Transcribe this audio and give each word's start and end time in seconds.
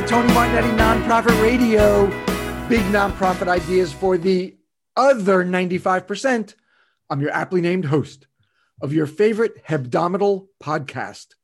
to 0.00 0.06
Tony 0.06 0.28
Martignetti 0.32 0.78
Nonprofit 0.78 1.42
Radio. 1.42 2.06
Big 2.68 2.80
nonprofit 2.84 3.48
ideas 3.48 3.92
for 3.92 4.16
the 4.16 4.56
other 4.96 5.44
95%. 5.44 6.54
I'm 7.10 7.20
your 7.20 7.32
aptly 7.32 7.60
named 7.60 7.84
host 7.84 8.26
of 8.80 8.94
your 8.94 9.06
favorite 9.06 9.62
hebdomadal 9.66 10.46
podcast. 10.62 11.34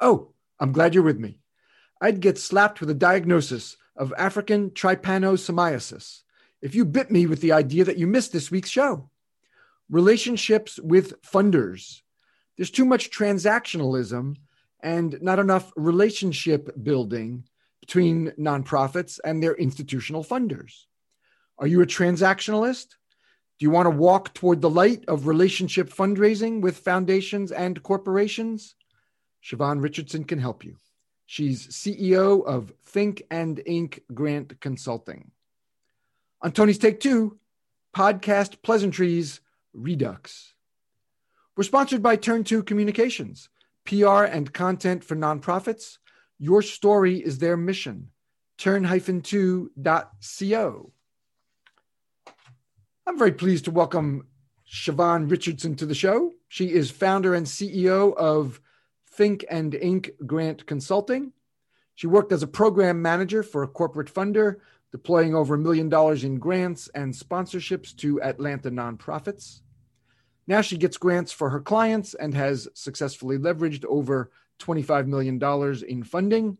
Oh, 0.00 0.34
I'm 0.60 0.70
glad 0.70 0.94
you're 0.94 1.02
with 1.02 1.18
me. 1.18 1.40
I'd 2.00 2.20
get 2.20 2.38
slapped 2.38 2.80
with 2.80 2.90
a 2.90 2.94
diagnosis 2.94 3.76
of 3.96 4.14
African 4.16 4.70
trypanosomiasis 4.70 6.20
if 6.62 6.76
you 6.76 6.84
bit 6.84 7.10
me 7.10 7.26
with 7.26 7.40
the 7.40 7.52
idea 7.52 7.84
that 7.84 7.98
you 7.98 8.06
missed 8.06 8.32
this 8.32 8.52
week's 8.52 8.70
show. 8.70 9.10
Relationships 9.90 10.78
with 10.80 11.20
funders. 11.22 12.02
There's 12.56 12.70
too 12.70 12.84
much 12.84 13.10
transactionalism 13.10 14.36
and 14.80 15.20
not 15.22 15.40
enough 15.40 15.72
relationship 15.76 16.70
building 16.80 17.44
between 17.84 18.32
nonprofits 18.38 19.20
and 19.26 19.42
their 19.42 19.54
institutional 19.54 20.24
funders. 20.24 20.84
Are 21.58 21.66
you 21.66 21.82
a 21.82 21.86
transactionalist? 21.86 22.86
Do 23.58 23.66
you 23.66 23.70
want 23.70 23.84
to 23.84 23.90
walk 23.90 24.32
toward 24.32 24.62
the 24.62 24.70
light 24.70 25.04
of 25.06 25.26
relationship 25.26 25.90
fundraising 25.90 26.62
with 26.62 26.78
foundations 26.78 27.52
and 27.52 27.82
corporations? 27.82 28.74
Siobhan 29.44 29.82
Richardson 29.82 30.24
can 30.24 30.38
help 30.38 30.64
you. 30.64 30.76
She's 31.26 31.68
CEO 31.68 32.42
of 32.46 32.72
Think 32.86 33.22
and 33.30 33.62
Ink 33.66 34.00
Grant 34.14 34.58
Consulting. 34.60 35.30
On 36.40 36.52
Tony's 36.52 36.78
Take 36.78 37.00
Two, 37.00 37.38
podcast 37.94 38.62
pleasantries 38.62 39.40
Redux. 39.74 40.54
We're 41.54 41.64
sponsored 41.64 42.02
by 42.02 42.16
Turn 42.16 42.44
Two 42.44 42.62
Communications, 42.62 43.50
PR 43.84 44.24
and 44.24 44.54
content 44.54 45.04
for 45.04 45.16
nonprofits. 45.16 45.98
Your 46.44 46.60
story 46.60 47.24
is 47.24 47.38
their 47.38 47.56
mission. 47.56 48.10
Turn-2.co. 48.58 49.72
I'm 53.06 53.18
very 53.18 53.32
pleased 53.32 53.64
to 53.64 53.70
welcome 53.70 54.26
Siobhan 54.70 55.30
Richardson 55.30 55.74
to 55.76 55.86
the 55.86 55.94
show. 55.94 56.32
She 56.48 56.70
is 56.70 56.90
founder 56.90 57.34
and 57.34 57.46
CEO 57.46 58.14
of 58.14 58.60
Think 59.06 59.46
and 59.48 59.74
Ink 59.74 60.10
Grant 60.26 60.66
Consulting. 60.66 61.32
She 61.94 62.06
worked 62.06 62.30
as 62.30 62.42
a 62.42 62.46
program 62.46 63.00
manager 63.00 63.42
for 63.42 63.62
a 63.62 63.68
corporate 63.68 64.12
funder, 64.12 64.56
deploying 64.92 65.34
over 65.34 65.54
a 65.54 65.58
million 65.58 65.88
dollars 65.88 66.24
in 66.24 66.38
grants 66.38 66.90
and 66.94 67.14
sponsorships 67.14 67.96
to 67.96 68.20
Atlanta 68.20 68.70
nonprofits. 68.70 69.62
Now 70.46 70.60
she 70.60 70.76
gets 70.76 70.98
grants 70.98 71.32
for 71.32 71.48
her 71.48 71.60
clients 71.60 72.12
and 72.12 72.34
has 72.34 72.68
successfully 72.74 73.38
leveraged 73.38 73.86
over 73.86 74.30
$25 74.58 75.06
million 75.06 75.40
in 75.88 76.02
funding. 76.02 76.58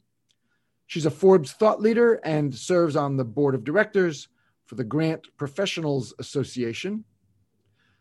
She's 0.87 1.07
a 1.07 1.11
Forbes 1.11 1.53
thought 1.53 1.81
leader 1.81 2.21
and 2.25 2.55
serves 2.55 2.97
on 2.97 3.17
the 3.17 3.25
board 3.25 3.55
of 3.55 3.65
directors 3.65 4.29
for 4.67 4.75
the 4.75 4.85
Grant 4.85 5.27
Professionals 5.37 6.13
Association. 6.19 7.05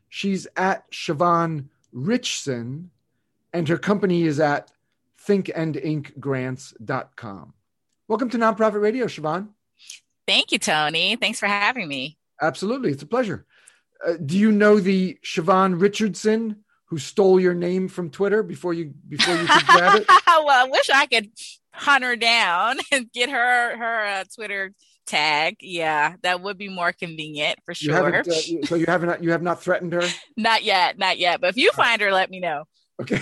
She's 0.09 0.47
at 0.57 0.91
Siobhan 0.91 1.69
Richson, 1.91 2.89
and 3.51 3.67
her 3.67 3.77
company 3.77 4.23
is 4.23 4.39
at 4.39 4.71
thinkandinkgrants.com. 5.25 7.53
Welcome 8.07 8.29
to 8.29 8.37
Nonprofit 8.37 8.81
Radio, 8.81 9.05
Siobhan. 9.05 9.49
Thank 10.27 10.51
you, 10.51 10.59
Tony. 10.59 11.15
Thanks 11.15 11.39
for 11.39 11.47
having 11.47 11.87
me. 11.87 12.17
Absolutely. 12.41 12.91
It's 12.91 13.03
a 13.03 13.07
pleasure. 13.07 13.45
Uh, 14.05 14.15
do 14.23 14.37
you 14.37 14.51
know 14.51 14.79
the 14.79 15.17
Siobhan 15.23 15.79
Richardson 15.79 16.62
who 16.93 16.99
stole 16.99 17.39
your 17.39 17.55
name 17.55 17.87
from 17.87 18.11
Twitter 18.11 18.43
before 18.43 18.71
you 18.71 18.93
before 19.09 19.33
you 19.33 19.47
could 19.47 19.65
grab 19.65 19.95
it? 19.95 20.05
well, 20.27 20.47
I 20.47 20.69
wish 20.69 20.91
I 20.93 21.07
could 21.07 21.31
hunt 21.71 22.03
her 22.03 22.15
down 22.15 22.77
and 22.91 23.11
get 23.11 23.31
her 23.31 23.75
her 23.75 24.05
uh, 24.05 24.23
Twitter 24.35 24.73
tag. 25.07 25.55
Yeah, 25.59 26.17
that 26.21 26.41
would 26.41 26.59
be 26.59 26.69
more 26.69 26.91
convenient 26.91 27.57
for 27.65 27.73
sure. 27.73 28.09
You 28.09 28.31
uh, 28.31 28.65
so 28.67 28.75
you 28.75 28.85
haven't 28.87 29.23
you 29.23 29.31
have 29.31 29.41
not 29.41 29.63
threatened 29.63 29.91
her? 29.93 30.03
not 30.37 30.63
yet, 30.63 30.99
not 30.99 31.17
yet. 31.17 31.41
But 31.41 31.49
if 31.49 31.57
you 31.57 31.71
find 31.71 31.99
her, 31.99 32.11
let 32.11 32.29
me 32.29 32.39
know. 32.39 32.65
Okay. 33.01 33.19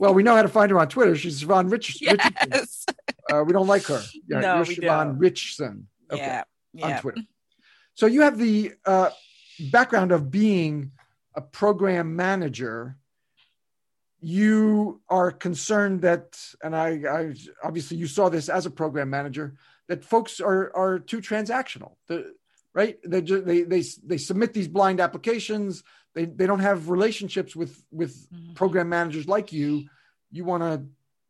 well, 0.00 0.14
we 0.14 0.22
know 0.22 0.34
how 0.34 0.40
to 0.40 0.48
find 0.48 0.70
her 0.70 0.78
on 0.78 0.88
Twitter. 0.88 1.14
She's 1.14 1.44
Siobhan 1.44 1.70
Rich- 1.70 2.00
yes. 2.00 2.16
Richardson. 2.16 2.94
Uh, 3.30 3.44
we 3.44 3.52
don't 3.52 3.66
like 3.66 3.82
her. 3.82 4.02
Yeah, 4.26 4.40
no, 4.40 4.54
you're 4.54 4.64
we 4.64 4.76
Siobhan 4.76 5.04
don't. 5.04 5.18
Richson. 5.18 5.88
Okay, 6.10 6.40
yeah, 6.72 6.86
on. 6.86 7.00
Twitter. 7.02 7.20
So 7.96 8.06
you 8.06 8.22
have 8.22 8.38
the 8.38 8.72
uh, 8.86 9.10
background 9.70 10.12
of 10.12 10.30
being 10.30 10.92
a 11.36 11.40
program 11.40 12.16
manager 12.16 12.96
you 14.20 15.00
are 15.08 15.30
concerned 15.30 16.00
that 16.02 16.42
and 16.62 16.74
I, 16.74 16.88
I 17.08 17.34
obviously 17.62 17.98
you 17.98 18.06
saw 18.06 18.28
this 18.28 18.48
as 18.48 18.66
a 18.66 18.70
program 18.70 19.10
manager 19.10 19.54
that 19.88 20.04
folks 20.04 20.40
are 20.40 20.74
are 20.74 20.98
too 20.98 21.20
transactional. 21.20 21.92
The, 22.08 22.34
right? 22.74 22.98
They, 23.04 23.22
just, 23.22 23.44
they 23.44 23.62
they 23.62 23.82
they 24.04 24.16
submit 24.18 24.52
these 24.54 24.68
blind 24.68 25.00
applications. 25.00 25.84
They 26.14 26.24
they 26.24 26.46
don't 26.46 26.60
have 26.60 26.88
relationships 26.88 27.54
with 27.54 27.84
with 27.92 28.28
Mhm. 28.30 28.54
program 28.54 28.88
managers 28.88 29.28
like 29.28 29.52
you. 29.52 29.84
You 30.32 30.44
want 30.44 30.62
to 30.62 30.86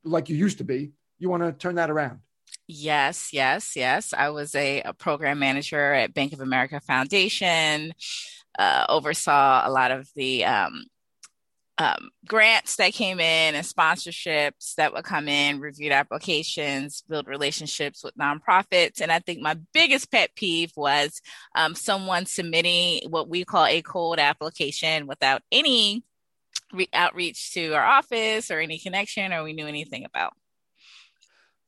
like 0.09 0.29
you 0.29 0.37
used 0.37 0.59
to 0.59 0.65
be 0.65 0.93
you 1.19 1.29
want 1.29 1.43
to 1.43 1.53
turn 1.53 1.75
that 1.75 1.91
around. 1.91 2.21
Yes, 2.69 3.33
yes, 3.33 3.75
yes. 3.77 4.15
I 4.17 4.31
was 4.31 4.55
a, 4.55 4.83
a 4.83 4.93
program 4.93 5.39
manager 5.39 5.93
at 5.93 6.15
Bank 6.15 6.33
of 6.33 6.41
America 6.41 6.81
Foundation, 6.81 7.93
uh, 8.59 8.87
oversaw 8.89 9.67
a 9.67 9.71
lot 9.71 9.91
of 9.91 10.09
the 10.15 10.45
um, 10.45 10.85
um, 11.79 12.11
grants 12.27 12.77
that 12.77 12.95
came 12.95 13.21
in 13.21 13.55
and 13.55 13.67
sponsorships 13.67 14.75
that 14.77 14.95
would 14.95 15.05
come 15.05 15.29
in, 15.29 15.61
reviewed 15.61 15.93
applications, 15.93 17.03
build 17.09 17.27
relationships 17.27 18.03
with 18.03 18.17
nonprofits. 18.17 19.01
And 19.01 19.13
I 19.13 19.19
think 19.19 19.41
my 19.41 19.59
biggest 19.75 20.11
pet 20.11 20.31
peeve 20.35 20.73
was 20.77 21.21
um, 21.55 21.75
someone 21.75 22.25
submitting 22.25 23.11
what 23.11 23.29
we 23.29 23.45
call 23.45 23.67
a 23.67 23.83
cold 23.83 24.19
application 24.19 25.07
without 25.07 25.43
any 25.53 26.03
re- 26.73 26.89
outreach 26.95 27.53
to 27.53 27.73
our 27.75 27.85
office 27.85 28.51
or 28.51 28.59
any 28.59 28.79
connection 28.79 29.33
or 29.33 29.45
we 29.45 29.53
knew 29.53 29.67
anything 29.67 30.05
about. 30.05 30.33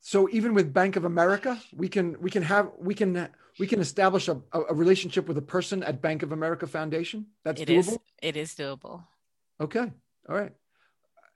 So 0.01 0.27
even 0.31 0.53
with 0.53 0.73
bank 0.73 0.95
of 0.95 1.05
america 1.05 1.59
we 1.75 1.87
can 1.87 2.15
we 2.21 2.29
can 2.29 2.43
have 2.43 2.71
we 2.79 2.93
can 2.93 3.29
we 3.59 3.67
can 3.67 3.79
establish 3.79 4.27
a, 4.27 4.41
a 4.53 4.73
relationship 4.73 5.27
with 5.27 5.37
a 5.37 5.41
person 5.41 5.83
at 5.83 6.01
bank 6.01 6.23
of 6.23 6.31
america 6.31 6.65
foundation 6.65 7.25
that's 7.43 7.61
It 7.61 7.67
doable 7.67 7.77
is 7.77 7.97
it 8.21 8.37
is 8.37 8.55
doable. 8.55 9.03
Okay. 9.61 9.91
All 10.27 10.35
right. 10.35 10.53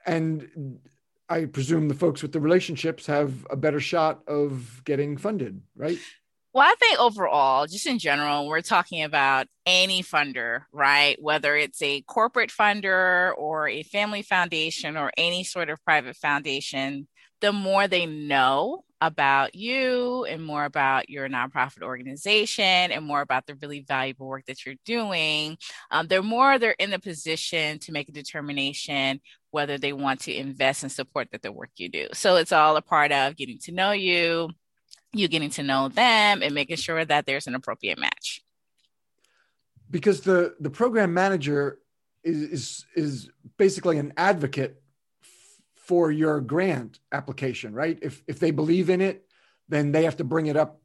And 0.05 0.79
I 1.29 1.45
presume 1.45 1.87
the 1.87 1.95
folks 1.95 2.21
with 2.21 2.31
the 2.31 2.39
relationships 2.39 3.05
have 3.07 3.45
a 3.49 3.55
better 3.55 3.79
shot 3.79 4.21
of 4.27 4.81
getting 4.85 5.17
funded, 5.17 5.61
right? 5.75 5.97
Well, 6.53 6.67
I 6.67 6.75
think 6.79 6.99
overall, 6.99 7.65
just 7.65 7.87
in 7.87 7.97
general, 7.97 8.47
we're 8.47 8.61
talking 8.61 9.01
about 9.01 9.47
any 9.65 10.03
funder, 10.03 10.65
right? 10.71 11.19
Whether 11.19 11.55
it's 11.55 11.81
a 11.81 12.01
corporate 12.01 12.51
funder 12.51 13.33
or 13.37 13.67
a 13.67 13.81
family 13.83 14.21
foundation 14.21 14.95
or 14.95 15.11
any 15.17 15.43
sort 15.43 15.69
of 15.69 15.83
private 15.83 16.15
foundation, 16.15 17.07
the 17.43 17.51
more 17.51 17.89
they 17.89 18.05
know 18.05 18.85
about 19.01 19.53
you 19.53 20.23
and 20.23 20.41
more 20.41 20.63
about 20.63 21.09
your 21.09 21.27
nonprofit 21.27 21.81
organization 21.81 22.63
and 22.63 23.03
more 23.03 23.19
about 23.19 23.45
the 23.45 23.55
really 23.55 23.81
valuable 23.81 24.27
work 24.27 24.45
that 24.45 24.65
you're 24.65 24.75
doing, 24.85 25.57
um, 25.91 26.07
the 26.07 26.21
more 26.21 26.57
they're 26.57 26.71
in 26.79 26.93
a 26.93 26.99
position 26.99 27.79
to 27.79 27.91
make 27.91 28.07
a 28.07 28.13
determination 28.13 29.19
whether 29.51 29.77
they 29.77 29.91
want 29.91 30.21
to 30.21 30.33
invest 30.33 30.83
and 30.83 30.91
support 30.91 31.27
that 31.31 31.41
the 31.41 31.51
work 31.51 31.69
you 31.75 31.89
do. 31.89 32.07
So 32.13 32.37
it's 32.37 32.53
all 32.53 32.77
a 32.77 32.81
part 32.81 33.11
of 33.11 33.35
getting 33.35 33.59
to 33.63 33.73
know 33.73 33.91
you, 33.91 34.49
you 35.11 35.27
getting 35.27 35.49
to 35.49 35.63
know 35.63 35.89
them 35.89 36.41
and 36.41 36.55
making 36.55 36.77
sure 36.77 37.03
that 37.03 37.25
there's 37.25 37.45
an 37.45 37.55
appropriate 37.55 37.99
match. 37.99 38.41
Because 39.91 40.21
the 40.21 40.55
the 40.61 40.69
program 40.69 41.13
manager 41.13 41.79
is 42.23 42.41
is, 42.41 42.85
is 42.95 43.29
basically 43.57 43.97
an 43.97 44.13
advocate 44.15 44.81
for 45.83 46.11
your 46.11 46.39
grant 46.39 46.99
application, 47.11 47.73
right? 47.73 47.99
If 48.01 48.23
if 48.25 48.39
they 48.39 48.51
believe 48.51 48.89
in 48.89 49.01
it, 49.01 49.25
then 49.67 49.91
they 49.91 50.03
have 50.05 50.17
to 50.17 50.23
bring 50.23 50.47
it 50.47 50.55
up. 50.55 50.81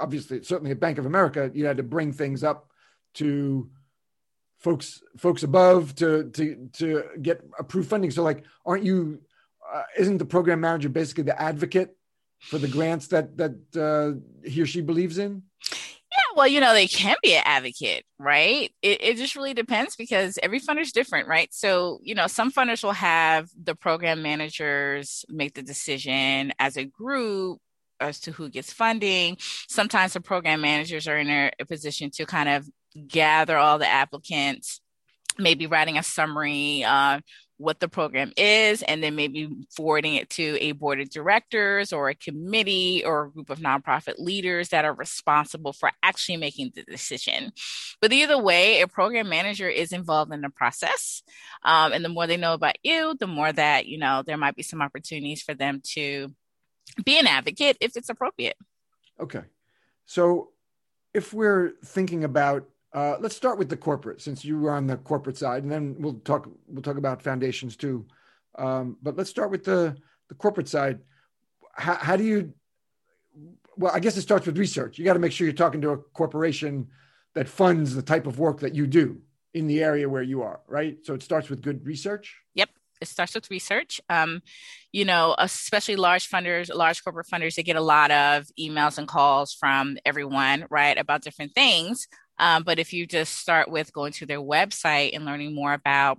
Obviously, 0.00 0.42
certainly 0.44 0.70
at 0.70 0.80
Bank 0.80 0.98
of 0.98 1.06
America, 1.06 1.50
you 1.52 1.66
had 1.66 1.76
to 1.78 1.82
bring 1.82 2.12
things 2.12 2.44
up 2.44 2.70
to 3.14 3.68
folks 4.60 5.02
folks 5.18 5.42
above 5.42 5.96
to 5.96 6.30
to 6.30 6.68
to 6.74 7.04
get 7.20 7.44
approved 7.58 7.90
funding. 7.90 8.12
So, 8.12 8.22
like, 8.22 8.44
aren't 8.64 8.84
you? 8.84 9.20
Uh, 9.72 9.82
isn't 9.98 10.18
the 10.18 10.24
program 10.24 10.60
manager 10.60 10.88
basically 10.88 11.24
the 11.24 11.40
advocate 11.40 11.96
for 12.40 12.58
the 12.58 12.68
grants 12.68 13.08
that 13.08 13.36
that 13.38 13.56
uh, 13.76 14.48
he 14.48 14.62
or 14.62 14.66
she 14.66 14.82
believes 14.82 15.18
in? 15.18 15.42
Well, 16.34 16.48
you 16.48 16.60
know, 16.60 16.72
they 16.72 16.86
can 16.86 17.16
be 17.22 17.34
an 17.34 17.42
advocate, 17.44 18.04
right? 18.18 18.72
It, 18.80 19.02
it 19.02 19.16
just 19.16 19.36
really 19.36 19.54
depends 19.54 19.96
because 19.96 20.38
every 20.42 20.60
funder 20.60 20.80
is 20.80 20.92
different, 20.92 21.28
right? 21.28 21.52
So, 21.52 22.00
you 22.02 22.14
know, 22.14 22.26
some 22.26 22.50
funders 22.50 22.82
will 22.82 22.92
have 22.92 23.48
the 23.62 23.74
program 23.74 24.22
managers 24.22 25.24
make 25.28 25.54
the 25.54 25.62
decision 25.62 26.52
as 26.58 26.76
a 26.76 26.84
group 26.84 27.58
as 28.00 28.20
to 28.20 28.32
who 28.32 28.48
gets 28.48 28.72
funding. 28.72 29.36
Sometimes 29.68 30.14
the 30.14 30.20
program 30.20 30.60
managers 30.62 31.06
are 31.06 31.18
in 31.18 31.28
a, 31.28 31.50
a 31.60 31.66
position 31.66 32.10
to 32.12 32.26
kind 32.26 32.48
of 32.48 32.66
gather 33.08 33.56
all 33.56 33.78
the 33.78 33.88
applicants, 33.88 34.80
maybe 35.38 35.66
writing 35.66 35.98
a 35.98 36.02
summary, 36.02 36.84
uh, 36.84 37.20
what 37.62 37.80
the 37.80 37.88
program 37.88 38.32
is 38.36 38.82
and 38.82 39.02
then 39.02 39.14
maybe 39.14 39.48
forwarding 39.70 40.14
it 40.14 40.28
to 40.30 40.58
a 40.60 40.72
board 40.72 41.00
of 41.00 41.08
directors 41.08 41.92
or 41.92 42.08
a 42.08 42.14
committee 42.14 43.02
or 43.04 43.24
a 43.24 43.30
group 43.30 43.50
of 43.50 43.60
nonprofit 43.60 44.14
leaders 44.18 44.70
that 44.70 44.84
are 44.84 44.92
responsible 44.92 45.72
for 45.72 45.90
actually 46.02 46.36
making 46.36 46.72
the 46.74 46.82
decision. 46.82 47.52
But 48.00 48.12
either 48.12 48.36
way, 48.36 48.80
a 48.80 48.88
program 48.88 49.28
manager 49.28 49.68
is 49.68 49.92
involved 49.92 50.32
in 50.32 50.40
the 50.40 50.50
process. 50.50 51.22
Um, 51.62 51.92
and 51.92 52.04
the 52.04 52.08
more 52.08 52.26
they 52.26 52.36
know 52.36 52.54
about 52.54 52.76
you, 52.82 53.14
the 53.18 53.26
more 53.26 53.52
that, 53.52 53.86
you 53.86 53.98
know, 53.98 54.22
there 54.26 54.36
might 54.36 54.56
be 54.56 54.62
some 54.62 54.82
opportunities 54.82 55.42
for 55.42 55.54
them 55.54 55.80
to 55.94 56.34
be 57.04 57.18
an 57.18 57.26
advocate 57.26 57.76
if 57.80 57.96
it's 57.96 58.08
appropriate. 58.08 58.56
Okay. 59.20 59.42
So 60.06 60.50
if 61.14 61.32
we're 61.32 61.74
thinking 61.84 62.24
about 62.24 62.68
uh, 62.94 63.16
let's 63.20 63.36
start 63.36 63.58
with 63.58 63.68
the 63.68 63.76
corporate, 63.76 64.20
since 64.20 64.44
you 64.44 64.58
were 64.58 64.70
on 64.70 64.86
the 64.86 64.96
corporate 64.96 65.38
side, 65.38 65.62
and 65.62 65.72
then 65.72 65.96
we'll 65.98 66.20
talk. 66.20 66.48
We'll 66.68 66.82
talk 66.82 66.98
about 66.98 67.22
foundations 67.22 67.76
too. 67.76 68.06
Um, 68.58 68.98
but 69.02 69.16
let's 69.16 69.30
start 69.30 69.50
with 69.50 69.64
the 69.64 69.96
the 70.28 70.34
corporate 70.34 70.68
side. 70.68 71.00
How, 71.74 71.94
how 71.94 72.16
do 72.16 72.24
you? 72.24 72.52
Well, 73.76 73.92
I 73.94 74.00
guess 74.00 74.16
it 74.16 74.22
starts 74.22 74.46
with 74.46 74.58
research. 74.58 74.98
You 74.98 75.04
got 75.04 75.14
to 75.14 75.18
make 75.18 75.32
sure 75.32 75.46
you're 75.46 75.54
talking 75.54 75.80
to 75.80 75.90
a 75.90 75.96
corporation 75.96 76.88
that 77.34 77.48
funds 77.48 77.94
the 77.94 78.02
type 78.02 78.26
of 78.26 78.38
work 78.38 78.60
that 78.60 78.74
you 78.74 78.86
do 78.86 79.22
in 79.54 79.66
the 79.66 79.82
area 79.82 80.06
where 80.06 80.22
you 80.22 80.42
are, 80.42 80.60
right? 80.66 80.98
So 81.04 81.14
it 81.14 81.22
starts 81.22 81.48
with 81.48 81.62
good 81.62 81.86
research. 81.86 82.36
Yep 82.54 82.68
it 83.02 83.08
starts 83.08 83.34
with 83.34 83.50
research. 83.50 84.00
Um, 84.08 84.40
you 84.92 85.04
know, 85.04 85.34
especially 85.38 85.96
large 85.96 86.30
funders, 86.30 86.72
large 86.72 87.02
corporate 87.04 87.26
funders, 87.26 87.56
they 87.56 87.62
get 87.62 87.76
a 87.76 87.80
lot 87.80 88.10
of 88.10 88.46
emails 88.58 88.96
and 88.96 89.08
calls 89.08 89.52
from 89.52 89.98
everyone, 90.06 90.66
right, 90.70 90.96
about 90.96 91.22
different 91.22 91.52
things. 91.52 92.06
Um, 92.42 92.64
but 92.64 92.80
if 92.80 92.92
you 92.92 93.06
just 93.06 93.38
start 93.38 93.70
with 93.70 93.92
going 93.92 94.12
to 94.14 94.26
their 94.26 94.40
website 94.40 95.14
and 95.14 95.24
learning 95.24 95.54
more 95.54 95.72
about 95.72 96.18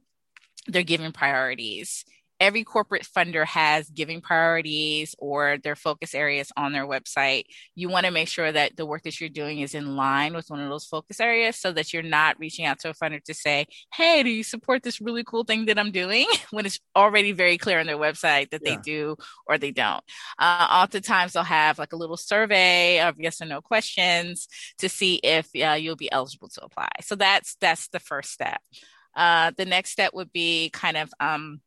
their 0.68 0.82
giving 0.82 1.12
priorities 1.12 2.06
every 2.44 2.66
corporate 2.66 3.08
funder 3.16 3.46
has 3.46 3.90
giving 3.90 4.20
priorities 4.20 5.16
or 5.18 5.58
their 5.64 5.78
focus 5.78 6.14
areas 6.14 6.52
on 6.58 6.74
their 6.74 6.86
website. 6.86 7.46
You 7.74 7.88
want 7.88 8.06
to 8.06 8.12
make 8.12 8.28
sure 8.28 8.52
that 8.52 8.76
the 8.76 8.86
work 8.86 9.04
that 9.04 9.22
you're 9.22 9.30
doing 9.30 9.62
is 9.62 9.74
in 9.74 9.96
line 9.96 10.34
with 10.34 10.50
one 10.50 10.60
of 10.60 10.70
those 10.70 10.84
focus 10.84 11.22
areas 11.22 11.58
so 11.58 11.72
that 11.72 11.94
you're 11.94 12.04
not 12.04 12.38
reaching 12.38 12.66
out 12.66 12.80
to 12.80 12.90
a 12.90 12.94
funder 12.94 13.24
to 13.24 13.34
say, 13.34 13.66
Hey, 13.94 14.24
do 14.24 14.30
you 14.30 14.44
support 14.44 14.84
this 14.84 15.00
really 15.00 15.24
cool 15.24 15.46
thing 15.46 15.68
that 15.68 15.80
I'm 15.80 15.92
doing? 15.92 16.28
when 16.52 16.66
it's 16.66 16.82
already 16.98 17.32
very 17.32 17.58
clear 17.58 17.80
on 17.80 17.86
their 17.86 17.98
website 17.98 18.50
that 18.50 18.60
yeah. 18.62 18.76
they 18.76 18.82
do 18.82 19.16
or 19.48 19.58
they 19.58 19.72
don't. 19.72 20.04
Uh, 20.38 20.68
oftentimes 20.70 21.32
they'll 21.32 21.44
have 21.44 21.80
like 21.80 21.94
a 21.94 21.98
little 21.98 22.18
survey 22.18 23.00
of 23.00 23.16
yes 23.20 23.42
or 23.42 23.46
no 23.46 23.62
questions 23.62 24.50
to 24.80 24.90
see 24.90 25.16
if 25.24 25.48
uh, 25.56 25.76
you'll 25.76 25.96
be 25.96 26.12
eligible 26.12 26.50
to 26.50 26.66
apply. 26.66 26.90
So 27.04 27.16
that's, 27.16 27.56
that's 27.62 27.88
the 27.88 28.02
first 28.02 28.32
step. 28.32 28.60
Uh, 29.16 29.52
the 29.56 29.66
next 29.66 29.92
step 29.92 30.14
would 30.14 30.34
be 30.34 30.72
kind 30.72 30.98
of, 30.98 31.10
um, 31.22 31.62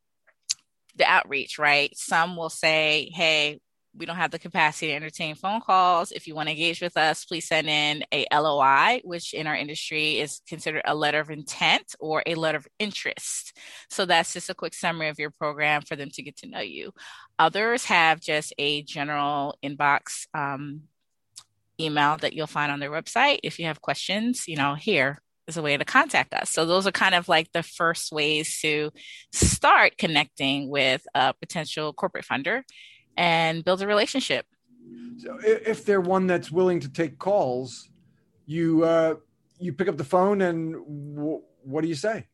the 0.96 1.04
outreach, 1.04 1.58
right? 1.58 1.96
Some 1.96 2.36
will 2.36 2.50
say, 2.50 3.10
hey, 3.14 3.60
we 3.98 4.06
don't 4.06 4.16
have 4.16 4.30
the 4.30 4.38
capacity 4.38 4.88
to 4.88 4.94
entertain 4.94 5.34
phone 5.34 5.60
calls. 5.60 6.12
If 6.12 6.26
you 6.26 6.34
want 6.34 6.48
to 6.48 6.52
engage 6.52 6.80
with 6.80 6.96
us, 6.96 7.24
please 7.24 7.46
send 7.46 7.68
in 7.68 8.04
a 8.12 8.26
LOI, 8.32 9.00
which 9.04 9.32
in 9.32 9.46
our 9.46 9.56
industry 9.56 10.18
is 10.18 10.40
considered 10.46 10.82
a 10.84 10.94
letter 10.94 11.20
of 11.20 11.30
intent 11.30 11.94
or 11.98 12.22
a 12.26 12.34
letter 12.34 12.58
of 12.58 12.68
interest. 12.78 13.56
So 13.90 14.04
that's 14.04 14.32
just 14.32 14.50
a 14.50 14.54
quick 14.54 14.74
summary 14.74 15.08
of 15.08 15.18
your 15.18 15.30
program 15.30 15.82
for 15.82 15.96
them 15.96 16.10
to 16.10 16.22
get 16.22 16.36
to 16.38 16.48
know 16.48 16.60
you. 16.60 16.92
Others 17.38 17.84
have 17.86 18.20
just 18.20 18.52
a 18.58 18.82
general 18.82 19.56
inbox 19.62 20.26
um, 20.34 20.82
email 21.80 22.16
that 22.18 22.32
you'll 22.32 22.46
find 22.46 22.72
on 22.72 22.80
their 22.80 22.90
website. 22.90 23.40
If 23.42 23.58
you 23.58 23.66
have 23.66 23.80
questions, 23.80 24.46
you 24.46 24.56
know, 24.56 24.74
here, 24.74 25.20
is 25.46 25.56
a 25.56 25.62
way 25.62 25.76
to 25.76 25.84
contact 25.84 26.34
us. 26.34 26.50
So 26.50 26.64
those 26.64 26.86
are 26.86 26.92
kind 26.92 27.14
of 27.14 27.28
like 27.28 27.52
the 27.52 27.62
first 27.62 28.12
ways 28.12 28.58
to 28.60 28.90
start 29.32 29.96
connecting 29.98 30.68
with 30.68 31.06
a 31.14 31.34
potential 31.34 31.92
corporate 31.92 32.24
funder 32.24 32.62
and 33.16 33.64
build 33.64 33.82
a 33.82 33.86
relationship. 33.86 34.46
So 35.18 35.38
if 35.42 35.84
they're 35.84 36.00
one 36.00 36.26
that's 36.26 36.50
willing 36.50 36.80
to 36.80 36.88
take 36.88 37.18
calls, 37.18 37.88
you 38.46 38.84
uh, 38.84 39.14
you 39.58 39.72
pick 39.72 39.88
up 39.88 39.96
the 39.96 40.04
phone 40.04 40.42
and 40.42 40.72
w- 40.74 41.42
what 41.62 41.82
do 41.82 41.88
you 41.88 41.94
say? 41.94 42.26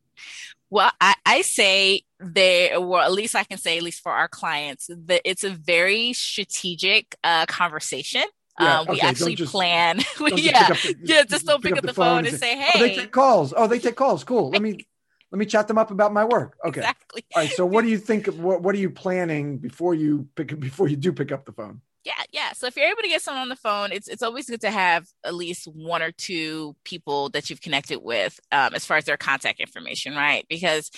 Well, 0.71 0.91
I, 1.01 1.15
I 1.27 1.43
say 1.43 2.03
they, 2.19 2.75
or 2.75 3.01
at 3.01 3.13
least 3.13 3.35
I 3.35 3.45
can 3.45 3.59
say, 3.59 3.77
at 3.77 3.83
least 3.83 4.03
for 4.03 4.13
our 4.13 4.29
clients, 4.29 4.89
that 4.89 5.21
it's 5.25 5.45
a 5.45 5.51
very 5.51 6.13
strategic 6.13 7.15
uh, 7.23 7.47
conversation 7.47 8.25
yeah, 8.61 8.81
um, 8.81 8.87
we 8.89 8.97
okay. 8.97 9.07
actually 9.07 9.35
just, 9.35 9.53
plan. 9.53 9.99
yeah, 10.21 10.69
the, 10.69 10.97
yeah. 11.03 11.25
Just 11.25 11.47
don't 11.47 11.63
pick, 11.63 11.75
pick 11.75 11.79
up, 11.79 11.87
the 11.87 11.95
phone, 11.95 12.25
phone 12.25 12.27
and 12.27 12.39
say, 12.39 12.57
"Hey." 12.57 12.71
Oh, 12.75 12.79
they 12.81 12.95
take 12.95 13.13
calls. 13.13 13.55
Oh, 13.57 13.67
they 13.67 13.79
take 13.79 13.97
calls. 13.97 14.25
Cool. 14.25 14.51
Let 14.51 14.63
me 14.63 14.79
let 15.33 15.39
me 15.39 15.47
chat 15.47 15.69
them 15.69 15.79
up 15.79 15.91
about 15.91 16.13
my 16.13 16.25
work. 16.25 16.57
Okay. 16.67 16.81
Exactly. 16.81 17.25
All 17.35 17.43
right. 17.43 17.51
So, 17.51 17.65
what 17.67 17.83
do 17.83 17.89
you 17.89 17.99
think? 17.99 18.29
Of, 18.29 18.39
what 18.41 18.63
What 18.63 18.75
are 18.75 18.79
you 18.79 18.91
planning 18.91 19.59
before 19.59 19.95
you 19.95 20.29
pick 20.35 20.59
before 20.59 20.89
you 20.89 20.97
do 20.97 21.13
pick 21.13 21.33
up 21.33 21.45
the 21.45 21.53
phone? 21.53 21.81
Yeah, 22.05 22.13
yeah. 22.33 22.53
So 22.53 22.67
if 22.67 22.77
you're 22.77 22.89
able 22.89 23.03
to 23.03 23.09
get 23.09 23.23
someone 23.23 23.43
on 23.43 23.49
the 23.49 23.57
phone, 23.57 23.93
it's 23.93 24.09
it's 24.09 24.23
always 24.23 24.51
good 24.51 24.61
to 24.63 24.71
have 24.71 25.07
at 25.25 25.35
least 25.35 25.67
one 25.67 26.03
or 26.03 26.11
two 26.11 26.75
people 26.85 27.29
that 27.31 27.49
you've 27.49 27.61
connected 27.61 28.01
with 28.03 28.41
um, 28.51 28.75
as 28.75 28.85
far 28.85 28.97
as 28.97 29.05
their 29.05 29.17
contact 29.17 29.61
information, 29.61 30.15
right? 30.17 30.45
Because 30.49 30.91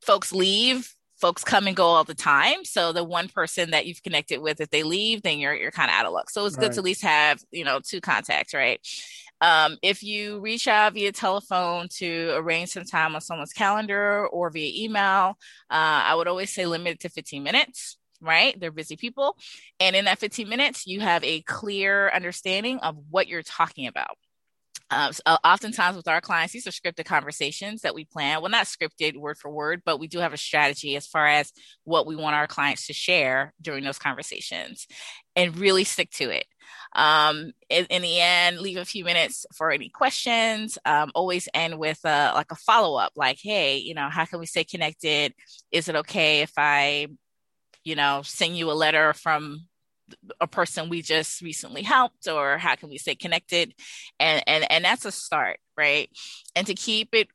folks 0.00 0.32
leave 0.32 0.94
folks 1.20 1.44
come 1.44 1.66
and 1.66 1.76
go 1.76 1.86
all 1.86 2.04
the 2.04 2.14
time. 2.14 2.64
So 2.64 2.92
the 2.92 3.04
one 3.04 3.28
person 3.28 3.70
that 3.70 3.86
you've 3.86 4.02
connected 4.02 4.40
with, 4.40 4.60
if 4.60 4.70
they 4.70 4.82
leave, 4.82 5.22
then 5.22 5.38
you're 5.38 5.54
you're 5.54 5.70
kind 5.70 5.90
of 5.90 5.94
out 5.94 6.06
of 6.06 6.12
luck. 6.12 6.30
So 6.30 6.46
it's 6.46 6.56
right. 6.56 6.64
good 6.64 6.72
to 6.72 6.78
at 6.78 6.84
least 6.84 7.02
have 7.02 7.42
you 7.50 7.64
know 7.64 7.80
two 7.82 8.00
contacts, 8.00 8.54
right? 8.54 8.80
Um, 9.40 9.76
if 9.82 10.02
you 10.02 10.40
reach 10.40 10.66
out 10.66 10.94
via 10.94 11.12
telephone 11.12 11.86
to 11.98 12.32
arrange 12.34 12.70
some 12.70 12.84
time 12.84 13.14
on 13.14 13.20
someone's 13.20 13.52
calendar 13.52 14.26
or 14.26 14.50
via 14.50 14.84
email, 14.84 15.38
uh, 15.70 16.02
I 16.04 16.14
would 16.16 16.26
always 16.26 16.52
say 16.52 16.66
limit 16.66 16.94
it 16.94 17.00
to 17.00 17.08
15 17.08 17.42
minutes 17.42 17.98
right? 18.20 18.58
They're 18.58 18.72
busy 18.72 18.96
people. 18.96 19.36
And 19.80 19.94
in 19.94 20.06
that 20.06 20.18
15 20.18 20.48
minutes, 20.48 20.86
you 20.86 21.00
have 21.00 21.22
a 21.24 21.40
clear 21.42 22.10
understanding 22.10 22.78
of 22.78 22.96
what 23.10 23.28
you're 23.28 23.42
talking 23.42 23.86
about. 23.86 24.16
Uh, 24.90 25.12
so 25.12 25.22
oftentimes 25.44 25.96
with 25.96 26.08
our 26.08 26.20
clients, 26.20 26.52
these 26.52 26.66
are 26.66 26.70
scripted 26.70 27.04
conversations 27.04 27.82
that 27.82 27.94
we 27.94 28.04
plan. 28.04 28.40
Well, 28.40 28.50
not 28.50 28.66
scripted 28.66 29.16
word 29.16 29.36
for 29.36 29.50
word, 29.50 29.82
but 29.84 30.00
we 30.00 30.08
do 30.08 30.18
have 30.18 30.32
a 30.32 30.38
strategy 30.38 30.96
as 30.96 31.06
far 31.06 31.26
as 31.26 31.52
what 31.84 32.06
we 32.06 32.16
want 32.16 32.36
our 32.36 32.46
clients 32.46 32.86
to 32.86 32.94
share 32.94 33.52
during 33.60 33.84
those 33.84 33.98
conversations 33.98 34.86
and 35.36 35.58
really 35.58 35.84
stick 35.84 36.10
to 36.12 36.30
it. 36.30 36.46
Um, 36.94 37.52
in, 37.68 37.84
in, 37.86 38.02
the 38.02 38.20
end, 38.20 38.60
leave 38.60 38.78
a 38.78 38.84
few 38.84 39.04
minutes 39.04 39.44
for 39.54 39.70
any 39.70 39.90
questions. 39.90 40.78
Um, 40.86 41.10
always 41.14 41.48
end 41.52 41.78
with 41.78 42.00
a, 42.04 42.32
like 42.34 42.50
a 42.50 42.56
follow 42.56 42.98
up, 42.98 43.12
like, 43.14 43.38
hey, 43.42 43.76
you 43.76 43.94
know, 43.94 44.08
how 44.08 44.24
can 44.24 44.40
we 44.40 44.46
stay 44.46 44.64
connected? 44.64 45.34
Is 45.70 45.88
it 45.88 45.96
okay 45.96 46.40
if 46.40 46.52
I, 46.56 47.08
you 47.84 47.94
know, 47.94 48.22
send 48.24 48.56
you 48.56 48.70
a 48.70 48.72
letter 48.72 49.12
from 49.12 49.66
a 50.40 50.46
person 50.46 50.88
we 50.88 51.02
just 51.02 51.40
recently 51.42 51.82
helped 51.82 52.28
or 52.28 52.58
how 52.58 52.74
can 52.74 52.88
we 52.88 52.98
stay 52.98 53.14
connected? 53.14 53.74
And 54.18 54.42
and 54.46 54.70
and 54.70 54.84
that's 54.84 55.04
a 55.04 55.12
start 55.12 55.58
right? 55.76 56.10
And 56.56 56.66
to 56.66 56.74
keep 56.74 57.14
it 57.14 57.28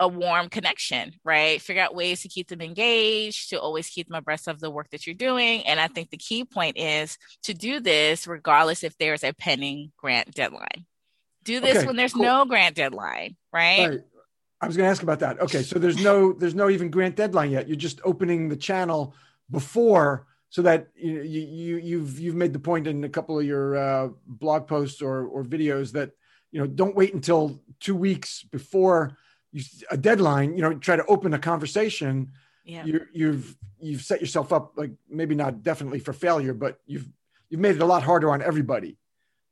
a 0.00 0.08
warm 0.08 0.48
connection 0.48 1.12
right? 1.24 1.60
Figure 1.60 1.82
out 1.82 1.94
ways 1.94 2.22
to 2.22 2.28
keep 2.28 2.48
them 2.48 2.60
engaged 2.60 3.50
to 3.50 3.60
always 3.60 3.88
keep 3.88 4.08
them 4.08 4.16
abreast 4.16 4.48
of 4.48 4.58
the 4.58 4.70
work 4.70 4.90
that 4.90 5.06
you're 5.06 5.14
doing. 5.14 5.62
And 5.66 5.78
i 5.78 5.86
think 5.86 6.10
the 6.10 6.16
key 6.16 6.44
point 6.44 6.78
is 6.78 7.16
to 7.44 7.54
do 7.54 7.80
this 7.80 8.26
regardless 8.26 8.82
if 8.82 8.96
there's 8.98 9.22
a 9.22 9.32
pending 9.32 9.92
grant 9.96 10.34
deadline. 10.34 10.86
Do 11.44 11.60
this 11.60 11.78
okay, 11.78 11.86
when 11.86 11.96
there's 11.96 12.12
cool. 12.12 12.24
no 12.24 12.44
grant 12.44 12.76
deadline 12.76 13.36
right? 13.52 13.88
right. 13.88 14.00
I 14.62 14.66
was 14.66 14.76
going 14.76 14.86
to 14.86 14.90
ask 14.90 15.02
about 15.02 15.20
that. 15.20 15.40
Okay 15.40 15.62
so 15.62 15.78
there's 15.78 16.02
no 16.02 16.32
there's 16.32 16.54
no 16.54 16.70
even 16.70 16.90
grant 16.90 17.16
deadline 17.16 17.50
yet. 17.50 17.68
You're 17.68 17.76
just 17.76 18.00
opening 18.04 18.48
the 18.48 18.56
channel 18.56 19.14
before 19.50 20.26
so 20.50 20.62
that 20.62 20.88
you, 20.96 21.22
you 21.22 21.76
you've 21.78 22.18
you've 22.18 22.34
made 22.34 22.52
the 22.52 22.58
point 22.58 22.86
in 22.86 23.04
a 23.04 23.08
couple 23.08 23.38
of 23.38 23.46
your 23.46 23.76
uh, 23.76 24.08
blog 24.26 24.66
posts 24.66 25.00
or 25.00 25.24
or 25.26 25.44
videos 25.44 25.92
that 25.92 26.10
you 26.50 26.60
know 26.60 26.66
don't 26.66 26.96
wait 26.96 27.14
until 27.14 27.60
two 27.78 27.94
weeks 27.94 28.42
before 28.42 29.16
you, 29.52 29.62
a 29.90 29.96
deadline 29.96 30.56
you 30.56 30.62
know 30.62 30.74
try 30.74 30.96
to 30.96 31.06
open 31.06 31.32
a 31.32 31.38
conversation 31.38 32.32
yeah. 32.64 32.84
you 32.84 33.00
you've 33.12 33.56
you've 33.78 34.02
set 34.02 34.20
yourself 34.20 34.52
up 34.52 34.72
like 34.76 34.90
maybe 35.08 35.34
not 35.34 35.62
definitely 35.62 36.00
for 36.00 36.12
failure 36.12 36.52
but 36.52 36.80
you've 36.86 37.08
you've 37.48 37.60
made 37.60 37.76
it 37.76 37.82
a 37.82 37.86
lot 37.86 38.02
harder 38.02 38.30
on 38.30 38.42
everybody 38.42 38.98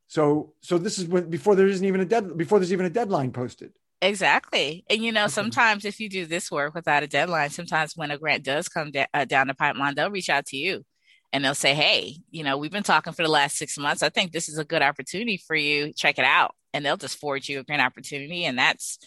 so 0.08 0.52
so 0.60 0.78
this 0.78 0.98
is 0.98 1.06
when 1.06 1.30
before 1.30 1.54
there 1.54 1.68
isn't 1.68 1.86
even 1.86 2.00
a 2.00 2.04
dead 2.04 2.36
before 2.36 2.58
there's 2.58 2.72
even 2.72 2.86
a 2.86 2.90
deadline 2.90 3.30
posted 3.32 3.72
Exactly. 4.00 4.84
And 4.88 5.02
you 5.02 5.10
know, 5.10 5.24
okay. 5.24 5.32
sometimes 5.32 5.84
if 5.84 5.98
you 5.98 6.08
do 6.08 6.24
this 6.24 6.52
work 6.52 6.72
without 6.72 7.02
a 7.02 7.08
deadline, 7.08 7.50
sometimes 7.50 7.96
when 7.96 8.12
a 8.12 8.16
grant 8.16 8.44
does 8.44 8.68
come 8.68 8.92
da- 8.92 9.08
uh, 9.12 9.24
down 9.24 9.48
the 9.48 9.54
pipeline, 9.54 9.96
they'll 9.96 10.08
reach 10.08 10.30
out 10.30 10.46
to 10.46 10.56
you 10.56 10.84
and 11.32 11.44
they'll 11.44 11.54
say, 11.54 11.74
Hey, 11.74 12.16
you 12.30 12.44
know, 12.44 12.56
we've 12.56 12.70
been 12.70 12.82
talking 12.82 13.12
for 13.12 13.22
the 13.22 13.28
last 13.28 13.56
six 13.56 13.78
months. 13.78 14.02
I 14.02 14.08
think 14.08 14.32
this 14.32 14.48
is 14.48 14.58
a 14.58 14.64
good 14.64 14.82
opportunity 14.82 15.36
for 15.36 15.56
you. 15.56 15.92
Check 15.92 16.18
it 16.18 16.24
out. 16.24 16.54
And 16.72 16.84
they'll 16.84 16.96
just 16.96 17.18
forward 17.18 17.48
you 17.48 17.60
a 17.60 17.64
grant 17.64 17.82
opportunity. 17.82 18.44
And 18.44 18.58
that's, 18.58 18.98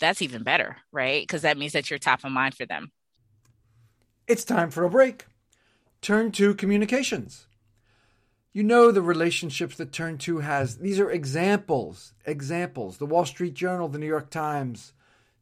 that's 0.00 0.22
even 0.22 0.42
better, 0.42 0.76
right? 0.92 1.22
Because 1.22 1.42
that 1.42 1.58
means 1.58 1.72
that 1.72 1.90
you're 1.90 1.98
top 1.98 2.24
of 2.24 2.32
mind 2.32 2.54
for 2.54 2.66
them. 2.66 2.90
It's 4.26 4.44
time 4.44 4.70
for 4.70 4.84
a 4.84 4.90
break. 4.90 5.26
Turn 6.00 6.32
Two 6.32 6.54
Communications. 6.54 7.46
You 8.52 8.62
know 8.62 8.92
the 8.92 9.02
relationships 9.02 9.76
that 9.78 9.90
Turn 9.90 10.16
2 10.16 10.38
has. 10.38 10.78
These 10.78 11.00
are 11.00 11.10
examples, 11.10 12.14
examples. 12.24 12.98
The 12.98 13.06
Wall 13.06 13.24
Street 13.24 13.54
Journal, 13.54 13.88
the 13.88 13.98
New 13.98 14.06
York 14.06 14.30
Times, 14.30 14.92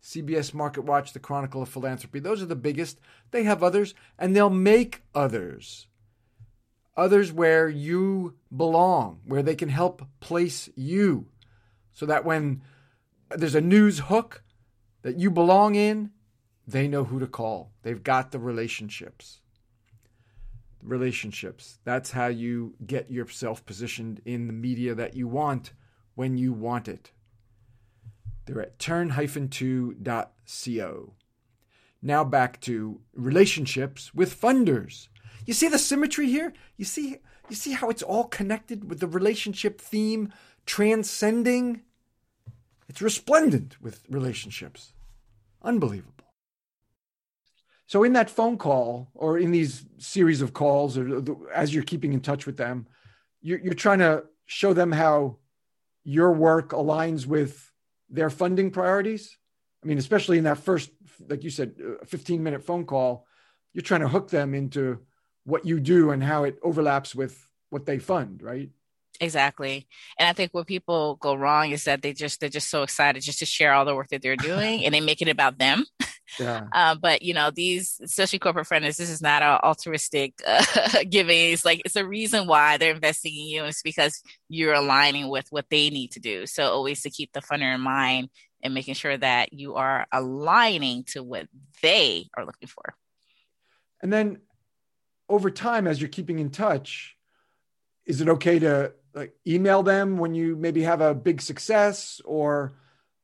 CBS 0.02 0.54
Market 0.54 0.84
Watch, 0.84 1.12
The 1.12 1.20
Chronicle 1.20 1.60
of 1.60 1.68
Philanthropy. 1.68 2.20
Those 2.20 2.40
are 2.40 2.46
the 2.46 2.56
biggest. 2.56 3.00
They 3.30 3.42
have 3.42 3.62
others, 3.62 3.94
and 4.18 4.34
they'll 4.34 4.48
make 4.48 5.02
others. 5.14 5.88
Others 6.96 7.32
where 7.32 7.68
you 7.68 8.34
belong, 8.54 9.20
where 9.24 9.42
they 9.42 9.54
can 9.54 9.70
help 9.70 10.06
place 10.20 10.68
you. 10.74 11.28
So 11.92 12.06
that 12.06 12.24
when 12.24 12.62
there's 13.30 13.54
a 13.54 13.60
news 13.60 14.00
hook 14.00 14.42
that 15.02 15.16
you 15.16 15.30
belong 15.30 15.74
in, 15.74 16.10
they 16.66 16.88
know 16.88 17.04
who 17.04 17.18
to 17.18 17.26
call. 17.26 17.72
They've 17.82 18.02
got 18.02 18.30
the 18.30 18.38
relationships. 18.38 19.40
Relationships. 20.82 21.78
That's 21.84 22.12
how 22.12 22.26
you 22.26 22.74
get 22.86 23.10
yourself 23.10 23.64
positioned 23.64 24.20
in 24.24 24.46
the 24.46 24.52
media 24.52 24.94
that 24.94 25.14
you 25.14 25.28
want 25.28 25.72
when 26.14 26.36
you 26.36 26.52
want 26.52 26.88
it. 26.88 27.12
They're 28.46 28.60
at 28.60 28.78
turn-2.co. 28.78 31.14
Now 32.04 32.24
back 32.24 32.60
to 32.62 33.00
relationships 33.14 34.12
with 34.12 34.38
funders. 34.38 35.06
You 35.46 35.54
see 35.54 35.68
the 35.68 35.78
symmetry 35.78 36.28
here? 36.28 36.52
You 36.76 36.84
see 36.84 37.18
you 37.48 37.56
see 37.56 37.72
how 37.72 37.90
it's 37.90 38.02
all 38.02 38.24
connected 38.24 38.88
with 38.88 39.00
the 39.00 39.06
relationship 39.06 39.80
theme 39.80 40.32
transcending? 40.64 41.82
It's 42.88 43.02
resplendent 43.02 43.80
with 43.82 44.04
relationships. 44.08 44.94
Unbelievable. 45.62 46.12
So 47.86 48.04
in 48.04 48.14
that 48.14 48.30
phone 48.30 48.56
call 48.56 49.10
or 49.14 49.38
in 49.38 49.50
these 49.50 49.84
series 49.98 50.40
of 50.40 50.54
calls 50.54 50.96
or 50.96 51.20
the, 51.20 51.36
as 51.54 51.74
you're 51.74 51.82
keeping 51.82 52.12
in 52.12 52.20
touch 52.20 52.46
with 52.46 52.56
them, 52.56 52.86
you're, 53.42 53.58
you're 53.58 53.74
trying 53.74 53.98
to 53.98 54.24
show 54.46 54.72
them 54.72 54.92
how 54.92 55.36
your 56.04 56.32
work 56.32 56.70
aligns 56.70 57.26
with 57.26 57.70
their 58.08 58.30
funding 58.30 58.70
priorities? 58.70 59.36
I 59.82 59.88
mean, 59.88 59.98
especially 59.98 60.38
in 60.38 60.44
that 60.44 60.58
first, 60.58 60.90
like 61.28 61.44
you 61.44 61.50
said, 61.50 61.74
uh, 61.84 62.04
15 62.06 62.42
minute 62.42 62.64
phone 62.64 62.86
call, 62.86 63.26
you're 63.74 63.82
trying 63.82 64.00
to 64.00 64.08
hook 64.08 64.30
them 64.30 64.54
into 64.54 65.00
what 65.44 65.66
you 65.66 65.80
do 65.80 66.10
and 66.10 66.22
how 66.22 66.44
it 66.44 66.58
overlaps 66.62 67.14
with 67.14 67.48
what 67.70 67.86
they 67.86 67.98
fund, 67.98 68.42
right? 68.42 68.70
Exactly. 69.20 69.86
And 70.18 70.28
I 70.28 70.32
think 70.32 70.52
what 70.52 70.66
people 70.66 71.16
go 71.16 71.34
wrong 71.34 71.70
is 71.70 71.84
that 71.84 72.02
they 72.02 72.12
just 72.12 72.40
they're 72.40 72.48
just 72.48 72.70
so 72.70 72.82
excited 72.82 73.22
just 73.22 73.38
to 73.38 73.46
share 73.46 73.72
all 73.72 73.84
the 73.84 73.94
work 73.94 74.08
that 74.08 74.22
they're 74.22 74.36
doing 74.36 74.84
and 74.84 74.94
they 74.94 75.00
make 75.00 75.22
it 75.22 75.28
about 75.28 75.58
them. 75.58 75.84
Yeah. 76.38 76.66
Uh, 76.72 76.94
but 76.94 77.20
you 77.20 77.34
know, 77.34 77.50
these 77.50 78.00
especially 78.02 78.38
corporate 78.38 78.66
friends, 78.66 78.96
this 78.96 79.10
is 79.10 79.20
not 79.20 79.42
an 79.42 79.58
altruistic 79.62 80.32
uh, 80.46 80.64
giving. 81.10 81.52
It's 81.52 81.64
like 81.64 81.82
it's 81.84 81.96
a 81.96 82.06
reason 82.06 82.46
why 82.46 82.78
they're 82.78 82.94
investing 82.94 83.36
in 83.36 83.46
you. 83.48 83.64
It's 83.64 83.82
because 83.82 84.22
you're 84.48 84.72
aligning 84.72 85.28
with 85.28 85.46
what 85.50 85.66
they 85.70 85.90
need 85.90 86.12
to 86.12 86.20
do. 86.20 86.46
So 86.46 86.64
always 86.64 87.02
to 87.02 87.10
keep 87.10 87.32
the 87.32 87.42
funder 87.42 87.74
in 87.74 87.82
mind 87.82 88.30
and 88.62 88.72
making 88.72 88.94
sure 88.94 89.16
that 89.16 89.52
you 89.52 89.74
are 89.74 90.06
aligning 90.10 91.04
to 91.08 91.22
what 91.22 91.48
they 91.82 92.30
are 92.36 92.46
looking 92.46 92.68
for. 92.68 92.94
And 94.00 94.10
then 94.10 94.38
over 95.28 95.50
time, 95.50 95.86
as 95.86 96.00
you're 96.00 96.08
keeping 96.08 96.38
in 96.38 96.50
touch, 96.50 97.16
is 98.06 98.20
it 98.20 98.28
okay 98.28 98.58
to 98.58 98.92
like 99.14 99.34
email 99.46 99.82
them 99.82 100.18
when 100.18 100.34
you 100.34 100.56
maybe 100.56 100.82
have 100.82 101.00
a 101.00 101.14
big 101.14 101.40
success 101.40 102.20
or 102.24 102.74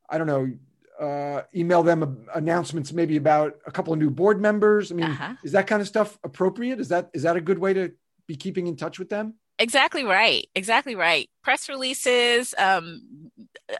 I 0.09 0.19
don't 0.19 0.26
know, 0.26 0.52
uh, 1.00 1.43
email 1.55 1.83
them 1.83 2.26
announcements 2.35 2.93
maybe 2.93 3.17
about 3.17 3.59
a 3.67 3.71
couple 3.71 3.93
of 3.93 3.99
new 3.99 4.11
board 4.11 4.40
members. 4.40 4.90
I 4.90 4.95
mean, 4.97 5.07
uh-huh. 5.07 5.35
is 5.45 5.52
that 5.52 5.67
kind 5.67 5.81
of 5.81 5.88
stuff 5.88 6.19
appropriate? 6.25 6.81
Is 6.81 6.88
that 6.88 7.11
is 7.14 7.23
that 7.23 7.37
a 7.37 7.40
good 7.40 7.59
way 7.59 7.73
to 7.75 7.93
be 8.26 8.37
keeping 8.37 8.67
in 8.67 8.76
touch 8.76 8.99
with 8.99 9.09
them? 9.09 9.35
Exactly 9.59 10.05
right. 10.05 10.47
Exactly 10.55 10.95
right. 10.95 11.29
Press 11.43 11.69
releases, 11.69 12.55
um, 12.59 13.03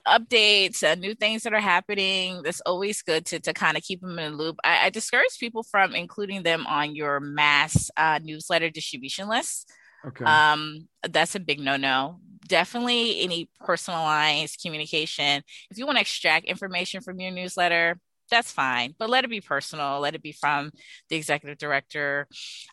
updates, 0.06 0.82
uh, 0.82 0.97
new 0.97 1.14
things 1.14 1.44
that 1.44 1.54
are 1.54 1.61
happening. 1.61 2.42
That's 2.42 2.61
always 2.62 3.00
good 3.02 3.25
to, 3.26 3.38
to 3.40 3.52
kind 3.52 3.76
of 3.76 3.85
keep 3.85 4.00
them 4.00 4.18
in 4.18 4.32
the 4.32 4.37
loop. 4.37 4.56
I, 4.64 4.87
I 4.87 4.90
discourage 4.90 5.38
people 5.38 5.62
from 5.62 5.94
including 5.94 6.42
them 6.42 6.66
on 6.66 6.97
your 6.97 7.20
mass 7.20 7.90
uh, 7.97 8.18
newsletter 8.23 8.70
distribution 8.70 9.28
list. 9.28 9.70
Okay. 10.06 10.25
Um, 10.25 10.88
that's 11.08 11.35
a 11.37 11.40
big 11.40 11.61
no 11.61 11.76
no. 11.76 12.18
Definitely 12.47 13.20
any 13.20 13.49
personalized 13.61 14.61
communication. 14.62 15.42
If 15.70 15.78
you 15.78 15.87
want 15.87 15.97
to 15.99 16.02
extract 16.02 16.47
information 16.47 17.02
from 17.02 17.20
your 17.20 17.30
newsletter, 17.30 18.00
that's 18.30 18.52
fine, 18.52 18.94
but 18.99 19.11
let 19.11 19.25
it 19.25 19.30
be 19.30 19.40
personal. 19.40 20.00
Let 20.00 20.14
it 20.14 20.23
be 20.23 20.32
from 20.32 20.70
the 21.08 21.16
executive 21.16 21.58
director. 21.58 22.26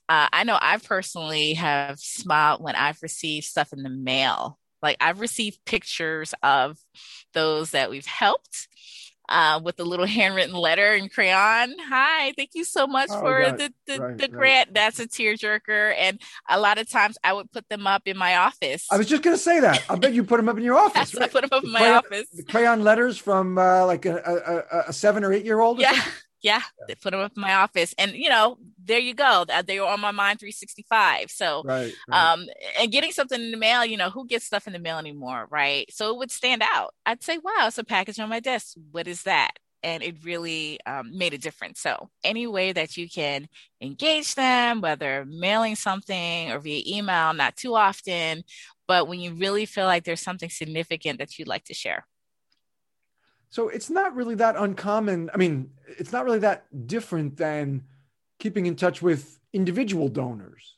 Uh, 0.10 0.28
I 0.32 0.44
know 0.44 0.58
I 0.60 0.78
personally 0.78 1.54
have 1.54 2.00
smiled 2.00 2.62
when 2.62 2.76
I've 2.76 3.02
received 3.02 3.46
stuff 3.46 3.74
in 3.74 3.84
the 3.84 3.90
mail. 3.90 4.60
Like 4.82 4.98
I've 5.02 5.20
received 5.20 5.66
pictures 5.66 6.34
of 6.44 6.78
those 7.34 7.72
that 7.72 7.90
we've 7.90 8.06
helped 8.06 8.68
uh, 9.30 9.60
with 9.64 9.80
a 9.80 9.84
little 9.84 10.06
handwritten 10.18 10.56
letter 10.56 10.94
in 10.94 11.10
crayon. 11.10 11.76
Hi, 11.80 12.34
thank 12.38 12.52
you 12.54 12.64
so 12.64 12.88
much 12.88 13.10
oh, 13.12 13.20
for 13.20 13.52
the, 13.52 13.74
the, 13.88 14.00
right, 14.00 14.18
the 14.18 14.28
grant. 14.28 14.70
Right. 14.70 14.74
That's 14.74 15.00
a 15.00 15.08
tearjerker. 15.08 15.94
And 15.98 16.22
a 16.50 16.60
lot 16.60 16.78
of 16.78 16.90
times 16.90 17.18
I 17.24 17.34
would 17.34 17.52
put 17.52 17.68
them 17.70 17.88
up 17.88 18.04
in 18.06 18.18
my 18.18 18.38
office. 18.38 18.88
I 18.92 18.98
was 18.98 19.08
just 19.08 19.24
going 19.24 19.36
to 19.36 19.42
say 19.42 19.60
that. 19.60 19.84
I 19.90 19.96
bet 19.96 20.14
you 20.14 20.24
put 20.24 20.38
them 20.38 20.50
up 20.50 20.58
in 20.58 20.64
your 20.64 20.78
office. 20.80 21.14
right? 21.14 21.24
I 21.24 21.28
put 21.28 21.42
them 21.42 21.58
up 21.58 21.64
in 21.64 21.72
my 21.72 21.80
crayon, 21.80 21.98
office. 21.98 22.30
The 22.34 22.44
crayon 22.44 22.84
letters 22.84 23.18
from 23.18 23.58
uh, 23.58 23.86
like 23.86 24.06
a, 24.06 24.66
a, 24.76 24.90
a, 24.90 24.94
seven 24.94 25.24
or 25.24 25.34
eight 25.34 25.46
year 25.46 25.60
old. 25.60 25.80
Yeah. 26.46 26.62
Yeah, 26.80 26.86
they 26.88 26.94
put 26.94 27.12
them 27.12 27.22
up 27.22 27.32
in 27.36 27.42
my 27.42 27.56
office, 27.56 27.96
and 27.98 28.12
you 28.12 28.30
know, 28.30 28.58
there 28.78 29.00
you 29.00 29.16
go. 29.16 29.46
They 29.66 29.80
were 29.80 29.88
on 29.88 30.00
my 30.00 30.12
mind 30.12 30.40
365. 30.40 31.32
So, 31.32 31.64
right, 31.66 31.92
right. 32.08 32.34
um, 32.34 32.46
and 32.80 32.92
getting 32.92 33.12
something 33.12 33.42
in 33.42 33.50
the 33.50 33.58
mail, 33.58 33.84
you 33.84 33.98
know, 33.98 34.12
who 34.12 34.28
gets 34.28 34.46
stuff 34.46 34.68
in 34.68 34.74
the 34.74 34.80
mail 34.80 35.00
anymore, 35.00 35.48
right? 35.50 35.92
So 35.92 36.12
it 36.12 36.18
would 36.18 36.30
stand 36.30 36.62
out. 36.64 36.94
I'd 37.08 37.24
say, 37.24 37.40
"Wow, 37.40 37.66
it's 37.66 37.80
a 37.80 37.84
package 37.84 38.20
on 38.20 38.30
my 38.30 38.40
desk. 38.40 38.76
What 38.92 39.08
is 39.08 39.24
that?" 39.24 39.54
And 39.82 40.04
it 40.04 40.24
really 40.24 40.80
um, 40.86 41.18
made 41.18 41.34
a 41.34 41.40
difference. 41.40 41.82
So, 41.82 42.10
any 42.24 42.46
way 42.46 42.72
that 42.74 42.96
you 42.96 43.10
can 43.10 43.48
engage 43.82 44.36
them, 44.36 44.82
whether 44.82 45.26
mailing 45.28 45.76
something 45.76 46.52
or 46.52 46.60
via 46.60 46.84
email, 46.86 47.34
not 47.34 47.56
too 47.56 47.74
often, 47.74 48.44
but 48.88 49.08
when 49.08 49.20
you 49.20 49.34
really 49.34 49.66
feel 49.66 49.86
like 49.86 50.04
there's 50.04 50.22
something 50.22 50.52
significant 50.52 51.18
that 51.18 51.40
you'd 51.40 51.48
like 51.48 51.64
to 51.66 51.74
share. 51.74 52.06
So 53.56 53.70
it's 53.70 53.90
not 53.90 54.14
really 54.18 54.36
that 54.36 54.58
uncommon. 54.58 55.30
I 55.34 55.38
mean, 55.38 55.70
it's 55.88 56.12
not 56.12 56.26
really 56.26 56.40
that 56.40 56.66
different 56.88 57.38
than 57.38 57.86
keeping 58.38 58.66
in 58.66 58.76
touch 58.76 59.02
with 59.02 59.40
individual 59.54 60.10
donors. 60.10 60.76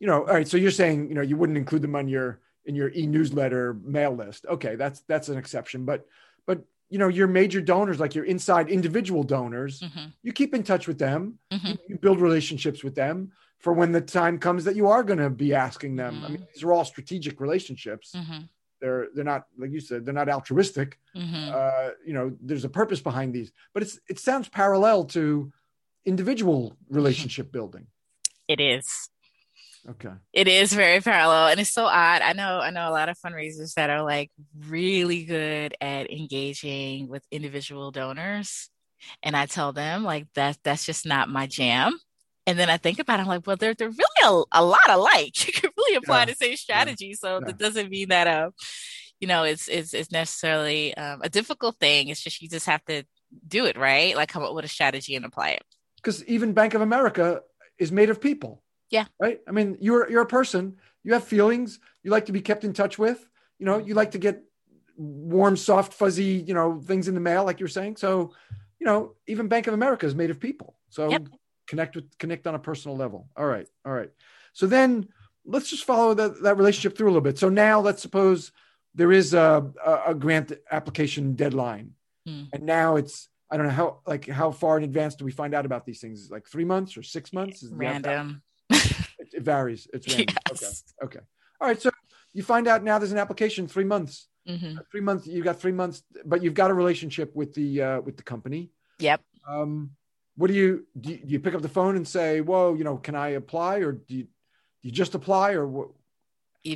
You 0.00 0.08
know, 0.08 0.26
all 0.26 0.34
right. 0.34 0.48
So 0.48 0.56
you're 0.56 0.72
saying, 0.72 1.10
you 1.10 1.14
know, 1.14 1.22
you 1.22 1.36
wouldn't 1.36 1.56
include 1.56 1.82
them 1.82 1.94
on 1.94 2.08
your 2.08 2.40
in 2.64 2.74
your 2.74 2.90
e-newsletter 2.90 3.74
mail 3.84 4.16
list. 4.16 4.46
Okay, 4.46 4.74
that's 4.74 5.02
that's 5.02 5.28
an 5.28 5.38
exception. 5.38 5.84
But 5.84 6.04
but 6.44 6.64
you 6.90 6.98
know, 6.98 7.06
your 7.06 7.28
major 7.28 7.60
donors, 7.60 8.00
like 8.00 8.16
your 8.16 8.24
inside 8.24 8.68
individual 8.68 9.22
donors, 9.22 9.78
mm-hmm. 9.78 10.06
you 10.24 10.32
keep 10.32 10.54
in 10.54 10.64
touch 10.64 10.88
with 10.88 10.98
them. 10.98 11.38
Mm-hmm. 11.52 11.74
You, 11.86 11.98
build 11.98 12.20
relationships 12.20 12.82
with 12.82 12.96
them 12.96 13.30
for 13.60 13.72
when 13.72 13.92
the 13.92 14.00
time 14.00 14.40
comes 14.40 14.64
that 14.64 14.74
you 14.74 14.88
are 14.88 15.04
going 15.04 15.20
to 15.20 15.30
be 15.30 15.54
asking 15.54 15.94
them. 15.94 16.16
Mm-hmm. 16.16 16.24
I 16.24 16.28
mean, 16.30 16.46
these 16.52 16.64
are 16.64 16.72
all 16.72 16.84
strategic 16.84 17.40
relationships. 17.40 18.12
They're 18.82 19.06
they're 19.14 19.24
not 19.24 19.46
like 19.56 19.70
you 19.70 19.78
said. 19.78 20.04
They're 20.04 20.12
not 20.12 20.28
altruistic. 20.28 20.98
Mm-hmm. 21.16 21.50
Uh, 21.54 21.90
you 22.04 22.12
know, 22.12 22.36
there's 22.42 22.64
a 22.64 22.68
purpose 22.68 23.00
behind 23.00 23.32
these. 23.32 23.52
But 23.72 23.84
it's 23.84 24.00
it 24.10 24.18
sounds 24.18 24.48
parallel 24.48 25.04
to 25.16 25.52
individual 26.04 26.76
relationship 26.90 27.52
building. 27.56 27.86
It 28.48 28.60
is. 28.60 29.08
Okay. 29.88 30.10
It 30.32 30.48
is 30.48 30.72
very 30.72 31.00
parallel 31.00 31.48
and 31.48 31.60
it's 31.60 31.70
so 31.70 31.84
odd. 31.84 32.22
I 32.22 32.32
know 32.32 32.58
I 32.58 32.70
know 32.70 32.88
a 32.88 32.90
lot 32.90 33.08
of 33.08 33.16
fundraisers 33.18 33.74
that 33.74 33.88
are 33.88 34.02
like 34.02 34.30
really 34.66 35.24
good 35.24 35.76
at 35.80 36.10
engaging 36.10 37.08
with 37.08 37.24
individual 37.30 37.92
donors. 37.92 38.68
And 39.22 39.36
I 39.36 39.46
tell 39.46 39.72
them 39.72 40.02
like 40.02 40.26
that 40.34 40.58
that's 40.64 40.84
just 40.84 41.06
not 41.06 41.28
my 41.28 41.46
jam. 41.46 41.98
And 42.46 42.58
then 42.58 42.68
I 42.68 42.76
think 42.76 42.98
about 42.98 43.20
it, 43.20 43.22
I'm 43.22 43.28
like, 43.28 43.46
well, 43.46 43.56
they're 43.56 43.74
they're 43.74 43.90
really 43.90 44.44
a, 44.52 44.60
a 44.60 44.64
lot 44.64 44.88
alike. 44.88 45.64
Really 45.92 46.04
apply 46.04 46.20
yeah. 46.20 46.24
the 46.26 46.34
same 46.34 46.56
strategy. 46.56 47.14
So 47.14 47.40
that 47.40 47.58
doesn't 47.58 47.90
mean 47.90 48.08
that 48.08 48.26
uh, 48.26 48.50
you 49.20 49.28
know, 49.28 49.44
it's 49.44 49.68
it's, 49.68 49.94
it's 49.94 50.10
necessarily 50.10 50.96
um, 50.96 51.20
a 51.22 51.28
difficult 51.28 51.76
thing. 51.78 52.08
It's 52.08 52.20
just 52.20 52.40
you 52.42 52.48
just 52.48 52.66
have 52.66 52.84
to 52.86 53.04
do 53.46 53.66
it 53.66 53.76
right, 53.76 54.16
like 54.16 54.28
come 54.28 54.42
up 54.42 54.54
with 54.54 54.64
a 54.64 54.68
strategy 54.68 55.14
and 55.16 55.24
apply 55.24 55.50
it. 55.50 55.62
Because 55.96 56.24
even 56.26 56.52
Bank 56.52 56.74
of 56.74 56.80
America 56.80 57.42
is 57.78 57.92
made 57.92 58.10
of 58.10 58.20
people. 58.20 58.62
Yeah. 58.90 59.06
Right. 59.20 59.40
I 59.48 59.52
mean, 59.52 59.76
you're 59.80 60.10
you're 60.10 60.22
a 60.22 60.26
person. 60.26 60.76
You 61.04 61.14
have 61.14 61.24
feelings. 61.24 61.78
You 62.02 62.10
like 62.10 62.26
to 62.26 62.32
be 62.32 62.40
kept 62.40 62.64
in 62.64 62.72
touch 62.72 62.98
with. 62.98 63.26
You 63.58 63.66
know, 63.66 63.78
you 63.78 63.94
like 63.94 64.12
to 64.12 64.18
get 64.18 64.42
warm, 64.96 65.56
soft, 65.56 65.94
fuzzy, 65.94 66.44
you 66.46 66.54
know, 66.54 66.80
things 66.80 67.08
in 67.08 67.14
the 67.14 67.20
mail, 67.20 67.44
like 67.44 67.60
you're 67.60 67.68
saying. 67.68 67.96
So, 67.96 68.34
you 68.78 68.86
know, 68.86 69.14
even 69.26 69.48
Bank 69.48 69.66
of 69.66 69.74
America 69.74 70.04
is 70.04 70.14
made 70.14 70.30
of 70.30 70.40
people. 70.40 70.76
So 70.90 71.10
yep 71.10 71.26
connect 71.72 71.96
with 71.96 72.18
connect 72.18 72.46
on 72.46 72.54
a 72.54 72.58
personal 72.58 72.96
level 72.96 73.28
all 73.36 73.46
right 73.46 73.66
all 73.86 73.92
right 73.92 74.10
so 74.52 74.66
then 74.66 75.08
let's 75.44 75.70
just 75.70 75.84
follow 75.84 76.14
that, 76.14 76.42
that 76.42 76.56
relationship 76.56 76.96
through 76.96 77.06
a 77.06 77.10
little 77.10 77.20
bit 77.20 77.38
so 77.38 77.48
now 77.48 77.80
let's 77.80 78.02
suppose 78.02 78.52
there 78.94 79.12
is 79.12 79.34
a, 79.34 79.70
a, 80.06 80.14
grant 80.14 80.52
application 80.70 81.34
deadline 81.34 81.92
hmm. 82.26 82.44
and 82.52 82.62
now 82.62 82.96
it's 82.96 83.28
i 83.50 83.56
don't 83.56 83.66
know 83.66 83.72
how 83.72 83.98
like 84.06 84.28
how 84.28 84.50
far 84.50 84.78
in 84.78 84.84
advance 84.84 85.14
do 85.14 85.24
we 85.24 85.32
find 85.32 85.54
out 85.54 85.66
about 85.66 85.84
these 85.84 86.00
things 86.00 86.30
like 86.30 86.46
three 86.46 86.64
months 86.64 86.96
or 86.96 87.02
six 87.02 87.32
months 87.32 87.62
Is 87.62 87.72
random 87.72 88.42
it, 88.70 89.06
it, 89.32 89.42
varies 89.42 89.88
it's 89.92 90.06
random 90.08 90.36
yes. 90.60 90.84
okay 91.02 91.18
okay 91.18 91.26
all 91.60 91.68
right 91.68 91.80
so 91.80 91.90
you 92.32 92.42
find 92.42 92.66
out 92.68 92.82
now 92.82 92.98
there's 92.98 93.12
an 93.12 93.18
application 93.18 93.66
three 93.66 93.84
months 93.84 94.28
Mm-hmm. 94.48 94.78
Three 94.90 95.00
months. 95.00 95.26
you've 95.26 95.44
got 95.44 95.60
three 95.60 95.72
months, 95.72 96.02
but 96.24 96.42
you've 96.42 96.54
got 96.54 96.70
a 96.70 96.74
relationship 96.74 97.34
with 97.34 97.54
the 97.54 97.82
uh, 97.82 98.00
with 98.00 98.16
the 98.16 98.22
company. 98.22 98.70
Yep. 98.98 99.20
Um, 99.48 99.90
what 100.36 100.48
do 100.48 100.54
you, 100.54 100.86
do 100.98 101.10
you 101.10 101.18
do? 101.18 101.22
You 101.26 101.40
pick 101.40 101.54
up 101.54 101.62
the 101.62 101.68
phone 101.68 101.96
and 101.96 102.06
say, 102.06 102.40
"Whoa, 102.40 102.74
you 102.74 102.84
know, 102.84 102.96
can 102.96 103.14
I 103.14 103.30
apply?" 103.30 103.78
Or 103.78 103.92
do 103.92 104.14
you, 104.16 104.24
do 104.24 104.28
you 104.82 104.90
just 104.90 105.14
apply, 105.14 105.52
or 105.52 105.66
what? 105.66 105.88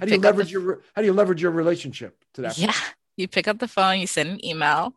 How 0.01 0.07
do 0.07 0.11
you 0.11 0.17
up 0.17 0.23
the 0.23 0.29
leverage 0.29 0.51
your 0.53 0.83
How 0.95 1.03
do 1.03 1.07
you 1.07 1.13
leverage 1.13 1.43
your 1.43 1.53
relationship 1.53 2.25
to 2.35 2.43
that? 2.43 2.59
Yeah. 2.59 2.73
You 3.17 3.29
pick 3.29 3.49
up 3.49 3.59
the 3.59 3.69
phone, 3.69 4.01
you 4.01 4.07
send 4.07 4.29
an 4.31 4.45
email. 4.45 4.95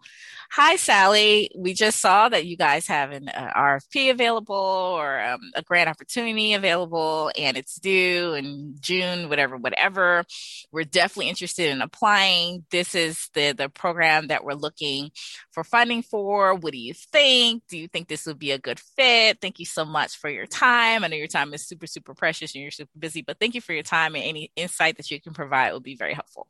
Hi, 0.52 0.78
Sally. 0.78 1.52
We 1.56 1.76
just 1.76 2.00
saw 2.00 2.28
that 2.28 2.48
you 2.48 2.58
guys 2.58 2.88
have 2.88 3.12
an 3.12 3.30
uh, 3.30 3.52
RFP 3.56 4.10
available 4.10 4.56
or 4.56 5.22
um, 5.22 5.40
a 5.54 5.62
grant 5.62 5.88
opportunity 5.88 6.56
available, 6.56 7.32
and 7.38 7.56
it's 7.56 7.76
due 7.76 8.34
in 8.34 8.76
June, 8.80 9.30
whatever, 9.30 9.58
whatever. 9.58 10.26
We're 10.72 10.86
definitely 10.86 11.30
interested 11.30 11.70
in 11.70 11.84
applying. 11.84 12.66
This 12.72 12.96
is 12.96 13.30
the 13.36 13.52
the 13.52 13.70
program 13.70 14.28
that 14.30 14.44
we're 14.44 14.54
looking 14.54 15.12
for 15.52 15.64
funding 15.64 16.02
for. 16.02 16.56
What 16.56 16.74
do 16.74 16.80
you 16.80 16.96
think? 16.96 17.62
Do 17.70 17.78
you 17.78 17.88
think 17.88 18.08
this 18.08 18.26
would 18.26 18.40
be 18.40 18.52
a 18.52 18.58
good 18.58 18.80
fit? 18.80 19.40
Thank 19.40 19.60
you 19.60 19.66
so 19.66 19.86
much 19.86 20.18
for 20.18 20.32
your 20.32 20.48
time. 20.48 21.04
I 21.04 21.10
know 21.10 21.16
your 21.16 21.28
time 21.28 21.54
is 21.54 21.68
super, 21.68 21.86
super 21.86 22.16
precious 22.16 22.56
and 22.56 22.64
you're 22.64 22.72
super 22.72 22.98
busy, 22.98 23.22
but 23.22 23.40
thank 23.40 23.54
you 23.54 23.62
for 23.62 23.74
your 23.74 23.84
time 23.84 24.16
and 24.16 24.24
any 24.24 24.52
insight 24.56 24.98
that 24.98 25.12
you 25.12 25.22
can 25.22 25.34
provide 25.34 25.74
will 25.74 25.80
be 25.80 25.96
very 25.96 26.16
helpful. 26.16 26.48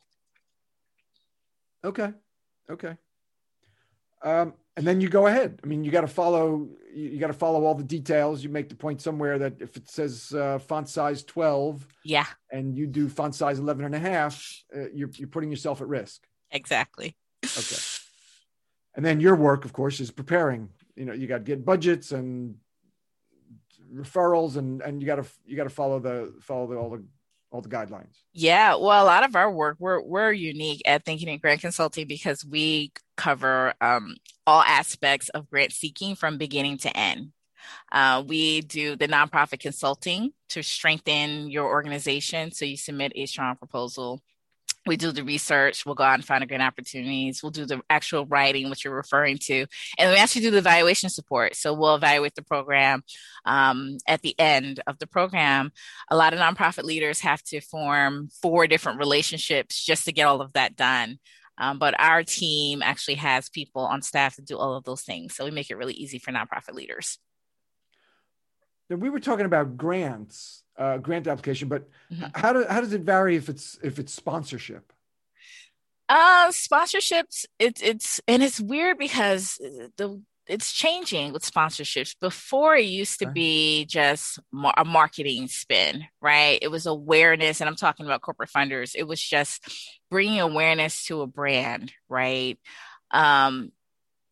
Okay. 1.84 2.12
Okay. 2.70 2.96
Um, 4.22 4.54
and 4.76 4.86
then 4.86 5.00
you 5.00 5.08
go 5.08 5.26
ahead. 5.26 5.60
I 5.64 5.66
mean, 5.66 5.82
you 5.84 5.90
got 5.90 6.02
to 6.02 6.06
follow. 6.06 6.68
You, 6.94 7.08
you 7.10 7.18
got 7.18 7.28
to 7.28 7.32
follow 7.32 7.64
all 7.64 7.74
the 7.74 7.84
details. 7.84 8.42
You 8.44 8.50
make 8.50 8.68
the 8.68 8.74
point 8.74 9.00
somewhere 9.00 9.38
that 9.38 9.54
if 9.60 9.76
it 9.76 9.88
says 9.88 10.32
uh, 10.34 10.58
font 10.58 10.88
size 10.88 11.22
twelve, 11.24 11.86
Yeah, 12.04 12.26
and 12.50 12.76
you 12.76 12.86
do 12.86 13.08
font 13.08 13.34
size 13.34 13.58
11 13.58 13.84
and 13.84 13.94
a 13.94 13.98
half, 13.98 14.62
uh, 14.76 14.90
you're 14.92 15.10
you're 15.16 15.28
putting 15.28 15.50
yourself 15.50 15.80
at 15.80 15.88
risk. 15.88 16.26
exactly. 16.50 17.16
Okay. 17.44 17.76
And 18.94 19.04
then 19.04 19.20
your 19.20 19.36
work, 19.36 19.64
of 19.64 19.72
course, 19.72 20.00
is 20.00 20.10
preparing. 20.10 20.68
You 20.96 21.06
know, 21.06 21.12
you 21.12 21.26
got 21.26 21.38
to 21.38 21.44
get 21.44 21.64
budgets 21.64 22.12
and 22.12 22.56
referrals, 23.94 24.56
and 24.56 24.82
and 24.82 25.00
you 25.00 25.06
got 25.06 25.16
to 25.16 25.24
you 25.46 25.56
got 25.56 25.64
to 25.64 25.70
follow 25.70 25.98
the 25.98 26.34
follow 26.40 26.66
the, 26.66 26.76
all 26.76 26.90
the 26.90 27.04
all 27.50 27.60
the 27.60 27.68
guidelines. 27.68 28.16
Yeah, 28.32 28.76
well, 28.76 29.02
a 29.02 29.06
lot 29.06 29.24
of 29.24 29.34
our 29.34 29.50
work 29.50 29.76
we're 29.78 30.02
we're 30.02 30.32
unique 30.32 30.82
at 30.86 31.04
Think 31.04 31.20
and 31.20 31.30
Ink 31.30 31.42
Grant 31.42 31.60
Consulting 31.60 32.06
because 32.06 32.44
we 32.44 32.92
cover 33.16 33.74
um, 33.80 34.16
all 34.46 34.62
aspects 34.62 35.28
of 35.30 35.50
grant 35.50 35.72
seeking 35.72 36.14
from 36.14 36.38
beginning 36.38 36.78
to 36.78 36.96
end. 36.96 37.32
Uh, 37.92 38.22
we 38.26 38.62
do 38.62 38.96
the 38.96 39.08
nonprofit 39.08 39.60
consulting 39.60 40.30
to 40.48 40.62
strengthen 40.62 41.50
your 41.50 41.66
organization. 41.66 42.50
So 42.52 42.64
you 42.64 42.76
submit 42.76 43.12
a 43.14 43.26
strong 43.26 43.56
proposal. 43.56 44.20
We 44.86 44.96
do 44.96 45.12
the 45.12 45.24
research. 45.24 45.84
We'll 45.84 45.94
go 45.94 46.04
out 46.04 46.14
and 46.14 46.24
find 46.24 46.46
grant 46.48 46.62
opportunities. 46.62 47.42
We'll 47.42 47.50
do 47.50 47.66
the 47.66 47.82
actual 47.90 48.24
writing, 48.26 48.70
which 48.70 48.84
you're 48.84 48.94
referring 48.94 49.38
to, 49.42 49.66
and 49.98 50.10
we 50.10 50.16
actually 50.16 50.42
do 50.42 50.50
the 50.50 50.58
evaluation 50.58 51.10
support. 51.10 51.54
So 51.54 51.74
we'll 51.74 51.96
evaluate 51.96 52.34
the 52.34 52.42
program 52.42 53.02
um, 53.44 53.98
at 54.06 54.22
the 54.22 54.38
end 54.38 54.80
of 54.86 54.98
the 54.98 55.06
program 55.06 55.70
a 56.10 56.16
lot 56.16 56.32
of 56.32 56.38
nonprofit 56.38 56.84
leaders 56.84 57.20
have 57.20 57.42
to 57.44 57.60
form 57.60 58.28
four 58.42 58.66
different 58.66 58.98
relationships 58.98 59.84
just 59.84 60.04
to 60.04 60.12
get 60.12 60.26
all 60.26 60.40
of 60.40 60.52
that 60.54 60.76
done. 60.76 61.18
Um, 61.58 61.78
but 61.78 61.98
our 61.98 62.24
team 62.24 62.82
actually 62.82 63.16
has 63.16 63.48
people 63.50 63.82
on 63.82 64.02
staff 64.02 64.36
to 64.36 64.42
do 64.42 64.56
all 64.56 64.74
of 64.74 64.84
those 64.84 65.02
things. 65.02 65.34
So 65.34 65.44
we 65.44 65.50
make 65.50 65.70
it 65.70 65.76
really 65.76 65.92
easy 65.92 66.18
for 66.18 66.32
nonprofit 66.32 66.74
leaders. 66.74 67.18
Now, 68.88 68.96
we 68.96 69.10
were 69.10 69.20
talking 69.20 69.46
about 69.46 69.76
grants, 69.76 70.64
uh, 70.80 70.98
grant 70.98 71.26
application, 71.28 71.68
but 71.68 71.88
Mhm. 72.12 72.36
how 72.36 72.52
do, 72.52 72.64
how 72.68 72.80
does 72.80 72.92
it 72.92 73.02
vary 73.02 73.36
if 73.36 73.48
it's 73.48 73.78
if 73.82 73.98
it's 73.98 74.12
sponsorship? 74.12 74.92
Uh, 76.08 76.48
sponsorships, 76.48 77.44
it's 77.58 77.80
it's 77.82 78.20
and 78.26 78.42
it's 78.42 78.60
weird 78.60 78.98
because 78.98 79.54
the 79.96 80.20
it's 80.48 80.72
changing 80.72 81.32
with 81.32 81.44
sponsorships. 81.44 82.16
Before 82.20 82.74
it 82.74 82.86
used 82.86 83.20
to 83.20 83.26
Okay. 83.26 83.34
be 83.34 83.84
just 83.84 84.40
mar- 84.50 84.74
a 84.76 84.84
marketing 84.84 85.46
spin, 85.46 86.04
right? 86.20 86.58
It 86.60 86.68
was 86.68 86.86
awareness, 86.86 87.60
and 87.60 87.68
I'm 87.68 87.76
talking 87.76 88.06
about 88.06 88.22
corporate 88.22 88.50
funders. 88.50 88.96
It 88.96 89.06
was 89.06 89.22
just 89.22 89.62
bringing 90.10 90.40
awareness 90.40 91.04
to 91.06 91.20
a 91.20 91.26
brand, 91.28 91.92
right? 92.08 92.58
Um, 93.12 93.70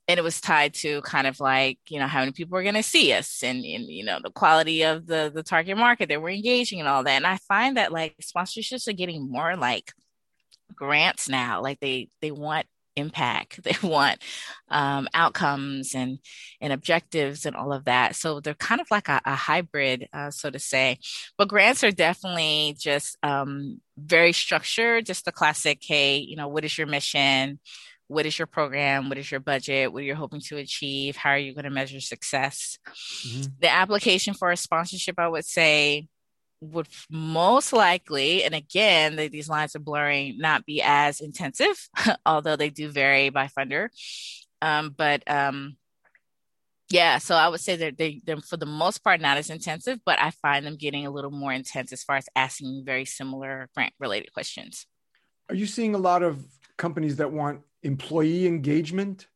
and 0.09 0.19
it 0.19 0.23
was 0.23 0.41
tied 0.41 0.73
to 0.73 1.03
kind 1.03 1.27
of 1.27 1.39
like 1.39 1.79
you 1.89 2.01
know 2.01 2.07
how 2.07 2.21
many 2.21 2.33
people 2.33 2.57
are 2.59 2.63
going 2.63 2.75
to 2.75 2.83
see 2.83 3.13
us 3.13 3.43
and, 3.43 3.59
and 3.65 3.85
you 3.85 4.05
know 4.05 4.19
the 4.23 4.31
quality 4.31 4.83
of 4.83 5.07
the 5.07 5.31
the 5.33 5.43
target 5.43 5.77
market 5.77 6.09
that 6.09 6.21
we're 6.21 6.31
engaging 6.31 6.81
and 6.81 6.89
all 6.89 7.05
that. 7.05 7.17
And 7.17 7.27
i 7.27 7.37
find 7.37 7.77
that 7.77 7.93
like 7.93 8.17
sponsorships 8.23 8.89
are 8.89 8.93
getting 8.93 9.31
more 9.31 9.55
like 9.57 9.93
grants 10.75 11.29
now. 11.29 11.63
Like 11.63 11.81
they 11.81 12.09
they 12.21 12.31
want 12.31 12.67
impact. 12.97 13.61
They 13.69 13.77
want 13.87 14.23
um, 14.71 15.09
outcomes 15.15 15.95
and 15.95 16.19
and 16.61 16.73
objectives 16.73 17.45
and 17.47 17.55
all 17.55 17.73
of 17.73 17.85
that. 17.85 18.17
So 18.17 18.41
they're 18.41 18.55
kind 18.55 18.81
of 18.81 18.91
like 18.91 19.09
a, 19.09 19.21
a 19.25 19.35
hybrid 19.35 20.09
uh, 20.13 20.31
so 20.31 20.51
to 20.51 20.59
say. 20.59 20.99
But 21.37 21.49
grants 21.49 21.85
are 21.85 21.91
definitely 21.91 22.77
just 22.79 23.17
um, 23.23 23.81
very 23.97 24.33
structured 24.33 25.07
just 25.07 25.25
the 25.25 25.33
classic 25.33 25.79
hey 25.83 26.19
you 26.19 26.37
know 26.37 26.49
what 26.49 26.65
is 26.65 26.79
your 26.79 26.87
mission 26.87 27.59
what 28.09 28.27
is 28.27 28.39
your 28.39 28.47
program? 28.47 29.09
What 29.09 29.19
is 29.19 29.31
your 29.31 29.41
budget? 29.41 29.93
What 29.93 30.01
are 30.03 30.07
you 30.07 30.15
hoping 30.15 30.41
to 30.47 30.57
achieve? 30.57 31.17
How 31.17 31.31
are 31.31 31.39
you 31.39 31.55
going 31.55 31.65
to 31.65 31.71
measure 31.71 32.01
success? 32.01 32.79
Mhm. 32.89 33.53
the 33.61 33.71
application 33.71 34.35
for 34.35 34.51
a 34.51 34.57
sponsorship 34.57 35.19
i 35.19 35.29
would 35.29 35.45
say 35.45 36.07
would 36.61 36.89
most 37.11 37.73
likely 37.73 38.43
and 38.45 38.55
again 38.55 39.17
the, 39.17 39.29
these 39.29 39.49
lines 39.49 39.77
are 39.77 39.81
blurring 39.81 40.39
not 40.39 40.65
be 40.67 40.81
as 40.83 41.21
intensive 41.21 41.77
although 42.27 42.57
they 42.57 42.71
do 42.71 42.89
vary 42.91 43.31
by 43.31 43.49
funder. 43.49 43.89
Um, 44.63 44.95
but 44.97 45.23
um, 45.31 45.77
yeah 46.91 47.19
so 47.19 47.35
i 47.35 47.49
would 47.49 47.61
say 47.61 47.77
that 47.77 47.99
they, 47.99 48.21
they're 48.25 48.39
for 48.39 48.57
the 48.57 48.67
most 48.67 49.05
part 49.05 49.21
not 49.21 49.37
as 49.37 49.51
intensive 49.51 49.99
but 50.05 50.19
i 50.21 50.31
find 50.31 50.65
them 50.67 50.77
getting 50.77 51.07
a 51.07 51.11
little 51.11 51.31
more 51.31 51.53
intense 51.53 51.93
as 51.93 52.03
far 52.03 52.17
as 52.17 52.27
asking 52.35 52.83
very 52.85 53.05
similar 53.05 53.69
grant 53.75 53.93
related 54.01 54.33
questions. 54.33 54.87
Are 55.49 55.55
you 55.55 55.67
seeing 55.67 55.95
a 55.95 55.99
lot 55.99 56.23
of 56.23 56.45
companies 56.77 57.17
that 57.17 57.33
want 57.33 57.61
employee 57.83 58.47
engagement 58.47 59.27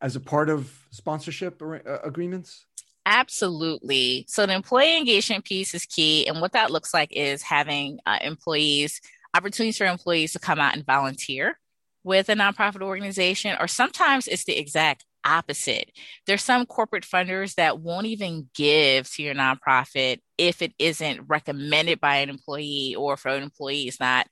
as 0.00 0.16
a 0.16 0.20
part 0.20 0.48
of 0.48 0.72
sponsorship 0.90 1.60
uh, 1.62 1.78
agreements? 2.04 2.66
Absolutely. 3.06 4.26
So 4.28 4.44
the 4.44 4.54
employee 4.54 4.98
engagement 4.98 5.44
piece 5.44 5.74
is 5.74 5.86
key. 5.86 6.26
And 6.26 6.40
what 6.40 6.52
that 6.52 6.70
looks 6.70 6.92
like 6.92 7.10
is 7.12 7.42
having 7.42 8.00
uh, 8.04 8.18
employees, 8.20 9.00
opportunities 9.34 9.78
for 9.78 9.86
employees 9.86 10.32
to 10.32 10.38
come 10.38 10.58
out 10.58 10.76
and 10.76 10.84
volunteer 10.84 11.58
with 12.04 12.28
a 12.28 12.34
nonprofit 12.34 12.82
organization, 12.82 13.56
or 13.58 13.66
sometimes 13.66 14.28
it's 14.28 14.44
the 14.44 14.58
exact 14.58 15.04
opposite. 15.24 15.90
There's 16.26 16.44
some 16.44 16.66
corporate 16.66 17.04
funders 17.04 17.54
that 17.54 17.80
won't 17.80 18.06
even 18.06 18.48
give 18.54 19.10
to 19.12 19.22
your 19.22 19.34
nonprofit 19.34 20.18
if 20.36 20.62
it 20.62 20.72
isn't 20.78 21.22
recommended 21.28 22.00
by 22.00 22.16
an 22.16 22.30
employee 22.30 22.94
or 22.96 23.14
if 23.14 23.24
an 23.24 23.42
employee 23.42 23.88
is 23.88 23.98
not 23.98 24.26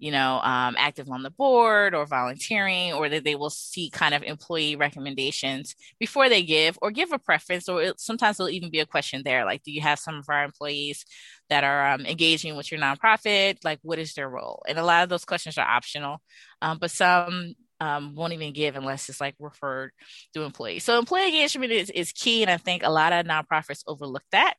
you 0.00 0.10
know, 0.10 0.40
um, 0.42 0.74
active 0.78 1.10
on 1.10 1.22
the 1.22 1.30
board 1.30 1.94
or 1.94 2.06
volunteering, 2.06 2.94
or 2.94 3.08
that 3.10 3.22
they 3.22 3.34
will 3.34 3.50
see 3.50 3.90
kind 3.90 4.14
of 4.14 4.22
employee 4.22 4.74
recommendations 4.74 5.76
before 6.00 6.30
they 6.30 6.42
give 6.42 6.78
or 6.80 6.90
give 6.90 7.12
a 7.12 7.18
preference. 7.18 7.68
Or 7.68 7.82
it, 7.82 8.00
sometimes 8.00 8.38
there'll 8.38 8.50
even 8.50 8.70
be 8.70 8.80
a 8.80 8.86
question 8.86 9.20
there 9.22 9.44
like, 9.44 9.62
do 9.62 9.70
you 9.70 9.82
have 9.82 9.98
some 9.98 10.16
of 10.16 10.24
our 10.30 10.42
employees 10.42 11.04
that 11.50 11.64
are 11.64 11.92
um, 11.92 12.06
engaging 12.06 12.56
with 12.56 12.72
your 12.72 12.80
nonprofit? 12.80 13.58
Like, 13.62 13.78
what 13.82 13.98
is 13.98 14.14
their 14.14 14.28
role? 14.28 14.62
And 14.66 14.78
a 14.78 14.84
lot 14.84 15.02
of 15.02 15.10
those 15.10 15.26
questions 15.26 15.58
are 15.58 15.68
optional, 15.68 16.22
um, 16.62 16.78
but 16.80 16.90
some 16.90 17.54
um, 17.80 18.14
won't 18.14 18.32
even 18.32 18.54
give 18.54 18.76
unless 18.76 19.08
it's 19.10 19.20
like 19.20 19.34
referred 19.38 19.92
to 20.34 20.42
employees. 20.42 20.84
So 20.84 20.98
employee 20.98 21.26
engagement 21.26 21.72
is, 21.72 21.90
is 21.90 22.12
key. 22.12 22.42
And 22.42 22.50
I 22.50 22.56
think 22.56 22.82
a 22.82 22.90
lot 22.90 23.12
of 23.12 23.26
nonprofits 23.26 23.82
overlook 23.86 24.22
that 24.32 24.54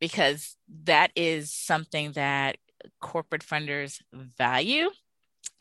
because 0.00 0.56
that 0.84 1.10
is 1.16 1.52
something 1.52 2.12
that 2.12 2.56
corporate 3.00 3.44
funders 3.44 4.00
value, 4.36 4.90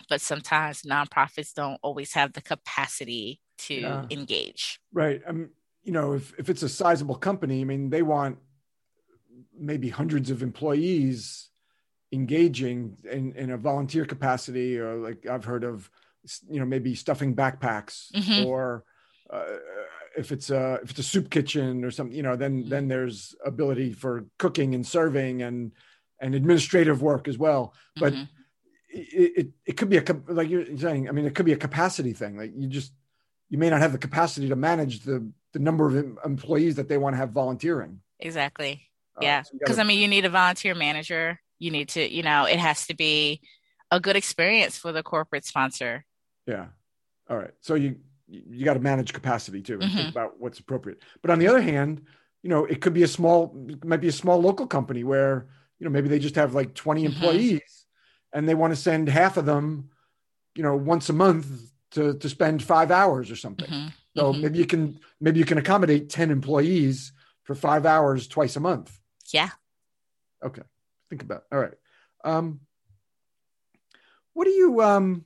but 0.09 0.21
sometimes 0.21 0.81
nonprofits 0.83 1.53
don't 1.53 1.79
always 1.81 2.13
have 2.13 2.33
the 2.33 2.41
capacity 2.41 3.41
to 3.57 3.73
Yeah. 3.75 4.05
engage. 4.09 4.79
Right. 4.93 5.21
Um, 5.25 5.49
you 5.83 5.91
know, 5.91 6.13
if, 6.13 6.33
if 6.39 6.49
it's 6.49 6.63
a 6.63 6.69
sizable 6.69 7.15
company, 7.15 7.61
I 7.61 7.63
mean, 7.63 7.89
they 7.89 8.01
want 8.01 8.39
maybe 9.57 9.89
hundreds 9.89 10.29
of 10.29 10.41
employees 10.43 11.49
engaging 12.11 12.97
in, 13.09 13.33
in 13.33 13.51
a 13.51 13.57
volunteer 13.57 14.05
capacity, 14.05 14.77
or 14.77 14.95
like 14.95 15.25
I've 15.25 15.45
heard 15.45 15.63
of, 15.63 15.89
you 16.49 16.59
know, 16.59 16.65
maybe 16.65 16.95
stuffing 16.95 17.35
backpacks 17.35 18.11
Mhm. 18.13 18.45
or 18.45 18.83
uh, 19.29 19.57
if 20.17 20.31
it's 20.31 20.49
a 20.49 20.79
if 20.83 20.91
it's 20.91 20.99
a 20.99 21.03
soup 21.03 21.29
kitchen 21.29 21.83
or 21.83 21.91
something, 21.91 22.15
you 22.15 22.23
know, 22.23 22.35
then 22.35 22.69
then 22.69 22.87
there's 22.87 23.35
ability 23.45 23.91
for 23.93 24.25
cooking 24.37 24.75
and 24.75 24.85
serving 24.85 25.41
and 25.41 25.71
and 26.19 26.35
administrative 26.35 27.01
work 27.01 27.27
as 27.27 27.37
well. 27.37 27.73
But 27.97 28.13
Mhm. 28.13 28.27
it, 28.89 29.31
it, 29.37 29.47
it 29.65 29.77
could 29.77 29.89
be 29.89 29.97
a 29.97 30.03
like 30.27 30.49
you're 30.49 30.65
saying. 30.77 31.09
I 31.09 31.11
mean, 31.11 31.25
it 31.25 31.35
could 31.35 31.45
be 31.45 31.53
a 31.53 31.57
capacity 31.57 32.13
thing. 32.13 32.37
Like 32.37 32.51
you 32.55 32.67
just 32.67 32.93
you 33.49 33.57
may 33.57 33.69
not 33.69 33.81
have 33.81 33.91
the 33.91 33.97
capacity 33.97 34.49
to 34.49 34.55
manage 34.55 35.01
the 35.01 35.29
the 35.53 35.59
number 35.59 35.85
of 35.87 36.17
employees 36.25 36.75
that 36.75 36.87
they 36.89 36.97
want 36.97 37.13
to 37.13 37.17
have 37.17 37.31
volunteering. 37.31 38.01
exactly. 38.19 38.89
Uh, 39.17 39.21
Yeah. 39.23 39.43
Because 39.53 39.75
gotta- 39.77 39.81
I 39.81 39.85
mean, 39.85 39.99
you 39.99 40.07
need 40.09 40.25
a 40.25 40.29
volunteer 40.29 40.75
manager. 40.75 41.39
You 41.59 41.71
need 41.71 41.87
to, 41.89 42.01
you 42.13 42.23
know, 42.23 42.43
it 42.45 42.59
has 42.59 42.87
to 42.87 42.93
be 42.95 43.39
a 43.91 43.99
good 44.01 44.17
experience 44.17 44.77
for 44.77 44.91
the 44.91 45.03
corporate 45.03 45.45
sponsor. 45.45 46.03
Yeah. 46.45 46.67
All 47.29 47.37
right. 47.37 47.53
So 47.61 47.75
you 47.75 47.97
you 48.27 48.65
got 48.65 48.73
to 48.73 48.79
manage 48.79 49.13
capacity 49.13 49.61
too 49.61 49.75
and 49.79 49.83
Mhm. 49.91 49.95
think 49.95 50.09
about 50.09 50.39
what's 50.39 50.59
appropriate. 50.59 50.99
But 51.21 51.29
on 51.31 51.37
the 51.39 51.47
other 51.47 51.61
hand, 51.61 52.01
you 52.41 52.49
know, 52.49 52.65
it 52.65 52.81
could 52.81 52.93
be 52.93 53.03
a 53.03 53.07
small, 53.07 53.53
it 53.69 53.85
might 53.85 54.01
be 54.01 54.07
a 54.07 54.11
small 54.11 54.41
local 54.41 54.65
company 54.67 55.03
where 55.03 55.47
you 55.79 55.83
know 55.85 55.89
maybe 55.91 56.07
they 56.07 56.19
just 56.19 56.35
have 56.35 56.53
like 56.53 56.73
20 56.73 57.01
Mhm. 57.03 57.05
employees, 57.05 57.85
and 58.33 58.47
they 58.47 58.55
want 58.55 58.71
to 58.71 58.79
send 58.79 59.07
half 59.09 59.37
of 59.37 59.45
them, 59.45 59.89
you 60.55 60.63
know, 60.63 60.75
once 60.75 61.09
a 61.09 61.13
month 61.13 61.47
to 61.91 62.13
to 62.17 62.29
spend 62.29 62.63
five 62.63 62.91
hours 62.91 63.29
or 63.31 63.35
something. 63.35 63.69
Mhm. 63.69 63.93
So 64.15 64.33
Mhm. 64.33 64.41
maybe 64.41 64.57
you 64.59 64.65
can 64.65 64.99
maybe 65.19 65.39
you 65.39 65.45
can 65.45 65.57
accommodate 65.57 66.09
10 66.09 66.31
employees 66.31 67.11
for 67.43 67.55
five 67.55 67.85
hours 67.85 68.27
twice 68.27 68.55
a 68.55 68.59
month. 68.59 68.99
Yeah. 69.31 69.49
Okay. 70.43 70.63
Think 71.09 71.21
about 71.23 71.43
all 71.51 71.59
right. 71.59 71.77
Um 72.23 72.61
what 74.33 74.45
do 74.45 74.51
you 74.51 74.81
um 74.81 75.25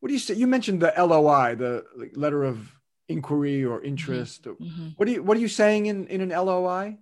what 0.00 0.08
do 0.08 0.14
you 0.14 0.20
say? 0.20 0.34
You 0.34 0.46
mentioned 0.48 0.80
the 0.82 0.92
LOI, 0.96 1.54
the 1.54 1.84
like, 1.96 2.16
letter 2.16 2.42
of 2.42 2.72
inquiry 3.08 3.64
or 3.64 3.82
interest. 3.82 4.44
Mhm. 4.44 4.94
What 4.96 5.06
do 5.06 5.12
you 5.12 5.22
what 5.22 5.36
are 5.36 5.40
you 5.40 5.48
saying 5.48 5.86
in, 5.86 6.06
in 6.08 6.20
an 6.20 6.30
LOI? 6.30 6.98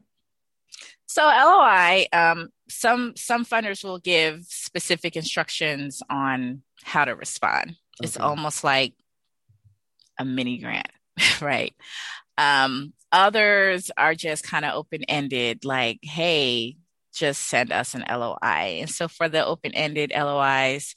So 1.11 1.25
LOI, 1.25 2.07
um, 2.13 2.51
some 2.69 3.15
some 3.17 3.45
funders 3.45 3.83
will 3.83 3.99
give 3.99 4.45
specific 4.45 5.17
instructions 5.17 6.05
on 6.09 6.63
how 6.85 7.05
to 7.05 7.17
respond. 7.17 7.75
It's 8.01 8.17
almost 8.17 8.63
like 8.63 8.95
a 10.21 10.25
mini 10.25 10.59
grant, 10.59 10.87
right? 11.41 11.75
Um, 12.39 12.93
others 13.11 13.91
are 13.97 14.15
just 14.15 14.45
kind 14.45 14.65
of 14.65 14.75
open 14.75 15.03
ended, 15.09 15.65
like, 15.65 15.99
hey, 16.03 16.77
just 17.13 17.43
send 17.43 17.73
us 17.73 17.95
an 17.95 18.05
LOI. 18.09 18.79
And 18.79 18.89
so 18.89 19.09
for 19.09 19.29
the 19.29 19.45
open 19.45 19.75
ended 19.75 20.13
LOIs, 20.17 20.95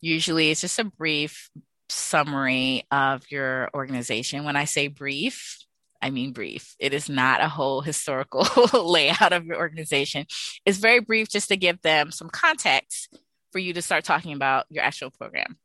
usually 0.00 0.52
it's 0.52 0.60
just 0.60 0.78
a 0.78 0.84
brief 0.84 1.50
summary 1.88 2.84
of 2.92 3.28
your 3.28 3.70
organization. 3.74 4.44
When 4.44 4.54
I 4.54 4.66
say 4.66 4.86
brief, 4.86 5.58
I 6.00 6.10
mean 6.10 6.32
brief. 6.32 6.76
It 6.78 6.94
is 6.94 7.08
not 7.08 7.40
a 7.40 7.48
whole 7.48 7.80
historical 7.80 8.46
layout 8.84 9.32
of 9.32 9.46
your 9.46 9.56
organization. 9.56 10.26
It's 10.64 10.78
very 10.78 11.00
brief 11.00 11.28
just 11.28 11.48
to 11.48 11.56
give 11.56 11.80
them 11.82 12.10
some 12.10 12.30
context 12.30 13.16
for 13.52 13.58
you 13.58 13.72
to 13.72 13.82
start 13.82 14.04
talking 14.04 14.32
about 14.32 14.66
your 14.70 14.84
actual 14.84 15.10
program. 15.10 15.58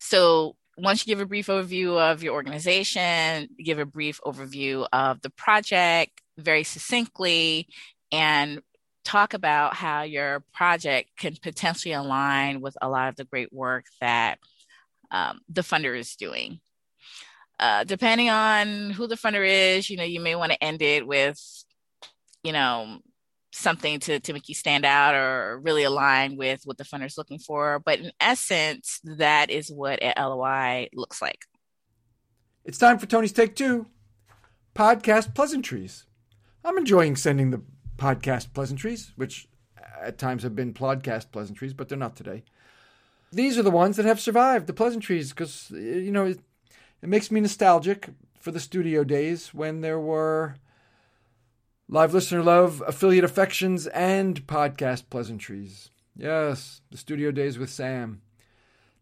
So 0.00 0.56
once 0.76 1.04
you 1.04 1.10
give 1.10 1.20
a 1.20 1.26
brief 1.26 1.48
overview 1.48 1.98
of 1.98 2.22
your 2.22 2.34
organization, 2.34 3.48
give 3.62 3.78
a 3.78 3.86
brief 3.86 4.20
overview 4.24 4.86
of 4.92 5.20
the 5.20 5.30
project 5.30 6.12
very 6.36 6.62
succinctly, 6.62 7.68
and 8.12 8.62
talk 9.04 9.34
about 9.34 9.74
how 9.74 10.02
your 10.02 10.44
project 10.52 11.10
can 11.18 11.34
potentially 11.42 11.94
align 11.94 12.60
with 12.60 12.76
a 12.80 12.88
lot 12.88 13.08
of 13.08 13.16
the 13.16 13.24
great 13.24 13.52
work 13.52 13.86
that 14.00 14.38
um, 15.10 15.40
the 15.48 15.62
funder 15.62 15.98
is 15.98 16.14
doing. 16.14 16.60
Uh, 17.58 17.84
depending 17.84 18.30
on 18.30 18.90
who 18.90 19.06
the 19.06 19.16
funder 19.16 19.46
is, 19.46 19.90
you 19.90 19.96
know, 19.96 20.04
you 20.04 20.20
may 20.20 20.34
want 20.36 20.52
to 20.52 20.62
end 20.62 20.80
it 20.80 21.06
with, 21.06 21.40
you 22.42 22.52
know, 22.52 23.00
something 23.52 23.98
to, 24.00 24.20
to 24.20 24.32
make 24.32 24.48
you 24.48 24.54
stand 24.54 24.84
out 24.84 25.14
or 25.14 25.58
really 25.60 25.82
align 25.82 26.36
with 26.36 26.62
what 26.64 26.78
the 26.78 26.84
funder 26.84 27.06
is 27.06 27.18
looking 27.18 27.38
for. 27.38 27.80
But 27.80 27.98
in 27.98 28.12
essence, 28.20 29.00
that 29.04 29.50
is 29.50 29.70
what 29.70 30.02
an 30.02 30.14
LOI 30.16 30.88
looks 30.94 31.20
like. 31.20 31.46
It's 32.64 32.78
time 32.78 32.98
for 32.98 33.06
Tony's 33.06 33.32
Take 33.32 33.56
Two 33.56 33.86
podcast 34.74 35.34
pleasantries. 35.34 36.04
I'm 36.64 36.78
enjoying 36.78 37.16
sending 37.16 37.50
the 37.50 37.62
podcast 37.96 38.52
pleasantries, 38.52 39.12
which 39.16 39.48
at 40.00 40.18
times 40.18 40.42
have 40.42 40.54
been 40.54 40.74
podcast 40.74 41.32
pleasantries, 41.32 41.72
but 41.72 41.88
they're 41.88 41.98
not 41.98 42.14
today. 42.14 42.44
These 43.32 43.58
are 43.58 43.62
the 43.62 43.70
ones 43.70 43.96
that 43.96 44.06
have 44.06 44.20
survived 44.20 44.66
the 44.66 44.72
pleasantries 44.72 45.30
because, 45.30 45.70
you 45.70 46.12
know, 46.12 46.34
it, 47.02 47.08
makes 47.08 47.30
me 47.30 47.40
nostalgic 47.40 48.10
for 48.38 48.50
the 48.50 48.60
studio 48.60 49.04
days 49.04 49.54
when 49.54 49.80
there 49.80 50.00
were 50.00 50.56
live 51.88 52.14
listener 52.14 52.42
love, 52.42 52.82
affiliate 52.86 53.24
affections, 53.24 53.86
and 53.88 54.46
podcast 54.46 55.10
pleasantries. 55.10 55.90
Yes, 56.16 56.80
the 56.90 56.96
studio 56.96 57.30
days 57.30 57.58
with 57.58 57.70
Sam. 57.70 58.22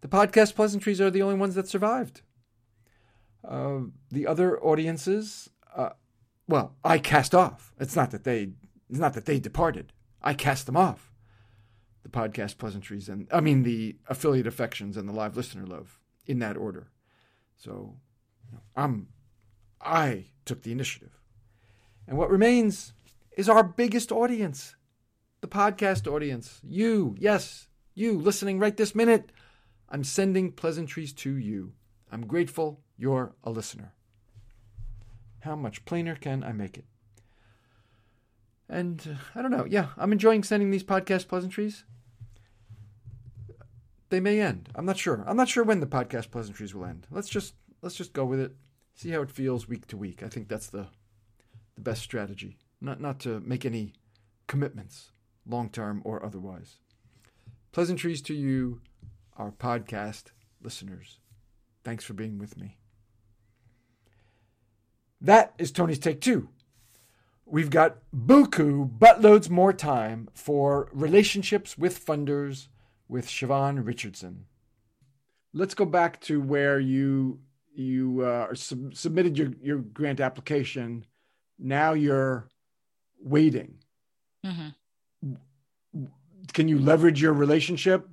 The 0.02 0.09
podcast 0.09 0.54
pleasantries 0.54 1.00
are 1.00 1.11
the 1.11 1.22
only 1.22 1.37
ones 1.37 1.54
that 1.54 1.68
survived. 1.68 2.22
Uh, 3.46 3.78
the 4.11 4.26
other 4.26 4.61
audiences, 4.62 5.50
uh, 5.74 5.90
well, 6.48 6.76
I 6.85 6.98
cast 6.98 7.35
off. 7.35 7.72
It's 7.78 7.96
not 7.96 8.11
that 8.11 8.24
they, 8.24 8.50
it's 8.90 8.98
not 8.98 9.14
that 9.14 9.26
they 9.26 9.38
departed. 9.38 9.92
I 10.22 10.35
cast 10.35 10.66
them 10.66 10.76
off. 10.76 11.12
The 12.02 12.09
podcast 12.09 12.59
pleasantries 12.59 13.09
and 13.09 13.26
I 13.32 13.40
mean 13.40 13.64
the 13.64 13.96
affiliate 14.09 14.46
affections 14.46 14.96
and 14.96 15.09
the 15.09 15.12
live 15.12 15.37
listener 15.37 15.66
love 15.66 15.98
in 16.24 16.38
that 16.38 16.56
order. 16.56 16.88
So, 17.57 17.97
I'm, 18.77 19.09
I 19.81 20.27
took 20.45 20.62
the 20.62 20.73
initiative, 20.73 21.19
and 22.07 22.16
what 22.16 22.31
remains 22.31 22.92
is 23.37 23.49
our 23.49 23.62
biggest 23.62 24.12
audience, 24.12 24.77
the 25.40 25.49
podcast 25.49 26.11
audience. 26.11 26.61
You, 26.62 27.16
yes, 27.19 27.69
you 27.95 28.19
listening 28.19 28.59
right 28.59 28.77
this 28.77 28.95
minute. 28.95 29.33
I'm 29.88 30.05
sending 30.05 30.53
pleasantries 30.53 31.12
to 31.14 31.37
you. 31.37 31.73
I'm 32.11 32.27
grateful 32.27 32.81
you're 32.97 33.35
a 33.45 33.51
listener. 33.51 33.92
How 35.40 35.57
much 35.57 35.85
plainer 35.85 36.16
can 36.16 36.42
I 36.42 36.53
make 36.53 36.77
it? 36.77 36.85
And 38.69 39.01
uh, 39.09 39.38
I 39.38 39.42
don't 39.42 39.51
know. 39.51 39.66
Yeah, 39.69 39.88
I'm 39.97 40.12
enjoying 40.12 40.42
sending 40.42 40.71
these 40.71 40.83
podcast 40.83 41.29
pleasantries. 41.29 41.85
They 44.09 44.21
may 44.21 44.40
end. 44.40 44.69
I'm 44.75 44.87
not 44.87 44.99
sure. 44.99 45.25
I'm 45.27 45.37
not 45.37 45.49
sure 45.49 45.64
when 45.64 45.81
the 45.81 45.87
podcast 45.87 46.31
pleasantries 46.31 46.75
will 46.75 46.85
end. 46.85 47.07
Let's 47.11 47.29
just 47.29 47.55
let's 47.83 47.97
just 47.97 48.12
go 48.12 48.25
with 48.25 48.40
it. 48.40 48.55
See 48.95 49.11
how 49.11 49.23
it 49.23 49.31
feels 49.31 49.69
week 49.69 49.87
to 49.88 49.97
week. 49.97 50.23
I 50.23 50.29
think 50.29 50.49
that's 50.49 50.69
the 50.69 50.87
the 51.75 51.81
best 51.81 52.03
strategy. 52.03 52.59
Not 52.81 53.01
not 53.01 53.19
to 53.21 53.40
make 53.40 53.64
any 53.64 53.95
commitments, 54.47 55.11
long 55.45 55.71
term 55.71 56.03
or 56.05 56.25
otherwise. 56.25 56.77
Pleasantries 57.73 58.23
to 58.23 58.35
you, 58.35 58.81
our 59.37 59.51
podcast 59.51 60.27
listeners. 60.62 61.19
Thanks 61.85 62.05
for 62.05 62.14
being 62.14 62.38
with 62.38 62.57
me. 62.57 62.79
That 65.21 65.55
is 65.59 65.73
Tony's 65.73 65.99
Take 65.99 66.21
Two. 66.21 66.49
We've 67.45 67.71
got 67.71 67.99
buku 68.14 68.99
buttloads 68.99 69.49
more 69.49 69.73
time 69.73 70.29
for 70.35 70.88
relationships 70.92 71.79
with 71.79 72.05
funders 72.05 72.69
with 73.09 73.27
Siobhan 73.27 73.87
Richardson. 73.87 74.47
Let's 75.53 75.75
go 75.75 75.85
back 75.85 76.21
to 76.23 76.40
where 76.40 76.79
you 76.79 77.40
you 77.75 78.23
uh, 78.23 78.55
sub- 78.55 78.95
submitted 78.95 79.37
your, 79.37 79.53
your 79.61 79.79
grant 79.79 80.21
application. 80.21 81.05
Now 81.59 81.92
you're 81.92 82.49
waiting. 83.23 83.79
Mm-hmm. 84.45 86.05
Can 86.53 86.69
you 86.69 86.79
leverage 86.79 87.21
your 87.21 87.33
relationship 87.33 88.09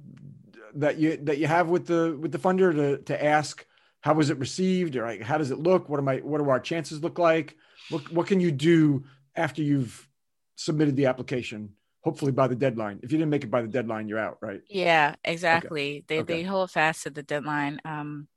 that 0.76 0.98
you 0.98 1.18
that 1.18 1.38
you 1.38 1.48
have 1.48 1.70
with 1.70 1.86
the 1.86 2.18
with 2.20 2.32
the 2.32 2.40
funder 2.40 2.74
to 2.74 2.98
to 3.04 3.24
ask 3.24 3.66
how 4.02 4.14
was 4.14 4.30
it 4.30 4.38
received 4.38 4.96
or 4.96 5.06
like 5.06 5.22
how 5.22 5.38
does 5.38 5.52
it 5.52 5.60
look? 5.60 5.88
What 5.88 6.00
am 6.00 6.10
I 6.10 6.18
what 6.18 6.40
do 6.40 6.50
our 6.50 6.60
chances 6.60 7.04
look 7.04 7.20
like? 7.20 7.56
What 7.90 8.12
what 8.12 8.28
can 8.28 8.40
you 8.40 8.52
do 8.52 9.06
after 9.36 9.62
you've 9.62 10.08
submitted 10.56 10.96
the 10.96 11.06
application? 11.06 11.74
Hopefully 12.04 12.34
by 12.34 12.48
the 12.48 12.56
deadline. 12.56 13.00
If 13.02 13.12
you 13.12 13.18
didn't 13.18 13.30
make 13.30 13.46
it 13.46 13.52
by 13.52 13.62
the 13.62 13.68
deadline, 13.68 14.08
you're 14.10 14.20
out, 14.20 14.38
right? 14.42 14.62
Yeah, 14.70 15.16
exactly. 15.24 16.04
They 16.08 16.20
Okay. 16.20 16.42
they 16.42 16.44
hold 16.44 16.70
fast 16.70 17.04
to 17.04 17.10
the 17.10 17.24
deadline. 17.24 17.80
Um, 17.86 18.28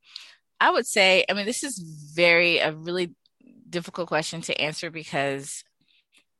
I 0.60 0.70
would 0.70 0.86
say, 0.86 1.24
I 1.28 1.32
mean, 1.32 1.46
this 1.46 1.64
is 1.64 1.78
very 2.14 2.58
a 2.58 2.72
really 2.72 3.14
difficult 3.68 4.08
question 4.08 4.40
to 4.42 4.60
answer 4.60 4.90
because 4.90 5.64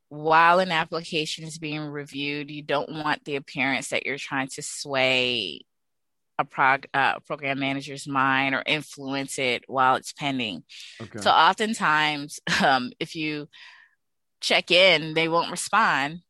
while 0.08 0.60
an 0.60 0.70
application 0.70 1.44
is 1.44 1.58
being 1.58 1.80
reviewed, 1.80 2.50
you 2.50 2.62
don't 2.62 2.90
want 2.90 3.24
the 3.24 3.36
appearance 3.36 3.88
that 3.88 4.06
you're 4.06 4.18
trying 4.18 4.48
to 4.54 4.62
sway 4.62 5.62
a 6.38 6.44
prog- 6.44 6.86
uh, 6.94 7.18
program 7.20 7.58
manager's 7.58 8.06
mind 8.06 8.54
or 8.54 8.62
influence 8.66 9.38
it 9.38 9.64
while 9.66 9.96
it's 9.96 10.12
pending. 10.12 10.62
Okay. 11.00 11.18
So 11.18 11.30
oftentimes, 11.30 12.38
um, 12.64 12.92
if 13.00 13.16
you 13.16 13.48
check 14.40 14.70
in, 14.70 15.14
they 15.14 15.28
won't 15.28 15.50
respond 15.50 16.20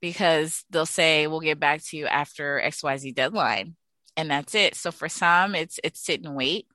because 0.00 0.64
they'll 0.70 0.86
say, 0.86 1.26
"We'll 1.26 1.40
get 1.40 1.60
back 1.60 1.82
to 1.86 1.96
you 1.96 2.06
after 2.06 2.60
X 2.60 2.82
Y 2.82 2.96
Z 2.96 3.12
deadline," 3.12 3.76
and 4.16 4.30
that's 4.30 4.54
it. 4.54 4.74
So 4.74 4.90
for 4.90 5.08
some, 5.08 5.54
it's 5.54 5.78
it's 5.82 6.04
sit 6.04 6.24
and 6.24 6.36
wait. 6.36 6.66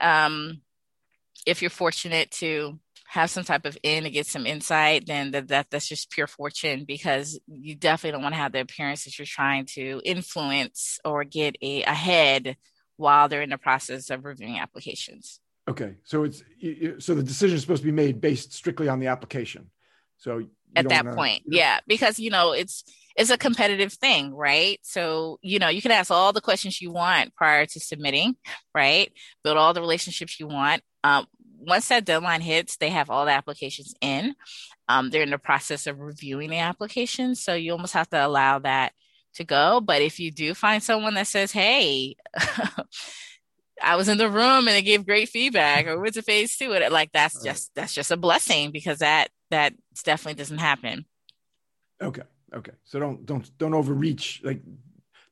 Um, 0.00 0.62
if 1.46 1.62
you're 1.62 1.70
fortunate 1.70 2.30
to 2.32 2.78
have 3.08 3.30
some 3.30 3.44
type 3.44 3.64
of 3.64 3.78
in 3.82 4.04
to 4.04 4.10
get 4.10 4.26
some 4.26 4.46
insight, 4.46 5.06
then 5.06 5.30
that, 5.30 5.48
that 5.48 5.66
that's 5.70 5.88
just 5.88 6.10
pure 6.10 6.26
fortune 6.26 6.84
because 6.86 7.38
you 7.46 7.74
definitely 7.74 8.12
don't 8.12 8.22
want 8.22 8.34
to 8.34 8.40
have 8.40 8.52
the 8.52 8.60
appearance 8.60 9.04
that 9.04 9.18
you're 9.18 9.26
trying 9.26 9.64
to 9.64 10.00
influence 10.04 10.98
or 11.04 11.24
get 11.24 11.56
a 11.62 11.82
ahead 11.84 12.56
while 12.96 13.28
they're 13.28 13.42
in 13.42 13.50
the 13.50 13.58
process 13.58 14.10
of 14.10 14.24
reviewing 14.24 14.58
applications. 14.58 15.40
Okay, 15.68 15.94
so 16.04 16.24
it's 16.24 16.42
so 16.98 17.14
the 17.14 17.22
decision 17.22 17.56
is 17.56 17.62
supposed 17.62 17.82
to 17.82 17.86
be 17.86 17.92
made 17.92 18.20
based 18.20 18.52
strictly 18.52 18.88
on 18.88 19.00
the 19.00 19.06
application. 19.08 19.70
So 20.18 20.46
at 20.74 20.88
that 20.88 21.04
wanna, 21.04 21.16
point. 21.16 21.42
Yeah, 21.46 21.78
because 21.86 22.18
you 22.18 22.30
know 22.30 22.52
it's 22.52 22.84
it's 23.16 23.30
a 23.30 23.38
competitive 23.38 23.92
thing, 23.92 24.34
right? 24.34 24.78
So 24.82 25.38
you 25.42 25.58
know 25.58 25.68
you 25.68 25.82
can 25.82 25.90
ask 25.90 26.10
all 26.10 26.32
the 26.32 26.40
questions 26.40 26.80
you 26.80 26.90
want 26.90 27.34
prior 27.34 27.66
to 27.66 27.80
submitting, 27.80 28.36
right? 28.74 29.12
Build 29.44 29.56
all 29.56 29.74
the 29.74 29.80
relationships 29.80 30.40
you 30.40 30.46
want. 30.46 30.82
Um, 31.04 31.26
once 31.58 31.88
that 31.88 32.04
deadline 32.04 32.42
hits, 32.42 32.76
they 32.76 32.90
have 32.90 33.10
all 33.10 33.24
the 33.24 33.32
applications 33.32 33.94
in. 34.00 34.34
Um, 34.88 35.10
they're 35.10 35.22
in 35.22 35.30
the 35.30 35.38
process 35.38 35.86
of 35.86 35.98
reviewing 35.98 36.50
the 36.50 36.58
applications, 36.58 37.42
so 37.42 37.54
you 37.54 37.72
almost 37.72 37.94
have 37.94 38.08
to 38.10 38.24
allow 38.24 38.58
that 38.60 38.92
to 39.34 39.44
go. 39.44 39.80
But 39.80 40.02
if 40.02 40.20
you 40.20 40.30
do 40.30 40.54
find 40.54 40.82
someone 40.82 41.14
that 41.14 41.26
says, 41.26 41.52
"Hey," 41.52 42.16
I 43.82 43.96
was 43.96 44.08
in 44.08 44.18
the 44.18 44.30
room 44.30 44.68
and 44.68 44.76
it 44.76 44.82
gave 44.82 45.06
great 45.06 45.28
feedback 45.28 45.86
or 45.86 46.00
went 46.00 46.14
to 46.14 46.22
phase 46.22 46.56
two. 46.56 46.72
And 46.72 46.92
like 46.92 47.12
that's 47.12 47.42
just 47.42 47.70
that's 47.74 47.94
just 47.94 48.10
a 48.10 48.16
blessing 48.16 48.70
because 48.70 48.98
that 48.98 49.28
that 49.50 49.74
definitely 50.04 50.34
doesn't 50.34 50.58
happen. 50.58 51.04
Okay. 52.02 52.22
Okay. 52.54 52.72
So 52.84 53.00
don't 53.00 53.26
don't 53.26 53.58
don't 53.58 53.74
overreach. 53.74 54.40
Like 54.44 54.60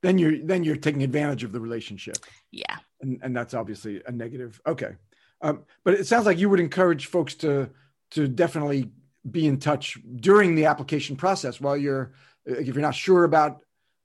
then 0.02 0.18
you're 0.18 0.38
then 0.38 0.64
you're 0.64 0.76
taking 0.76 1.02
advantage 1.02 1.44
of 1.44 1.52
the 1.52 1.60
relationship. 1.60 2.16
Yeah. 2.50 2.76
And 3.00 3.20
and 3.22 3.36
that's 3.36 3.54
obviously 3.54 4.02
a 4.06 4.12
negative. 4.12 4.60
Okay. 4.66 4.96
Um, 5.40 5.64
but 5.84 5.94
it 5.94 6.06
sounds 6.06 6.26
like 6.26 6.38
you 6.38 6.48
would 6.48 6.60
encourage 6.60 7.06
folks 7.06 7.34
to 7.36 7.70
to 8.12 8.28
definitely 8.28 8.90
be 9.30 9.46
in 9.46 9.58
touch 9.58 9.98
during 10.16 10.54
the 10.54 10.66
application 10.66 11.16
process 11.16 11.60
while 11.60 11.76
you're 11.76 12.12
if 12.44 12.66
you're 12.66 12.76
not 12.76 12.94
sure 12.94 13.24
about 13.24 13.60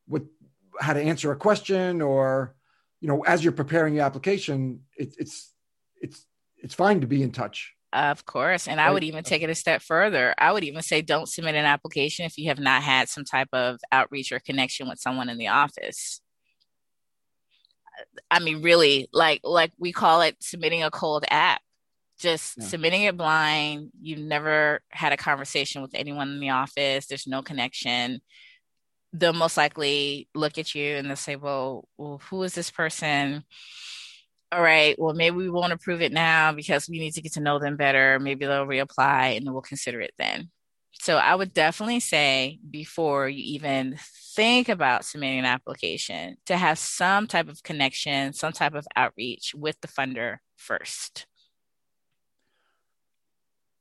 what 0.07 0.23
how 0.79 0.93
to 0.93 1.01
answer 1.01 1.31
a 1.31 1.35
question 1.35 2.01
or 2.01 2.55
you 3.01 3.07
know, 3.07 3.21
as 3.21 3.43
you're 3.43 3.53
preparing 3.53 3.93
the 3.95 4.01
application, 4.01 4.81
it, 4.97 5.15
it's 5.17 5.53
it's 6.01 6.25
it's 6.57 6.73
fine 6.73 7.01
to 7.01 7.07
be 7.07 7.23
in 7.23 7.31
touch. 7.31 7.73
Of 7.91 8.25
course. 8.25 8.67
And? 8.67 8.79
I 8.79 8.91
would 8.91 9.03
even 9.03 9.23
take 9.23 9.41
it 9.41 9.49
a 9.49 9.55
step 9.55 9.81
further. 9.81 10.35
I 10.37 10.51
would 10.51 10.63
even 10.63 10.81
say 10.81 11.01
don't 11.01 11.27
submit 11.27 11.55
an 11.55 11.65
application 11.65 12.25
if 12.25 12.37
you 12.37 12.49
have 12.49 12.59
not 12.59 12.83
had 12.83 13.09
some 13.09 13.25
type 13.25 13.49
of 13.51 13.79
outreach 13.91 14.31
or 14.31 14.39
connection 14.39 14.87
with 14.87 14.99
someone 14.99 15.29
in 15.29 15.37
the 15.37 15.47
office. 15.47 16.21
I 18.29 18.39
mean, 18.39 18.61
really, 18.61 19.09
like 19.11 19.41
like 19.43 19.71
we 19.79 19.91
call 19.91 20.21
it 20.21 20.37
submitting 20.39 20.83
a 20.83 20.91
cold 20.91 21.25
app. 21.29 21.61
Just 22.19 22.57
yeah. 22.57 22.65
submitting 22.65 23.03
it 23.03 23.17
blind. 23.17 23.91
You've 24.01 24.19
never 24.19 24.81
had 24.89 25.13
a 25.13 25.17
conversation 25.17 25.81
with 25.81 25.91
anyone 25.93 26.29
in 26.29 26.39
the 26.39 26.49
office. 26.49 27.07
There's 27.07 27.27
no 27.27 27.41
connection 27.41 28.21
they'll 29.13 29.33
most 29.33 29.57
likely 29.57 30.27
look 30.35 30.57
at 30.57 30.75
you 30.75 30.95
and 30.95 31.07
they'll 31.07 31.15
say, 31.15 31.35
well, 31.35 31.87
well, 31.97 32.21
who 32.29 32.43
is 32.43 32.53
this 32.53 32.71
person? 32.71 33.43
All 34.51 34.61
right, 34.61 34.97
well, 34.97 35.13
maybe 35.13 35.35
we 35.35 35.49
won't 35.49 35.73
approve 35.73 36.01
it 36.01 36.11
now 36.11 36.51
because 36.51 36.89
we 36.89 36.99
need 36.99 37.13
to 37.13 37.21
get 37.21 37.33
to 37.33 37.39
know 37.39 37.59
them 37.59 37.77
better. 37.77 38.19
Maybe 38.19 38.45
they'll 38.45 38.65
reapply 38.65 39.37
and 39.37 39.51
we'll 39.51 39.61
consider 39.61 40.01
it 40.01 40.13
then. 40.17 40.49
So 40.93 41.17
I 41.17 41.35
would 41.35 41.53
definitely 41.53 41.99
say 41.99 42.59
before 42.69 43.29
you 43.29 43.43
even 43.55 43.97
think 44.35 44.67
about 44.67 45.05
submitting 45.05 45.39
an 45.39 45.45
application 45.45 46.37
to 46.47 46.57
have 46.57 46.79
some 46.79 47.27
type 47.27 47.47
of 47.47 47.63
connection, 47.63 48.33
some 48.33 48.51
type 48.51 48.73
of 48.73 48.87
outreach 48.95 49.53
with 49.55 49.79
the 49.81 49.87
funder 49.87 50.37
first. 50.57 51.27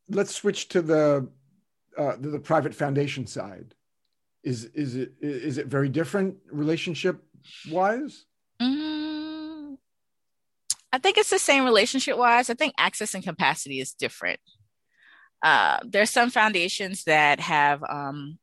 Let's 0.09 0.35
switch 0.35 0.69
to 0.69 0.83
the 0.83 1.29
uh, 1.97 2.17
the, 2.21 2.29
the 2.29 2.39
private 2.39 2.75
foundation 2.75 3.27
side 3.27 3.75
is 4.45 4.67
is 4.67 4.95
it 4.95 5.13
is 5.21 5.59
it 5.59 5.67
very 5.67 5.89
different 5.89 6.37
relationship 6.51 7.23
wise 7.71 8.25
mm, 8.63 8.98
i 10.93 10.99
think 10.99 11.19
it's 11.19 11.31
the 11.31 11.39
same 11.39 11.65
relationship 11.65 12.17
wise. 12.17 12.51
I 12.51 12.55
think 12.55 12.75
access 12.79 13.15
and 13.15 13.25
capacity 13.25 13.81
is 13.81 13.93
different. 13.93 14.41
Uh, 15.43 15.79
there's 15.85 16.11
some 16.11 16.31
foundations 16.31 17.05
that 17.05 17.39
have 17.41 17.83
um, 17.89 18.39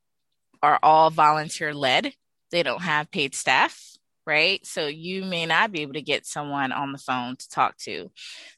are 0.63 0.79
all 0.81 1.09
volunteer 1.09 1.73
led. 1.73 2.13
They 2.51 2.63
don't 2.63 2.81
have 2.81 3.11
paid 3.11 3.35
staff 3.35 3.81
right? 4.27 4.65
So 4.65 4.87
you 4.87 5.23
may 5.23 5.45
not 5.45 5.71
be 5.71 5.81
able 5.81 5.93
to 5.93 6.01
get 6.01 6.25
someone 6.25 6.71
on 6.71 6.91
the 6.91 6.97
phone 6.97 7.35
to 7.35 7.49
talk 7.49 7.77
to. 7.81 8.11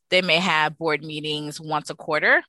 They 0.09 0.21
may 0.21 0.37
have 0.37 0.77
board 0.77 1.03
meetings 1.03 1.59
once 1.59 1.89
a 1.89 1.95
quarter 1.95 2.41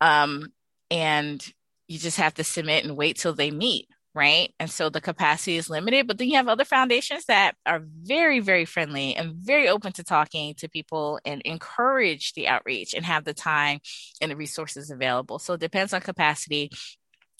um, 0.00 0.52
and 0.90 1.46
you 1.86 1.98
just 1.98 2.18
have 2.18 2.34
to 2.34 2.44
submit 2.44 2.84
and 2.84 2.96
wait 2.96 3.16
till 3.16 3.34
they 3.34 3.50
meet 3.50 3.88
right? 4.14 4.52
And 4.60 4.70
so 4.70 4.90
the 4.90 5.00
capacity 5.00 5.56
is 5.56 5.70
limited. 5.70 6.06
But 6.06 6.18
then 6.18 6.28
you 6.28 6.36
have 6.36 6.48
other 6.48 6.64
foundations 6.64 7.24
that 7.26 7.54
are 7.64 7.82
very, 8.02 8.40
very 8.40 8.64
friendly 8.64 9.14
and 9.16 9.34
very 9.34 9.68
open 9.68 9.92
to 9.92 10.04
talking 10.04 10.54
to 10.56 10.68
people 10.68 11.18
and 11.24 11.40
encourage 11.42 12.34
the 12.34 12.48
outreach 12.48 12.94
and 12.94 13.04
have 13.04 13.24
the 13.24 13.34
time 13.34 13.80
and 14.20 14.30
the 14.30 14.36
resources 14.36 14.90
available. 14.90 15.38
So 15.38 15.54
it 15.54 15.60
depends 15.60 15.92
on 15.92 16.00
capacity. 16.02 16.70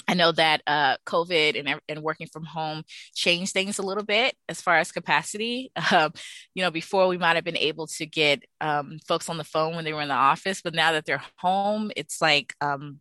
I 0.08 0.14
know 0.14 0.32
that 0.32 0.62
uh, 0.66 0.96
COVID 1.06 1.58
and, 1.58 1.80
and 1.88 2.02
working 2.02 2.26
from 2.32 2.44
home 2.44 2.82
changed 3.14 3.52
things 3.52 3.78
a 3.78 3.82
little 3.82 4.04
bit 4.04 4.34
as 4.48 4.60
far 4.60 4.78
as 4.78 4.92
capacity. 4.92 5.70
Um, 5.92 6.12
you 6.54 6.62
know, 6.62 6.70
before 6.70 7.06
we 7.06 7.18
might 7.18 7.34
have 7.34 7.44
been 7.44 7.56
able 7.56 7.86
to 7.86 8.06
get 8.06 8.42
um, 8.62 8.98
folks 9.06 9.28
on 9.28 9.36
the 9.36 9.44
phone 9.44 9.74
when 9.74 9.84
they 9.84 9.92
were 9.92 10.00
in 10.00 10.08
the 10.08 10.14
office, 10.14 10.62
but 10.62 10.74
now 10.74 10.92
that 10.92 11.04
they're 11.04 11.22
home, 11.36 11.90
it's 11.96 12.22
like 12.22 12.54
um, 12.62 13.00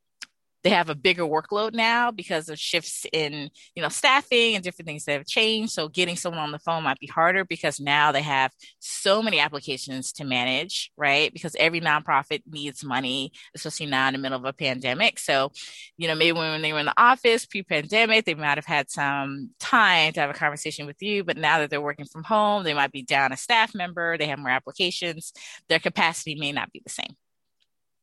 they 0.63 0.69
have 0.69 0.89
a 0.89 0.95
bigger 0.95 1.23
workload 1.23 1.73
now 1.73 2.11
because 2.11 2.49
of 2.49 2.59
shifts 2.59 3.05
in 3.11 3.49
you 3.75 3.81
know 3.81 3.89
staffing 3.89 4.55
and 4.55 4.63
different 4.63 4.87
things 4.87 5.05
that 5.05 5.13
have 5.13 5.25
changed. 5.25 5.71
So 5.73 5.87
getting 5.87 6.15
someone 6.15 6.41
on 6.41 6.51
the 6.51 6.59
phone 6.59 6.83
might 6.83 6.99
be 6.99 7.07
harder 7.07 7.45
because 7.45 7.79
now 7.79 8.11
they 8.11 8.21
have 8.21 8.51
so 8.79 9.21
many 9.21 9.39
applications 9.39 10.11
to 10.13 10.23
manage 10.23 10.91
right? 10.97 11.31
Because 11.33 11.55
every 11.57 11.81
nonprofit 11.81 12.43
needs 12.45 12.83
money 12.83 13.31
especially 13.55 13.87
now 13.87 14.07
in 14.07 14.13
the 14.13 14.19
middle 14.19 14.37
of 14.37 14.45
a 14.45 14.53
pandemic. 14.53 15.19
So 15.19 15.51
you 15.97 16.07
know 16.07 16.15
maybe 16.15 16.37
when 16.37 16.61
they 16.61 16.73
were 16.73 16.79
in 16.79 16.85
the 16.85 17.01
office 17.01 17.45
pre-pandemic 17.45 18.25
they 18.25 18.35
might 18.35 18.57
have 18.57 18.65
had 18.65 18.89
some 18.89 19.51
time 19.59 20.13
to 20.13 20.19
have 20.19 20.29
a 20.29 20.33
conversation 20.33 20.85
with 20.85 21.01
you. 21.01 21.23
But 21.23 21.37
now 21.37 21.59
that 21.59 21.69
they're 21.69 21.81
working 21.81 22.05
from 22.05 22.23
home 22.23 22.63
they 22.63 22.73
might 22.73 22.91
be 22.91 23.03
down 23.03 23.31
a 23.31 23.37
staff 23.37 23.73
member. 23.73 24.17
They 24.17 24.27
have 24.27 24.39
more 24.39 24.49
applications. 24.49 25.33
Their 25.69 25.79
capacity 25.79 26.35
may 26.35 26.51
not 26.51 26.71
be 26.71 26.81
the 26.83 26.89
same. 26.89 27.15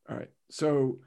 All 0.09 0.17
right. 0.17 0.31
So 0.51 0.99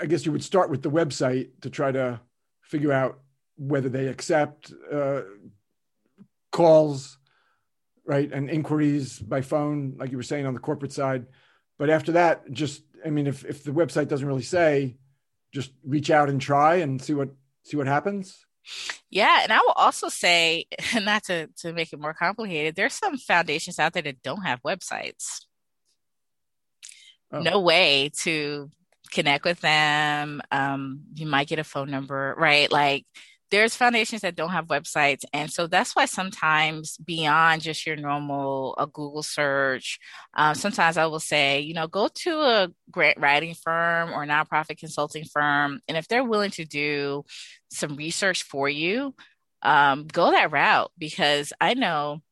I 0.00 0.06
guess 0.06 0.26
you 0.26 0.32
would 0.32 0.44
start 0.44 0.70
with 0.70 0.82
the 0.82 0.90
website 0.90 1.48
to 1.62 1.70
try 1.70 1.90
to 1.92 2.20
figure 2.62 2.92
out 2.92 3.20
whether 3.56 3.88
they 3.88 4.08
accept 4.08 4.72
uh, 4.92 5.22
calls, 6.50 7.18
right, 8.04 8.30
and 8.30 8.50
inquiries 8.50 9.18
by 9.18 9.40
phone, 9.40 9.94
like 9.98 10.10
you 10.10 10.16
were 10.16 10.22
saying 10.22 10.46
on 10.46 10.54
the 10.54 10.60
corporate 10.60 10.92
side. 10.92 11.26
But 11.78 11.90
after 11.90 12.12
that, 12.12 12.50
just 12.52 12.82
I 13.04 13.10
mean, 13.10 13.26
if 13.26 13.44
if 13.44 13.64
the 13.64 13.72
website 13.72 14.08
doesn't 14.08 14.26
really 14.26 14.42
say, 14.42 14.96
just 15.52 15.70
reach 15.84 16.10
out 16.10 16.28
and 16.28 16.40
try 16.40 16.76
and 16.76 17.00
see 17.00 17.14
what 17.14 17.30
see 17.62 17.76
what 17.76 17.86
happens. 17.86 18.44
Yeah, 19.10 19.40
and 19.42 19.52
I 19.52 19.58
will 19.58 19.72
also 19.72 20.08
say, 20.08 20.66
not 20.94 21.24
to 21.24 21.48
to 21.58 21.72
make 21.72 21.92
it 21.92 22.00
more 22.00 22.14
complicated, 22.14 22.76
there's 22.76 22.94
some 22.94 23.16
foundations 23.18 23.78
out 23.78 23.92
there 23.92 24.02
that 24.02 24.22
don't 24.22 24.44
have 24.44 24.62
websites. 24.62 25.44
Oh. 27.32 27.40
No 27.40 27.60
way 27.60 28.10
to 28.22 28.70
connect 29.14 29.44
with 29.44 29.60
them. 29.60 30.42
Um, 30.50 31.02
you 31.14 31.26
might 31.26 31.48
get 31.48 31.58
a 31.58 31.64
phone 31.64 31.90
number, 31.90 32.34
right? 32.36 32.70
Like 32.70 33.06
there's 33.50 33.76
foundations 33.76 34.22
that 34.22 34.34
don't 34.34 34.50
have 34.50 34.66
websites. 34.66 35.24
And 35.32 35.50
so 35.50 35.68
that's 35.68 35.94
why 35.94 36.06
sometimes 36.06 36.96
beyond 36.98 37.62
just 37.62 37.86
your 37.86 37.94
normal 37.94 38.74
a 38.78 38.86
Google 38.86 39.22
search, 39.22 40.00
um, 40.34 40.56
sometimes 40.56 40.96
I 40.96 41.06
will 41.06 41.20
say, 41.20 41.60
you 41.60 41.72
know, 41.72 41.86
go 41.86 42.08
to 42.08 42.40
a 42.40 42.68
grant 42.90 43.18
writing 43.20 43.54
firm 43.54 44.10
or 44.10 44.26
nonprofit 44.26 44.78
consulting 44.78 45.24
firm. 45.24 45.80
And 45.86 45.96
if 45.96 46.08
they're 46.08 46.24
willing 46.24 46.50
to 46.52 46.64
do 46.64 47.24
some 47.70 47.94
research 47.94 48.42
for 48.42 48.68
you, 48.68 49.14
um, 49.62 50.08
go 50.08 50.32
that 50.32 50.50
route 50.50 50.90
because 50.98 51.52
I 51.60 51.74
know 51.74 52.22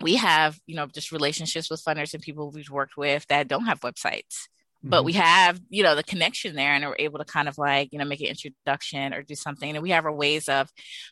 we 0.00 0.16
have, 0.16 0.58
you 0.66 0.76
know, 0.76 0.86
just 0.86 1.12
relationships 1.12 1.70
with 1.70 1.84
funders 1.84 2.14
and 2.14 2.22
people 2.22 2.50
we've 2.50 2.70
worked 2.70 2.96
with 2.96 3.26
that 3.26 3.48
don't 3.48 3.66
have 3.66 3.80
websites 3.80 4.48
but 4.84 4.98
mm-hmm. 4.98 5.06
we 5.06 5.12
have 5.14 5.60
you 5.70 5.82
know 5.82 5.94
the 5.94 6.02
connection 6.02 6.54
there 6.54 6.72
and 6.72 6.84
we're 6.84 6.96
able 6.98 7.18
to 7.18 7.24
kind 7.24 7.48
of 7.48 7.56
like 7.58 7.88
you 7.92 7.98
know 7.98 8.04
make 8.04 8.20
an 8.20 8.26
introduction 8.26 9.14
or 9.14 9.22
do 9.22 9.34
something. 9.34 9.70
And 9.70 9.82
we 9.82 9.90
have 9.90 10.04
our 10.04 10.12
ways 10.12 10.48
of 10.48 10.70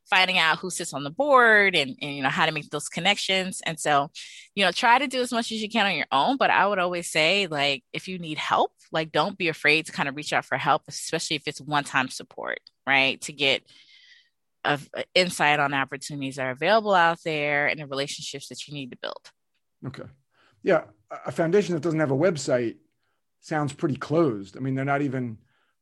finding 0.09 0.39
out 0.39 0.59
who 0.59 0.71
sits 0.71 0.93
on 0.93 1.05
the 1.05 1.11
board 1.11 1.75
and, 1.75 1.97
and 2.01 2.15
you 2.15 2.23
know 2.23 2.29
how 2.29 2.47
to 2.47 2.53
make 2.53 2.71
those 2.71 2.89
connections. 2.89 3.61
And 3.65 3.81
so 3.81 4.11
you 4.55 4.65
know 4.65 4.73
try 4.73 4.99
to 4.99 5.07
do 5.07 5.21
as 5.21 5.33
much 5.33 5.51
as 5.51 5.63
you 5.63 5.69
can 5.69 5.87
on 5.87 5.97
your 5.97 6.07
own. 6.13 6.37
But 6.37 6.51
i 6.51 6.67
would 6.67 6.79
always 6.79 7.11
say 7.11 7.47
like 7.47 7.83
if 7.93 8.09
you 8.09 8.19
need 8.19 8.39
help 8.39 8.73
like 8.93 9.11
don't 9.11 9.39
be 9.39 9.49
afraid 9.49 9.87
to 9.87 9.93
kind 9.93 10.09
of 10.09 10.17
reach 10.17 10.33
out 10.33 10.45
for 10.45 10.59
help 10.59 10.83
especially 10.89 11.37
if 11.37 11.43
it's 11.47 11.61
one-time 11.61 12.09
support 12.09 12.61
right? 12.87 13.21
To 13.23 13.33
get 13.33 13.63
of 14.65 14.89
insight 15.15 15.59
on 15.59 15.75
opportunities 15.75 16.37
that 16.37 16.47
are 16.47 16.51
available 16.51 16.95
out 16.95 17.19
there 17.25 17.67
and 17.67 17.81
the 17.81 17.87
relationships 17.87 18.49
that 18.49 18.69
you 18.69 18.75
need 18.75 18.93
to 18.93 18.97
build. 18.97 19.31
Okay. 19.87 20.09
Yeah 20.63 20.83
a 21.27 21.33
foundation 21.33 21.75
that 21.75 21.83
doesn't 21.83 22.01
have 22.01 22.11
a 22.11 22.17
website 22.17 22.77
sounds 23.43 23.75
pretty 23.75 23.97
closed. 23.97 24.57
I 24.57 24.61
mean, 24.61 24.75
they're 24.75 24.85
not 24.85 25.03
even 25.03 25.37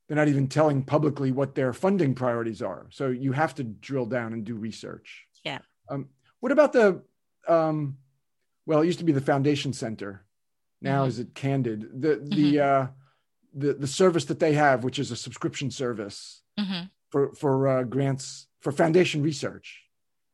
they're 0.09 0.17
not 0.17 0.29
even 0.29 0.49
telling 0.49 0.83
publicly 0.83 1.31
what 1.31 1.55
their 1.55 1.73
funding 1.73 2.17
priorities 2.17 2.61
are. 2.63 2.87
So 2.91 3.09
you 3.09 3.31
have 3.31 3.55
to 3.55 3.63
drill 3.63 4.07
down 4.07 4.33
and 4.33 4.45
do 4.45 4.57
research. 4.57 5.27
Yeah. 5.45 5.61
Um, 5.89 6.09
what 6.41 6.51
about 6.51 6.73
the 6.73 7.03
um, 7.47 7.99
well, 8.67 8.81
it 8.81 8.87
used 8.87 8.99
to 8.99 9.05
be 9.05 9.13
the 9.13 9.21
Foundation 9.21 9.73
Center. 9.73 10.25
Now 10.83 11.03
mm-hmm. 11.03 11.09
is 11.09 11.19
it 11.21 11.35
Candid? 11.35 12.03
The 12.03 12.17
the 12.17 12.55
mm-hmm. 12.57 12.83
uh, 12.83 12.87
the 13.55 13.75
the 13.75 13.87
service 13.87 14.25
that 14.27 14.41
they 14.41 14.55
have, 14.55 14.83
which 14.83 14.99
is 14.99 15.11
a 15.13 15.17
subscription 15.17 15.71
service 15.71 16.43
hmm 16.59 16.83
for 17.11 17.35
for 17.35 17.69
uh, 17.69 17.83
grants 17.85 18.47
for 18.61 18.73
foundation 18.73 19.23
research. 19.23 19.83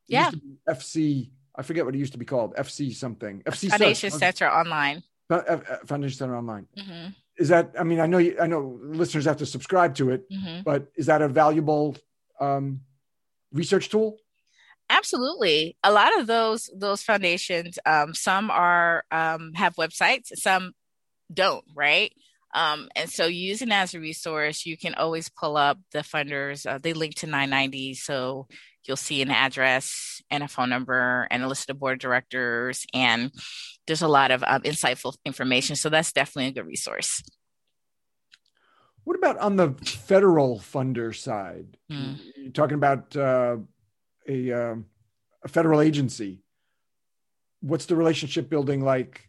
It 0.07 0.13
Yeah. 0.13 0.25
used 0.25 0.33
to 0.33 0.39
be 0.39 0.57
FC. 0.69 1.31
I 1.55 1.63
forget 1.63 1.85
what 1.85 1.95
it 1.95 1.97
used 1.97 2.13
to 2.13 2.19
be 2.19 2.25
called. 2.25 2.55
FC 2.55 2.93
something. 2.93 3.41
FC 3.41 3.69
Foundation 3.69 4.11
Search. 4.11 4.19
Center 4.19 4.47
online. 4.47 5.03
Uh, 5.29 5.35
uh, 5.35 5.59
Foundation 5.85 6.17
Center 6.17 6.37
Online. 6.37 6.67
hmm 6.77 7.07
Is 7.37 7.49
that? 7.49 7.73
I 7.77 7.83
mean, 7.83 7.99
I 7.99 8.05
know 8.07 8.17
you, 8.17 8.37
I 8.39 8.47
know 8.47 8.79
listeners 8.81 9.25
have 9.25 9.37
to 9.37 9.45
subscribe 9.45 9.95
to 9.95 10.11
it, 10.11 10.23
hmm 10.31 10.61
but 10.63 10.87
is 10.95 11.05
that 11.07 11.21
a 11.21 11.27
valuable 11.27 11.97
um, 12.39 12.81
research 13.51 13.89
tool? 13.89 14.17
Absolutely. 14.89 15.75
A 15.83 15.91
lot 15.91 16.17
of 16.17 16.27
those 16.27 16.69
those 16.75 17.03
foundations, 17.03 17.77
um, 17.85 18.13
some 18.13 18.49
are 18.49 19.03
um, 19.11 19.51
have 19.55 19.75
websites, 19.75 20.27
some 20.35 20.71
don't, 21.33 21.65
right? 21.75 22.13
Um, 22.53 22.87
and 22.95 23.09
so 23.09 23.25
using 23.25 23.71
as 23.71 23.93
a 23.93 23.99
resource, 23.99 24.65
you 24.65 24.77
can 24.77 24.95
always 24.95 25.29
pull 25.29 25.57
up 25.57 25.77
the 25.91 25.99
funders. 25.99 26.65
Uh, 26.65 26.79
they 26.81 26.93
link 26.93 27.15
to 27.15 27.27
990, 27.27 27.95
so 27.95 28.47
you'll 28.87 28.97
see 28.97 29.21
an 29.21 29.31
address 29.31 30.21
and 30.29 30.43
a 30.43 30.47
phone 30.47 30.69
number 30.69 31.27
and 31.29 31.43
a 31.43 31.47
list 31.47 31.69
of 31.69 31.79
board 31.79 31.93
of 31.93 31.99
directors, 31.99 32.85
and 32.93 33.31
there's 33.85 34.01
a 34.01 34.07
lot 34.07 34.31
of 34.31 34.43
um, 34.43 34.61
insightful 34.63 35.15
information. 35.25 35.75
So 35.75 35.89
that's 35.89 36.11
definitely 36.11 36.47
a 36.47 36.51
good 36.53 36.67
resource. 36.67 37.21
What 39.03 39.17
about 39.17 39.37
on 39.39 39.55
the 39.55 39.71
federal 39.85 40.59
funder 40.59 41.15
side? 41.15 41.77
Hmm. 41.89 42.13
You're 42.35 42.51
talking 42.51 42.75
about 42.75 43.15
uh, 43.15 43.57
a, 44.27 44.51
um 44.51 44.85
a 45.43 45.47
federal 45.47 45.81
agency. 45.81 46.41
What's 47.61 47.85
the 47.85 47.95
relationship 47.95 48.49
building 48.49 48.81
like? 48.81 49.23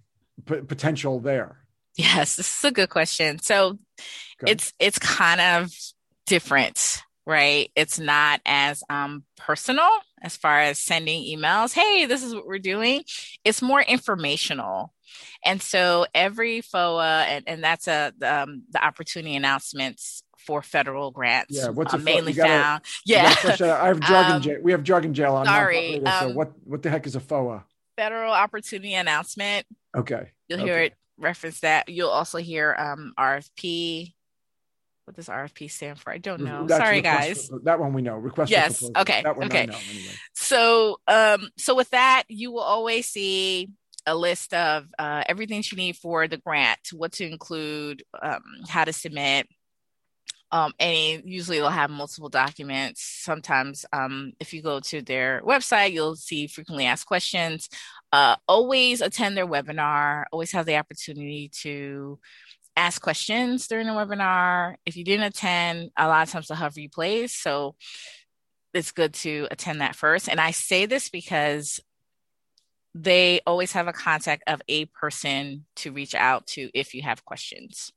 P- 0.46 0.60
potential 0.60 1.18
there. 1.18 1.64
Yes, 1.96 2.36
this 2.36 2.58
is 2.58 2.64
a 2.64 2.70
good 2.70 2.90
question. 2.90 3.40
So 3.40 3.78
Okay. 4.40 4.52
it's 4.52 4.72
it's 4.78 5.00
kind 5.00 5.40
of 5.40 5.72
different, 6.26 7.02
right? 7.28 7.70
It's 7.76 7.98
not 8.00 8.40
as 8.46 8.82
um 8.90 9.22
personal 9.36 9.88
as 10.22 10.36
far 10.36 10.58
as 10.60 10.78
sending 10.80 11.22
emails. 11.22 11.72
Hey, 11.74 12.06
this 12.06 12.24
is 12.24 12.34
what 12.34 12.46
we're 12.46 12.58
doing. 12.58 13.04
It's 13.44 13.62
more 13.62 13.80
informational. 13.82 14.92
And 15.44 15.62
so 15.62 16.06
every 16.14 16.60
FOA, 16.62 17.24
and, 17.26 17.44
and 17.46 17.62
that's 17.62 17.86
a 17.86 18.12
um, 18.22 18.62
the 18.70 18.84
opportunity 18.84 19.36
announcements 19.36 20.22
for 20.38 20.62
federal 20.62 21.10
grants. 21.10 21.54
Yeah, 21.56 21.68
what's 21.68 21.94
uh, 21.94 21.98
mainly 21.98 22.32
gotta- 22.32 22.48
found. 22.48 22.82
Yeah, 23.04 23.22
gotta 23.24 23.36
flesh 23.36 23.58
that 23.58 23.70
out. 23.70 23.80
I 23.82 23.86
have 23.88 24.00
drug 24.10 24.26
Um, 24.26 24.32
and 24.32 24.42
jail. 24.42 24.58
We 24.62 24.72
have 24.72 24.82
drug 24.82 25.04
and 25.04 25.14
jail 25.14 25.34
on. 25.34 25.46
sorry, 25.46 25.76
radio, 25.76 26.04
so 26.10 26.28
um, 26.30 26.34
what 26.34 26.52
what 26.64 26.82
the 26.82 26.90
heck 26.90 27.06
is 27.06 27.14
a 27.14 27.20
FOA? 27.20 27.62
federal 27.96 28.32
opportunity 28.32 28.94
announcement. 28.94 29.66
Okay. 29.96 30.30
You'll 30.48 30.60
hear 30.60 30.74
Okay. 30.74 30.86
it 30.86 30.94
reference 31.18 31.60
that. 31.60 31.88
You'll 31.88 32.10
also 32.10 32.38
hear 32.38 32.74
um, 32.78 33.12
RFP. 33.18 34.14
What 35.08 35.16
does 35.16 35.28
RFP 35.28 35.70
stand 35.70 35.98
for? 35.98 36.12
I 36.12 36.18
don't 36.18 36.42
know. 36.42 36.66
That's 36.66 36.84
Sorry, 36.84 37.00
guys. 37.00 37.46
for- 37.46 37.60
that 37.60 37.80
one 37.80 37.94
we 37.94 38.02
know. 38.02 38.16
Request. 38.16 38.50
for 38.50 38.52
Yes, 38.52 38.84
okay, 38.94 39.22
That 39.22 39.38
one 39.38 39.46
okay. 39.46 39.64
Know 39.64 39.78
anyway. 39.88 40.12
So, 40.34 41.00
um, 41.08 41.48
so 41.56 41.74
with 41.74 41.88
that, 41.90 42.24
you 42.28 42.52
will 42.52 42.60
always 42.60 43.08
see 43.08 43.70
a 44.06 44.14
list 44.14 44.52
of 44.52 44.84
uh, 44.98 45.24
everything 45.26 45.64
you 45.64 45.78
need 45.78 45.96
for 45.96 46.28
the 46.28 46.36
grant, 46.36 46.80
what 46.92 47.12
to 47.12 47.26
include, 47.26 48.02
um, 48.20 48.42
how 48.68 48.84
to 48.84 48.92
submit. 48.92 49.48
Um, 50.52 50.74
any 50.78 51.22
usually 51.24 51.56
they'll 51.56 51.70
have 51.70 51.88
multiple 51.88 52.28
documents. 52.28 53.02
Sometimes, 53.02 53.86
um, 53.94 54.34
if 54.40 54.52
you 54.52 54.60
go 54.60 54.78
to 54.80 55.00
their 55.00 55.40
website, 55.42 55.92
you'll 55.92 56.16
see 56.16 56.48
frequently 56.48 56.84
asked 56.84 57.06
questions. 57.06 57.70
Uh, 58.12 58.36
always 58.46 59.00
attend 59.00 59.38
their 59.38 59.46
webinar. 59.46 60.24
Always 60.32 60.52
have 60.52 60.66
the 60.66 60.76
opportunity 60.76 61.50
to 61.62 62.18
ask 62.78 63.02
questions 63.02 63.66
during 63.66 63.86
the 63.86 63.92
webinar. 63.92 64.76
If 64.86 64.96
you 64.96 65.04
didn't 65.04 65.26
attend, 65.26 65.90
a 65.96 66.06
lot 66.06 66.26
of 66.26 66.30
times 66.30 66.46
they'll 66.46 66.56
have 66.56 66.74
replays. 66.74 67.30
So 67.30 67.74
it's 68.72 68.92
good 68.92 69.14
to 69.14 69.48
attend 69.50 69.80
that 69.80 69.96
first. 69.96 70.28
And 70.28 70.40
I 70.40 70.52
say 70.52 70.86
this 70.86 71.10
because 71.10 71.80
they 72.94 73.40
always 73.46 73.72
have 73.72 73.88
a 73.88 73.92
contact 73.92 74.44
of 74.46 74.62
a 74.68 74.86
person 74.86 75.66
to 75.76 75.92
reach 75.92 76.14
out 76.14 76.46
to 76.48 76.70
if 76.72 76.94
you 76.94 77.02
have 77.02 77.24
questions. 77.24 77.92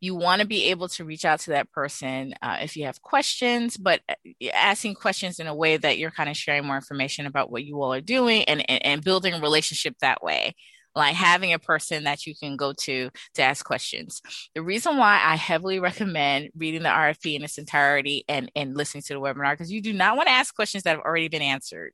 You 0.00 0.14
want 0.14 0.40
to 0.40 0.46
be 0.46 0.66
able 0.66 0.88
to 0.90 1.04
reach 1.04 1.24
out 1.24 1.40
to 1.40 1.50
that 1.50 1.70
person 1.70 2.34
uh, 2.42 2.58
if 2.60 2.76
you 2.76 2.86
have 2.86 3.02
questions, 3.02 3.76
but 3.76 4.00
uh, 4.08 4.14
asking 4.54 4.94
questions 4.94 5.40
in 5.40 5.46
a 5.46 5.54
way 5.54 5.76
that 5.76 5.98
you're 5.98 6.10
kind 6.10 6.28
of 6.28 6.36
sharing 6.36 6.64
more 6.64 6.76
information 6.76 7.26
about 7.26 7.50
what 7.50 7.64
you 7.64 7.80
all 7.82 7.92
are 7.92 8.00
doing 8.00 8.44
and, 8.44 8.68
and, 8.68 8.84
and 8.84 9.04
building 9.04 9.34
a 9.34 9.40
relationship 9.40 9.94
that 10.00 10.22
way 10.22 10.54
like 10.98 11.14
having 11.14 11.52
a 11.52 11.58
person 11.58 12.04
that 12.04 12.26
you 12.26 12.34
can 12.34 12.56
go 12.56 12.72
to 12.72 13.08
to 13.34 13.42
ask 13.42 13.64
questions. 13.64 14.20
The 14.54 14.62
reason 14.62 14.98
why 14.98 15.20
I 15.24 15.36
heavily 15.36 15.78
recommend 15.78 16.50
reading 16.56 16.82
the 16.82 16.90
RFP 16.90 17.36
in 17.36 17.44
its 17.44 17.56
entirety 17.56 18.24
and, 18.28 18.50
and 18.54 18.76
listening 18.76 19.02
to 19.04 19.14
the 19.14 19.20
webinar, 19.20 19.52
because 19.52 19.72
you 19.72 19.80
do 19.80 19.92
not 19.92 20.16
want 20.16 20.28
to 20.28 20.34
ask 20.34 20.54
questions 20.54 20.82
that 20.84 20.96
have 20.96 21.04
already 21.04 21.28
been 21.28 21.42
answered. 21.42 21.92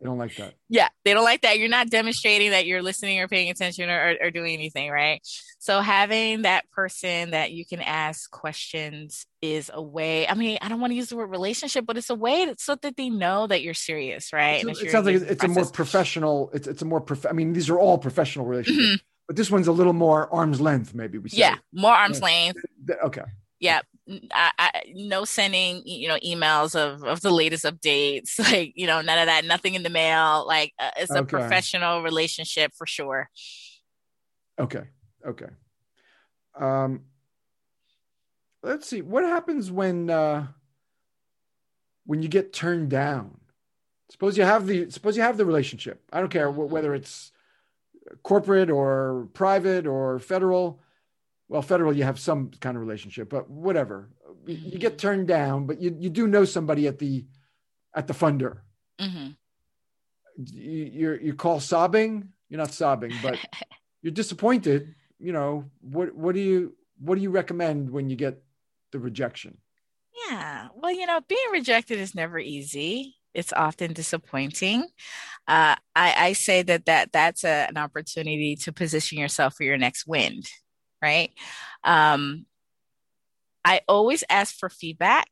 I 0.00 0.04
don't 0.04 0.18
like 0.18 0.36
that. 0.36 0.54
Yeah, 0.68 0.88
they 1.04 1.14
don't 1.14 1.24
like 1.24 1.42
that. 1.42 1.58
You're 1.58 1.68
not 1.68 1.90
demonstrating 1.90 2.50
that 2.50 2.66
you're 2.66 2.82
listening 2.82 3.20
or 3.20 3.28
paying 3.28 3.50
attention 3.50 3.88
or, 3.90 4.16
or, 4.20 4.26
or 4.26 4.30
doing 4.30 4.54
anything, 4.54 4.90
right? 4.90 5.20
So 5.60 5.80
having 5.80 6.42
that 6.42 6.68
person 6.70 7.30
that 7.32 7.52
you 7.52 7.66
can 7.66 7.80
ask 7.80 8.30
questions 8.30 9.26
is 9.42 9.70
a 9.72 9.82
way. 9.82 10.26
I 10.28 10.34
mean, 10.34 10.58
I 10.60 10.68
don't 10.68 10.80
want 10.80 10.92
to 10.92 10.94
use 10.96 11.08
the 11.08 11.16
word 11.16 11.30
relationship, 11.30 11.84
but 11.86 11.96
it's 11.96 12.10
a 12.10 12.14
way 12.14 12.46
that, 12.46 12.60
so 12.60 12.74
that 12.76 12.96
they 12.96 13.10
know 13.10 13.46
that 13.46 13.62
you're 13.62 13.74
serious, 13.74 14.32
right? 14.32 14.60
It's- 14.60 14.80
it 14.80 14.90
sounds 14.90 15.06
like 15.06 15.16
it's 15.16 15.44
a 15.44 15.48
more 15.48 15.66
professional. 15.66 16.50
It's 16.52 16.66
it's 16.68 16.82
a 16.82 16.84
more 16.84 17.00
prof. 17.00 17.26
I 17.26 17.32
mean, 17.32 17.52
these 17.52 17.68
are 17.70 17.78
all 17.78 17.98
professional 17.98 18.46
relationships, 18.46 18.88
Mhm. 18.88 19.00
but 19.26 19.36
this 19.36 19.50
one's 19.50 19.68
a 19.68 19.72
little 19.72 19.92
more 19.92 20.32
arm's 20.32 20.60
length. 20.60 20.94
Maybe 20.94 21.18
we 21.18 21.28
say. 21.30 21.38
Yeah, 21.38 21.56
more 21.72 21.92
arm's 21.92 22.18
Yeah. 22.20 22.24
length. 22.24 22.60
Okay. 23.04 23.22
yeah 23.60 23.80
I, 24.32 24.52
I, 24.58 24.70
no 24.94 25.24
sending 25.24 25.82
you 25.84 26.08
know 26.08 26.18
emails 26.24 26.74
of, 26.74 27.04
of 27.04 27.20
the 27.20 27.30
latest 27.30 27.64
updates 27.64 28.38
like 28.52 28.72
you 28.74 28.86
know 28.86 29.00
none 29.02 29.18
of 29.18 29.26
that 29.26 29.44
nothing 29.44 29.74
in 29.74 29.82
the 29.82 29.90
mail 29.90 30.46
like 30.46 30.72
uh, 30.78 30.90
it's 30.96 31.14
a 31.14 31.22
professional 31.22 32.02
relationship 32.02 32.72
for 32.74 32.86
sure 32.86 33.28
Okay. 34.58 34.82
Okay. 35.26 35.46
Um, 36.58 37.02
let's 38.62 38.88
see. 38.88 39.02
What 39.02 39.24
happens 39.24 39.70
when 39.70 40.10
uh, 40.10 40.48
when 42.06 42.22
you 42.22 42.28
get 42.28 42.52
turned 42.52 42.90
down? 42.90 43.38
Suppose 44.10 44.36
you 44.36 44.44
have 44.44 44.66
the 44.66 44.90
suppose 44.90 45.16
you 45.16 45.22
have 45.22 45.36
the 45.36 45.46
relationship. 45.46 46.02
I 46.12 46.20
don't 46.20 46.30
care 46.30 46.50
wh- 46.50 46.70
whether 46.70 46.94
it's 46.94 47.30
corporate 48.22 48.70
or 48.70 49.28
private 49.34 49.86
or 49.86 50.18
federal. 50.18 50.80
Well, 51.48 51.62
federal, 51.62 51.94
you 51.96 52.04
have 52.04 52.18
some 52.18 52.50
kind 52.60 52.76
of 52.76 52.82
relationship, 52.82 53.30
but 53.30 53.48
whatever. 53.48 54.10
You- 54.46 54.54
You 54.72 54.78
get 54.78 54.98
turned 54.98 55.28
down, 55.28 55.66
but 55.66 55.80
you, 55.80 55.96
you 55.98 56.10
do 56.10 56.26
know 56.26 56.44
somebody 56.44 56.86
at 56.86 56.98
the 56.98 57.26
at 57.94 58.06
the 58.06 58.14
funder. 58.14 58.60
hmm 59.00 59.28
You, 60.36 60.84
you're 60.92 61.20
you 61.20 61.34
call 61.34 61.60
sobbing. 61.60 62.32
You're 62.48 62.58
not 62.58 62.72
sobbing, 62.72 63.12
but 63.22 63.38
you're 64.02 64.12
disappointed. 64.12 64.94
You 65.18 65.32
know 65.32 65.64
what? 65.80 66.14
What 66.14 66.34
do 66.34 66.40
you 66.40 66.76
what 66.98 67.16
do 67.16 67.22
you 67.22 67.30
recommend 67.30 67.90
when 67.90 68.08
you 68.10 68.16
get 68.16 68.42
the 68.92 68.98
rejection? 68.98 69.58
yeah 70.28 70.68
well 70.74 70.90
you 70.92 71.06
know 71.06 71.20
being 71.28 71.50
rejected 71.52 71.96
is 71.98 72.12
never 72.14 72.40
easy 72.40 73.14
it's 73.34 73.52
often 73.52 73.92
disappointing 73.92 74.80
uh, 75.46 75.76
I, 75.94 76.14
I 76.28 76.32
say 76.32 76.62
that 76.62 76.86
that 76.86 77.12
that's 77.12 77.44
a, 77.44 77.66
an 77.68 77.76
opportunity 77.76 78.56
to 78.56 78.72
position 78.72 79.18
yourself 79.18 79.54
for 79.54 79.62
your 79.62 79.78
next 79.78 80.06
wind 80.08 80.50
right 81.02 81.32
um, 81.84 82.46
i 83.64 83.80
always 83.88 84.24
ask 84.28 84.56
for 84.56 84.68
feedback 84.68 85.28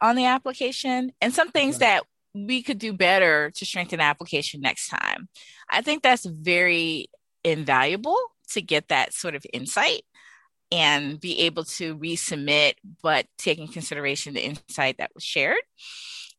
on 0.00 0.16
the 0.16 0.26
application 0.26 1.12
and 1.20 1.32
some 1.32 1.50
things 1.50 1.78
that 1.78 2.02
we 2.34 2.62
could 2.62 2.78
do 2.78 2.92
better 2.92 3.50
to 3.50 3.66
strengthen 3.66 3.98
the 3.98 4.04
application 4.04 4.60
next 4.60 4.88
time 4.88 5.28
i 5.70 5.80
think 5.80 6.02
that's 6.02 6.24
very 6.24 7.08
invaluable 7.44 8.16
to 8.48 8.62
get 8.62 8.88
that 8.88 9.12
sort 9.12 9.34
of 9.34 9.44
insight 9.52 10.02
and 10.72 11.20
be 11.20 11.40
able 11.40 11.64
to 11.64 11.96
resubmit, 11.98 12.74
but 13.02 13.26
taking 13.36 13.68
consideration 13.68 14.32
the 14.32 14.44
insight 14.44 14.96
that 14.98 15.10
was 15.14 15.22
shared. 15.22 15.60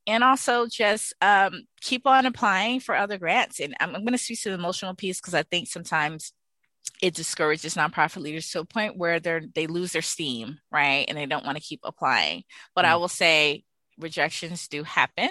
And 0.08 0.24
also 0.24 0.66
just 0.66 1.14
um, 1.22 1.64
keep 1.82 2.08
on 2.08 2.26
applying 2.26 2.80
for 2.80 2.96
other 2.96 3.18
grants. 3.20 3.60
And 3.60 3.76
I'm, 3.80 3.96
I'm 3.96 4.02
going 4.02 4.14
to 4.14 4.18
speak 4.18 4.42
to 4.42 4.50
the 4.50 4.56
emotional 4.56 4.96
piece 4.96 5.22
because 5.22 5.36
I 5.36 5.44
think 5.44 5.68
sometimes 5.68 6.34
it 7.04 7.14
discourages 7.14 7.76
nonprofit 7.76 8.22
leaders 8.22 8.50
to 8.52 8.62
a 8.62 8.66
point 8.66 8.96
where 8.98 9.20
they're 9.20 9.42
they 9.54 9.68
lose 9.68 9.92
their 9.92 10.02
steam, 10.02 10.60
right? 10.72 11.04
And 11.10 11.18
they 11.18 11.26
don't 11.26 11.46
want 11.46 11.58
to 11.58 11.64
keep 11.64 11.82
applying. 11.84 12.44
But 12.76 12.86
I 12.86 12.94
Mm. 12.94 13.00
will 13.02 13.10
say 13.10 13.66
rejections 14.00 14.70
do 14.70 14.84
happen. 14.84 15.30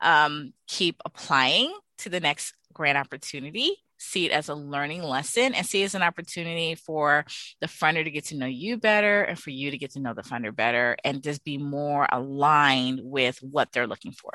Um, 0.00 0.54
keep 0.66 0.96
applying 1.04 1.76
to 1.98 2.08
the 2.08 2.20
next 2.20 2.54
grant 2.72 2.96
opportunity. 2.96 3.76
See 3.98 4.24
it 4.24 4.32
as 4.32 4.48
a 4.48 4.54
learning 4.54 5.02
lesson 5.02 5.52
and 5.54 5.66
see 5.66 5.82
it 5.82 5.86
as 5.86 5.94
an 5.94 6.02
opportunity 6.02 6.74
for 6.74 7.26
the 7.60 7.66
funder 7.66 8.02
to 8.02 8.10
get 8.10 8.24
to 8.26 8.36
know 8.36 8.46
you 8.46 8.78
better 8.78 9.22
and 9.22 9.38
for 9.38 9.50
you 9.50 9.70
to 9.70 9.76
get 9.78 9.90
to 9.92 10.00
know 10.00 10.14
the 10.14 10.22
funder 10.22 10.56
better 10.56 10.96
and 11.04 11.22
just 11.22 11.44
be 11.44 11.58
more 11.58 12.08
aligned 12.10 13.00
with 13.02 13.38
what 13.42 13.72
they're 13.72 13.86
looking 13.86 14.12
for. 14.12 14.32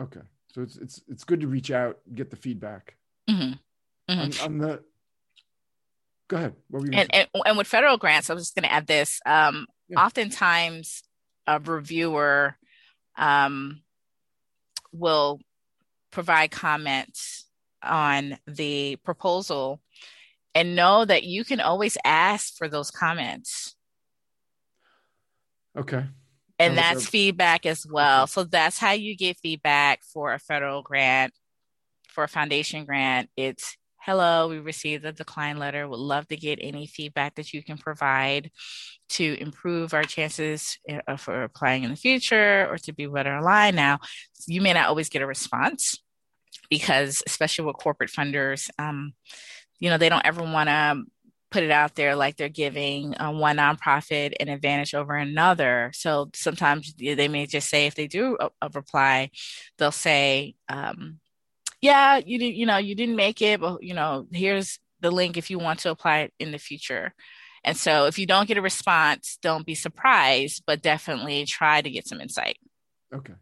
Okay, 0.00 0.22
so 0.54 0.62
it's 0.62 0.76
it's 0.78 1.02
it's 1.06 1.24
good 1.24 1.40
to 1.40 1.48
reach 1.48 1.70
out, 1.70 2.00
get 2.14 2.30
the 2.30 2.36
feedback 2.36 2.96
Mhm. 3.28 3.58
Mhm. 4.08 4.42
on, 4.42 4.46
on 4.46 4.58
the 4.58 4.84
go 6.28 6.36
ahead. 6.36 6.54
And, 6.72 7.14
and, 7.14 7.28
and 7.44 7.58
with 7.58 7.66
federal 7.66 7.98
grants, 7.98 8.30
I 8.30 8.34
was 8.34 8.44
just 8.44 8.54
going 8.54 8.64
to 8.64 8.72
add 8.72 8.86
this. 8.86 9.20
Um, 9.26 9.66
yeah. 9.88 10.04
Oftentimes, 10.04 11.02
a 11.46 11.60
reviewer 11.60 12.56
um, 13.16 13.82
will 14.92 15.40
provide 16.10 16.50
comments 16.50 17.46
on 17.82 18.38
the 18.46 18.96
proposal 19.04 19.80
and 20.54 20.74
know 20.74 21.04
that 21.04 21.24
you 21.24 21.44
can 21.44 21.60
always 21.60 21.98
ask 22.04 22.56
for 22.56 22.68
those 22.68 22.90
comments. 22.90 23.76
Okay. 25.76 26.04
And 26.58 26.78
that's 26.78 27.04
a- 27.04 27.08
feedback 27.08 27.66
as 27.66 27.86
well. 27.86 28.26
So 28.26 28.44
that's 28.44 28.78
how 28.78 28.92
you 28.92 29.14
get 29.16 29.36
feedback 29.38 30.00
for 30.02 30.32
a 30.32 30.38
federal 30.38 30.82
grant, 30.82 31.34
for 32.08 32.24
a 32.24 32.28
foundation 32.28 32.86
grant. 32.86 33.28
It's 33.36 33.76
hello, 34.06 34.46
we 34.46 34.60
received 34.60 35.04
a 35.04 35.10
decline 35.10 35.58
letter. 35.58 35.88
Would 35.88 35.98
love 35.98 36.28
to 36.28 36.36
get 36.36 36.60
any 36.62 36.86
feedback 36.86 37.34
that 37.34 37.52
you 37.52 37.60
can 37.60 37.76
provide 37.76 38.52
to 39.08 39.36
improve 39.40 39.94
our 39.94 40.04
chances 40.04 40.78
uh, 41.08 41.16
for 41.16 41.42
applying 41.42 41.82
in 41.82 41.90
the 41.90 41.96
future 41.96 42.68
or 42.70 42.78
to 42.78 42.92
be 42.92 43.06
better 43.06 43.36
aligned. 43.36 43.74
Now, 43.74 43.98
you 44.46 44.60
may 44.60 44.72
not 44.72 44.86
always 44.86 45.08
get 45.08 45.22
a 45.22 45.26
response 45.26 46.00
because, 46.70 47.20
especially 47.26 47.64
with 47.64 47.78
corporate 47.78 48.10
funders, 48.10 48.70
um, 48.78 49.12
you 49.80 49.90
know, 49.90 49.98
they 49.98 50.08
don't 50.08 50.24
ever 50.24 50.40
want 50.40 50.68
to 50.68 51.02
put 51.50 51.64
it 51.64 51.72
out 51.72 51.96
there 51.96 52.14
like 52.14 52.36
they're 52.36 52.48
giving 52.48 53.20
uh, 53.20 53.32
one 53.32 53.56
nonprofit 53.56 54.34
an 54.38 54.48
advantage 54.48 54.94
over 54.94 55.16
another. 55.16 55.90
So 55.94 56.30
sometimes 56.32 56.94
they 56.94 57.26
may 57.26 57.46
just 57.46 57.68
say, 57.68 57.86
if 57.86 57.96
they 57.96 58.06
do 58.06 58.36
a, 58.38 58.50
a 58.62 58.70
reply, 58.72 59.30
they'll 59.78 59.90
say, 59.90 60.54
um, 60.68 61.18
"Yeah, 61.80 62.20
you 62.24 62.38
did, 62.38 62.54
you 62.54 62.66
know, 62.66 62.78
you 62.78 62.94
didn't 62.94 63.16
make 63.16 63.42
it, 63.42 63.60
but 63.60 63.82
you 63.82 63.94
know, 63.94 64.26
here's 64.32 64.78
the 65.00 65.10
link 65.10 65.36
if 65.36 65.50
you 65.50 65.58
want 65.58 65.80
to 65.80 65.90
apply 65.90 66.20
it 66.20 66.32
in 66.38 66.52
the 66.52 66.58
future." 66.58 67.14
And 67.64 67.76
so, 67.76 68.06
if 68.06 68.18
you 68.18 68.26
don't 68.26 68.46
get 68.46 68.58
a 68.58 68.62
response, 68.62 69.38
don't 69.42 69.66
be 69.66 69.74
surprised, 69.74 70.62
but 70.66 70.82
definitely 70.82 71.44
try 71.46 71.82
to 71.82 71.90
get 71.90 72.06
some 72.06 72.20
insight. 72.20 72.58
Okay. 73.12 73.34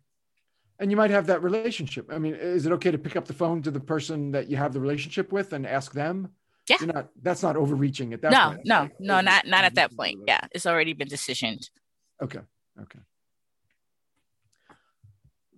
And 0.78 0.90
you 0.90 0.96
might 0.96 1.10
have 1.10 1.26
that 1.26 1.42
relationship. 1.42 2.10
I 2.10 2.18
mean, 2.18 2.34
is 2.34 2.66
it 2.66 2.72
okay 2.72 2.90
to 2.90 2.98
pick 2.98 3.16
up 3.16 3.26
the 3.26 3.32
phone 3.32 3.62
to 3.62 3.70
the 3.70 3.80
person 3.80 4.32
that 4.32 4.48
you 4.48 4.56
have 4.56 4.72
the 4.72 4.80
relationship 4.80 5.30
with 5.30 5.52
and 5.52 5.66
ask 5.66 5.92
them? 5.92 6.30
Yeah. 6.68 6.76
You're 6.80 6.92
not 6.92 7.08
that's 7.22 7.42
not 7.42 7.56
overreaching 7.56 8.14
at 8.14 8.22
that 8.22 8.32
no, 8.32 8.48
point. 8.48 8.60
No, 8.64 8.80
like, 8.80 9.00
no, 9.00 9.20
not 9.20 9.46
not 9.46 9.64
at 9.64 9.74
that 9.74 9.94
point. 9.94 10.20
Yeah. 10.26 10.40
It's 10.52 10.66
already 10.66 10.94
been 10.94 11.08
decisioned. 11.08 11.68
Okay. 12.22 12.40
Okay. 12.80 12.98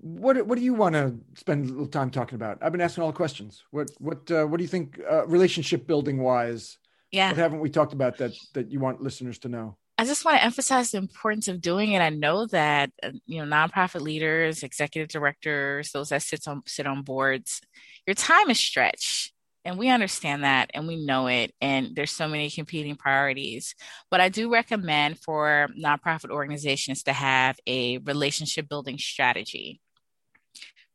What 0.00 0.46
what 0.46 0.58
do 0.58 0.64
you 0.64 0.74
want 0.74 0.94
to 0.94 1.16
spend 1.34 1.66
a 1.66 1.68
little 1.68 1.86
time 1.86 2.10
talking 2.10 2.36
about? 2.36 2.58
I've 2.60 2.72
been 2.72 2.80
asking 2.80 3.02
all 3.02 3.10
the 3.10 3.16
questions. 3.16 3.64
What 3.70 3.90
what 3.98 4.30
uh, 4.30 4.44
what 4.44 4.58
do 4.58 4.64
you 4.64 4.68
think 4.68 5.00
uh, 5.10 5.26
relationship 5.26 5.86
building 5.86 6.18
wise 6.18 6.78
yeah. 7.12 7.28
What 7.28 7.36
haven't 7.36 7.60
we 7.60 7.70
talked 7.70 7.92
about 7.92 8.18
that 8.18 8.32
that 8.54 8.70
you 8.70 8.80
want 8.80 9.02
listeners 9.02 9.38
to 9.40 9.48
know? 9.48 9.76
I 9.98 10.04
just 10.04 10.24
want 10.24 10.36
to 10.36 10.44
emphasize 10.44 10.90
the 10.90 10.98
importance 10.98 11.48
of 11.48 11.62
doing 11.62 11.92
it. 11.92 12.00
I 12.00 12.10
know 12.10 12.46
that 12.46 12.90
uh, 13.02 13.12
you 13.26 13.44
know 13.44 13.56
nonprofit 13.56 14.00
leaders, 14.00 14.62
executive 14.62 15.08
directors, 15.08 15.92
those 15.92 16.10
that 16.10 16.22
sit 16.22 16.46
on 16.46 16.62
sit 16.66 16.86
on 16.86 17.02
boards, 17.02 17.60
your 18.06 18.14
time 18.14 18.50
is 18.50 18.58
stretched. 18.58 19.32
And 19.64 19.78
we 19.78 19.88
understand 19.88 20.44
that 20.44 20.70
and 20.74 20.86
we 20.86 21.04
know 21.04 21.26
it. 21.26 21.52
And 21.60 21.96
there's 21.96 22.12
so 22.12 22.28
many 22.28 22.50
competing 22.50 22.94
priorities. 22.94 23.74
But 24.12 24.20
I 24.20 24.28
do 24.28 24.52
recommend 24.52 25.18
for 25.18 25.68
nonprofit 25.76 26.30
organizations 26.30 27.02
to 27.04 27.12
have 27.12 27.58
a 27.66 27.98
relationship 27.98 28.68
building 28.68 28.96
strategy. 28.96 29.80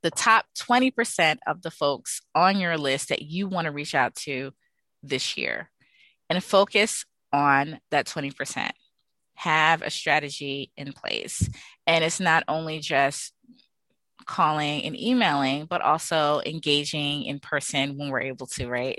The 0.03 0.11
top 0.11 0.45
20% 0.57 1.37
of 1.45 1.61
the 1.61 1.71
folks 1.71 2.21
on 2.33 2.59
your 2.59 2.77
list 2.77 3.09
that 3.09 3.21
you 3.21 3.47
want 3.47 3.65
to 3.65 3.71
reach 3.71 3.93
out 3.93 4.15
to 4.15 4.51
this 5.03 5.37
year 5.37 5.69
and 6.29 6.43
focus 6.43 7.05
on 7.31 7.79
that 7.91 8.07
20%. 8.07 8.71
Have 9.35 9.81
a 9.81 9.89
strategy 9.89 10.71
in 10.77 10.93
place. 10.93 11.49
And 11.87 12.03
it's 12.03 12.19
not 12.19 12.43
only 12.47 12.79
just 12.79 13.33
calling 14.25 14.83
and 14.83 14.99
emailing, 14.99 15.65
but 15.65 15.81
also 15.81 16.41
engaging 16.45 17.23
in 17.23 17.39
person 17.39 17.97
when 17.97 18.09
we're 18.09 18.21
able 18.21 18.47
to, 18.47 18.67
right? 18.67 18.95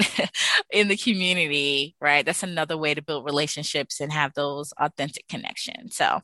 in 0.72 0.88
the 0.88 0.96
community, 0.96 1.94
right? 2.00 2.24
That's 2.24 2.42
another 2.42 2.76
way 2.76 2.94
to 2.94 3.02
build 3.02 3.24
relationships 3.24 4.00
and 4.00 4.12
have 4.12 4.34
those 4.34 4.72
authentic 4.78 5.28
connections. 5.28 5.96
So 5.96 6.20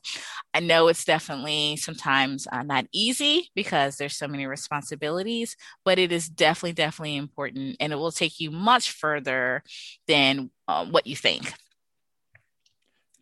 I 0.53 0.59
know 0.59 0.87
it's 0.87 1.05
definitely 1.05 1.77
sometimes 1.77 2.47
uh, 2.51 2.63
not 2.63 2.85
easy 2.91 3.49
because 3.55 3.97
there's 3.97 4.17
so 4.17 4.27
many 4.27 4.45
responsibilities, 4.45 5.55
but 5.85 5.99
it 5.99 6.11
is 6.11 6.27
definitely, 6.27 6.73
definitely 6.73 7.15
important 7.15 7.77
and 7.79 7.93
it 7.93 7.97
will 7.97 8.11
take 8.11 8.39
you 8.39 8.51
much 8.51 8.91
further 8.91 9.63
than 10.07 10.49
um, 10.67 10.91
what 10.91 11.07
you 11.07 11.15
think. 11.15 11.53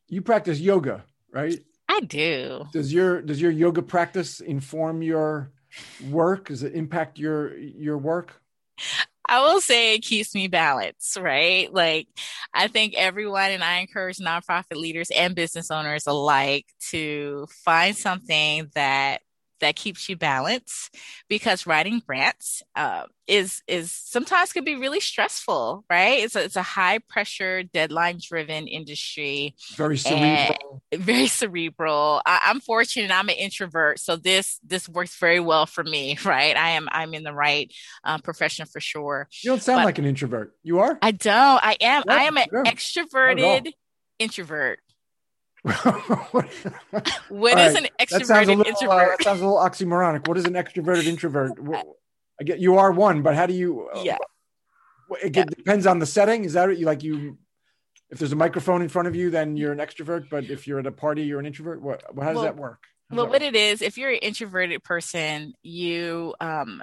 You 0.07 0.21
practice 0.21 0.59
yoga, 0.59 1.03
right? 1.33 1.59
I 1.89 2.01
do. 2.01 2.65
Does 2.71 2.93
your 2.93 3.21
does 3.21 3.41
your 3.41 3.51
yoga 3.51 3.81
practice 3.81 4.39
inform 4.39 5.01
your 5.01 5.51
work? 6.09 6.47
Does 6.47 6.63
it 6.63 6.73
impact 6.73 7.19
your 7.19 7.57
your 7.57 7.97
work? 7.97 8.41
I 9.29 9.41
will 9.41 9.59
say 9.59 9.93
it 9.93 9.99
keeps 9.99 10.33
me 10.33 10.47
balanced, 10.47 11.17
right? 11.17 11.71
Like, 11.73 12.07
I 12.53 12.69
think 12.69 12.93
everyone, 12.95 13.51
and 13.51 13.63
I 13.63 13.79
encourage 13.79 14.17
nonprofit 14.19 14.77
leaders 14.77 15.11
and 15.11 15.35
business 15.35 15.69
owners 15.69 16.07
alike 16.07 16.65
to 16.91 17.47
find 17.65 17.95
something 17.95 18.69
that 18.73 19.21
that 19.59 19.75
keeps 19.75 20.09
you 20.09 20.15
balanced 20.15 20.95
because 21.27 21.67
writing 21.67 22.01
grants 22.05 22.61
uh, 22.75 23.03
is 23.27 23.61
is 23.67 23.91
sometimes 23.91 24.53
can 24.53 24.63
be 24.63 24.75
really 24.75 24.99
stressful 24.99 25.83
right? 25.89 26.23
It's 26.23 26.35
a, 26.35 26.43
it's 26.43 26.55
a 26.55 26.61
high 26.61 26.99
pressure 26.99 27.63
deadline 27.63 28.19
driven 28.21 28.67
industry. 28.67 29.55
Very 29.75 29.97
cerebral. 29.97 30.81
very 30.93 31.27
cerebral. 31.27 32.21
I, 32.25 32.49
am 32.49 32.59
fortunate 32.59 33.11
i'm 33.11 33.29
an 33.29 33.35
introvert 33.35 33.99
so 33.99 34.15
this 34.15 34.59
this 34.65 34.87
works 34.87 35.17
very 35.17 35.39
well 35.39 35.65
for 35.65 35.83
me 35.83 36.17
right? 36.25 36.55
I 36.55 36.71
am 36.71 36.87
i'm 36.91 37.13
in 37.13 37.23
the 37.23 37.33
right 37.33 37.71
uh, 38.03 38.17
profession 38.19 38.65
for 38.65 38.79
sure. 38.79 39.27
You 39.43 39.51
don't 39.51 39.61
sound 39.61 39.79
but 39.79 39.85
like 39.85 39.99
an 39.99 40.05
introvert. 40.05 40.53
You 40.63 40.79
are? 40.79 40.97
I 41.01 41.11
don't. 41.11 41.63
I 41.63 41.77
am 41.81 42.03
yeah, 42.07 42.13
i 42.13 42.23
am 42.23 42.37
an 42.37 42.47
yeah. 42.51 42.71
extroverted 42.71 43.71
introvert 44.19 44.79
what 46.31 47.57
is 47.59 47.73
right. 47.73 47.83
an 47.83 47.87
extroverted 47.99 48.47
little, 48.47 48.65
introvert? 48.65 49.19
Uh, 49.19 49.23
sounds 49.23 49.41
a 49.41 49.45
little 49.45 49.59
oxymoronic. 49.59 50.27
What 50.27 50.37
is 50.37 50.45
an 50.45 50.53
extroverted 50.53 51.05
introvert? 51.05 51.51
I 52.39 52.43
get 52.43 52.59
you 52.59 52.77
are 52.77 52.91
one, 52.91 53.21
but 53.21 53.35
how 53.35 53.45
do 53.45 53.53
you? 53.53 53.89
Uh, 53.93 54.01
yeah, 54.01 54.17
it 55.21 55.35
yeah. 55.35 55.43
depends 55.43 55.85
on 55.85 55.99
the 55.99 56.05
setting. 56.05 56.45
Is 56.45 56.53
that 56.53 56.77
you 56.77 56.85
like 56.85 57.03
you? 57.03 57.37
If 58.09 58.19
there's 58.19 58.31
a 58.31 58.37
microphone 58.37 58.81
in 58.81 58.87
front 58.87 59.09
of 59.09 59.15
you, 59.15 59.29
then 59.29 59.57
you're 59.57 59.73
an 59.73 59.79
extrovert. 59.79 60.29
But 60.29 60.45
if 60.45 60.67
you're 60.67 60.79
at 60.79 60.87
a 60.87 60.91
party, 60.91 61.23
you're 61.23 61.39
an 61.39 61.45
introvert. 61.45 61.81
What? 61.81 62.03
How 62.17 62.27
does 62.27 62.35
well, 62.35 62.43
that 62.43 62.55
work? 62.55 62.83
well, 63.11 63.25
that 63.25 63.31
what 63.31 63.41
work? 63.41 63.53
it 63.53 63.55
is, 63.55 63.81
if 63.81 63.97
you're 63.97 64.11
an 64.11 64.19
introverted 64.21 64.83
person, 64.85 65.53
you 65.63 66.33
um, 66.39 66.81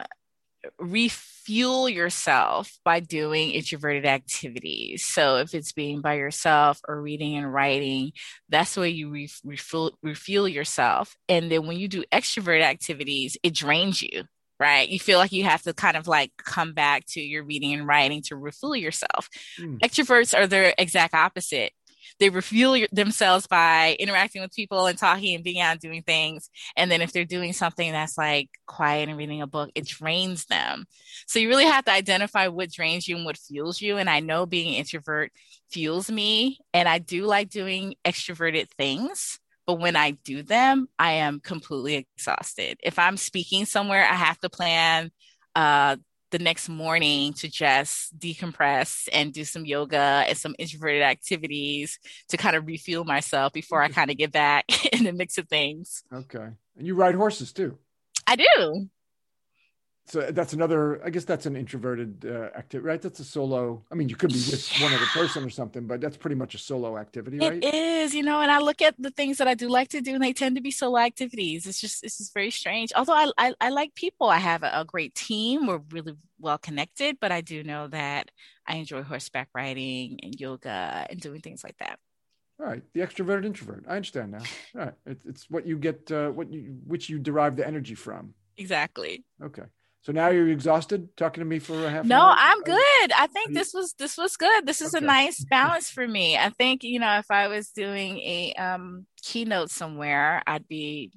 refuel 1.47 1.89
yourself 1.89 2.79
by 2.85 3.01
doing 3.01 3.51
introverted 3.51 4.07
activities. 4.07 5.07
So 5.07 5.37
if 5.37 5.55
it's 5.55 5.73
being 5.73 6.01
by 6.01 6.15
yourself 6.15 6.81
or 6.89 7.01
reading 7.01 7.37
and 7.37 7.53
writing, 7.53 8.13
that's 8.49 8.75
the 8.75 8.81
way 8.81 8.91
you 8.91 9.11
re- 9.11 9.31
refuel, 9.45 9.93
refuel 10.03 10.49
yourself. 10.49 11.17
And 11.29 11.51
then 11.51 11.67
when 11.67 11.77
you 11.79 11.89
do 11.89 12.05
extrovert 12.13 12.63
activities, 12.63 13.37
it 13.43 13.55
drains 13.55 14.01
you. 14.01 14.25
Right. 14.59 14.89
You 14.89 15.01
feel 15.01 15.19
like 15.19 15.33
you 15.33 15.45
have 15.45 15.63
to 15.63 15.75
kind 15.75 15.97
of 15.97 16.07
like 16.07 16.31
come 16.39 16.73
back 16.75 17.05
to 17.09 17.21
your 17.21 17.45
reading 17.45 17.75
and 17.75 17.87
writing 17.87 18.23
to 18.27 18.37
refuel 18.37 18.77
yourself. 18.77 19.29
Mm. 19.59 19.81
Extroverts 19.81 20.37
are 20.37 20.47
the 20.47 20.81
exact 20.81 21.13
opposite 21.13 21.73
they 22.21 22.31
refuel 22.31 22.87
themselves 22.93 23.47
by 23.47 23.97
interacting 23.99 24.43
with 24.43 24.55
people 24.55 24.87
and 24.87 24.97
talking 24.97 25.35
and 25.35 25.45
being 25.45 25.61
out 25.61 25.73
and 25.73 25.81
doing 25.81 26.03
things. 26.03 26.49
And 26.77 26.91
then 26.91 27.03
if 27.03 27.13
they're 27.13 27.25
doing 27.25 27.53
something 27.53 27.91
that's 27.93 28.17
like 28.17 28.51
quiet 28.67 29.09
and 29.09 29.19
reading 29.19 29.43
a 29.43 29.47
book, 29.47 29.71
it 29.75 29.87
drains 29.87 30.47
them. 30.47 30.87
So 31.27 31.39
you 31.39 31.49
really 31.49 31.65
have 31.65 31.85
to 31.87 31.93
identify 31.93 32.49
what 32.49 32.71
drains 32.71 33.09
you 33.09 33.17
and 33.17 33.25
what 33.25 33.37
fuels 33.37 33.81
you. 33.81 33.97
And 33.97 34.09
I 34.09 34.21
know 34.21 34.47
being 34.47 34.69
an 34.69 34.75
introvert 34.75 35.33
fuels 35.71 36.11
me. 36.11 36.59
And 36.73 36.89
I 36.89 36.99
do 36.99 37.25
like 37.25 37.51
doing 37.51 37.95
extroverted 38.05 38.69
things. 38.79 39.41
But 39.67 39.81
when 39.81 39.97
I 39.97 40.13
do 40.13 40.43
them, 40.43 40.89
I 40.99 41.13
am 41.13 41.41
completely 41.41 42.07
exhausted. 42.17 42.79
If 42.83 42.99
I'm 42.99 43.17
speaking 43.17 43.65
somewhere, 43.65 44.05
I 44.05 44.15
have 44.15 44.39
to 44.41 44.51
plan 44.51 45.11
uh, 45.55 45.97
the 46.35 46.39
next 46.41 46.69
morning 46.69 47.33
to 47.33 47.49
just 47.49 48.19
decompress 48.19 49.09
and 49.13 49.33
do 49.33 49.45
some 49.45 49.65
yoga 49.65 50.25
and 50.27 50.37
some 50.37 50.53
introverted 50.59 51.03
activities 51.03 52.01
to 52.29 52.37
kind 52.37 52.57
of 52.57 52.67
refuel 52.67 53.05
myself 53.05 53.53
before 53.53 53.81
I 53.81 53.87
mm-hmm. 53.87 53.95
kind 53.95 54.11
of 54.11 54.17
get 54.17 54.33
back 54.33 54.65
in 54.93 55.05
the 55.05 55.13
mix 55.13 55.39
of 55.39 55.49
things. 55.49 56.03
Okay. 56.13 56.49
And 56.77 56.87
you 56.89 56.97
ride 56.97 57.15
horses 57.15 57.53
too? 57.53 57.79
I 58.27 58.35
do 58.35 58.89
so 60.07 60.31
that's 60.31 60.53
another 60.53 61.05
i 61.05 61.11
guess 61.11 61.25
that's 61.25 61.47
an 61.47 61.57
introverted 61.57 62.25
uh, 62.27 62.57
activity 62.57 62.87
right 62.87 63.03
that's 63.03 63.21
a 63.21 63.25
solo 63.25 63.83
i 63.91 63.95
mean 63.95 64.09
you 64.09 64.17
could 64.17 64.33
be 64.33 64.39
with 64.51 64.71
one 64.81 64.93
other 64.93 65.07
person 65.07 65.45
or 65.45 65.51
something 65.51 65.87
but 65.87 66.01
that's 66.01 66.17
pretty 66.17 66.37
much 66.37 66.55
a 66.55 66.59
solo 66.59 66.97
activity 66.97 67.39
right 67.39 67.63
it 67.63 67.75
is 67.75 68.15
you 68.15 68.23
know 68.23 68.41
and 68.41 68.51
i 68.51 68.59
look 68.59 68.83
at 68.83 68.95
the 68.99 69.11
things 69.11 69.39
that 69.39 69.49
i 69.49 69.55
do 69.55 69.69
like 69.69 69.89
to 69.89 70.01
do 70.01 70.15
and 70.15 70.23
they 70.23 70.33
tend 70.33 70.57
to 70.57 70.63
be 70.63 70.71
solo 70.71 70.99
activities 70.99 71.67
it's 71.67 71.81
just 71.81 72.05
it's 72.05 72.19
just 72.19 72.35
very 72.35 72.51
strange 72.51 72.93
although 72.97 73.15
i 73.15 73.31
i, 73.39 73.55
I 73.61 73.69
like 73.71 73.95
people 73.95 74.29
i 74.29 74.39
have 74.39 74.63
a, 74.63 74.71
a 74.81 74.85
great 74.85 75.15
team 75.15 75.67
we're 75.67 75.83
really 75.91 76.17
well 76.39 76.59
connected 76.59 77.19
but 77.21 77.33
i 77.33 77.41
do 77.41 77.63
know 77.63 77.89
that 77.89 78.31
I 78.67 78.77
enjoy 78.77 79.03
horseback 79.03 79.49
riding 79.55 80.19
and 80.23 80.39
yoga 80.39 81.07
and 81.11 81.21
doing 81.21 81.41
things 81.41 81.63
like 81.63 81.77
that. 81.79 81.99
All 82.61 82.67
right, 82.67 82.83
the 82.93 83.01
extroverted 83.01 83.45
introvert. 83.45 83.85
I 83.89 83.97
understand 83.97 84.33
now. 84.33 84.43
All 84.77 84.87
right, 84.87 84.95
it, 85.07 85.21
it's 85.27 85.51
what 85.51 85.67
you 85.67 85.77
get, 85.77 86.11
uh, 86.11 86.31
what 86.31 86.53
you 86.53 86.77
which 86.87 87.09
you 87.09 87.19
derive 87.19 87.57
the 87.57 87.67
energy 87.67 87.95
from. 87.95 88.35
Exactly. 88.57 89.25
Okay. 89.43 89.65
So 90.05 90.13
now 90.13 90.29
you're 90.29 90.49
exhausted 90.51 91.17
talking 91.17 91.41
to 91.41 91.47
me 91.47 91.59
for 91.59 91.83
a 91.87 91.89
half. 91.89 92.05
No, 92.05 92.21
I'm 92.21 92.61
good. 92.61 93.13
I 93.17 93.27
think 93.33 93.55
this 93.55 93.73
was 93.73 93.95
this 93.99 94.19
was 94.19 94.37
good. 94.37 94.67
This 94.67 94.83
is 94.83 94.95
Okay. 94.95 95.03
a 95.03 95.07
nice 95.07 95.43
balance 95.45 95.89
for 95.89 96.07
me. 96.07 96.37
I 96.37 96.51
think 96.51 96.85
you 96.85 97.01
know 97.01 97.17
if 97.19 97.31
I 97.31 97.49
was 97.49 97.71
doing 97.71 98.19
a 98.19 98.53
um, 98.55 99.07
keynote 99.23 99.71
somewhere, 99.71 100.43
I'd 100.47 100.69
be 100.69 101.11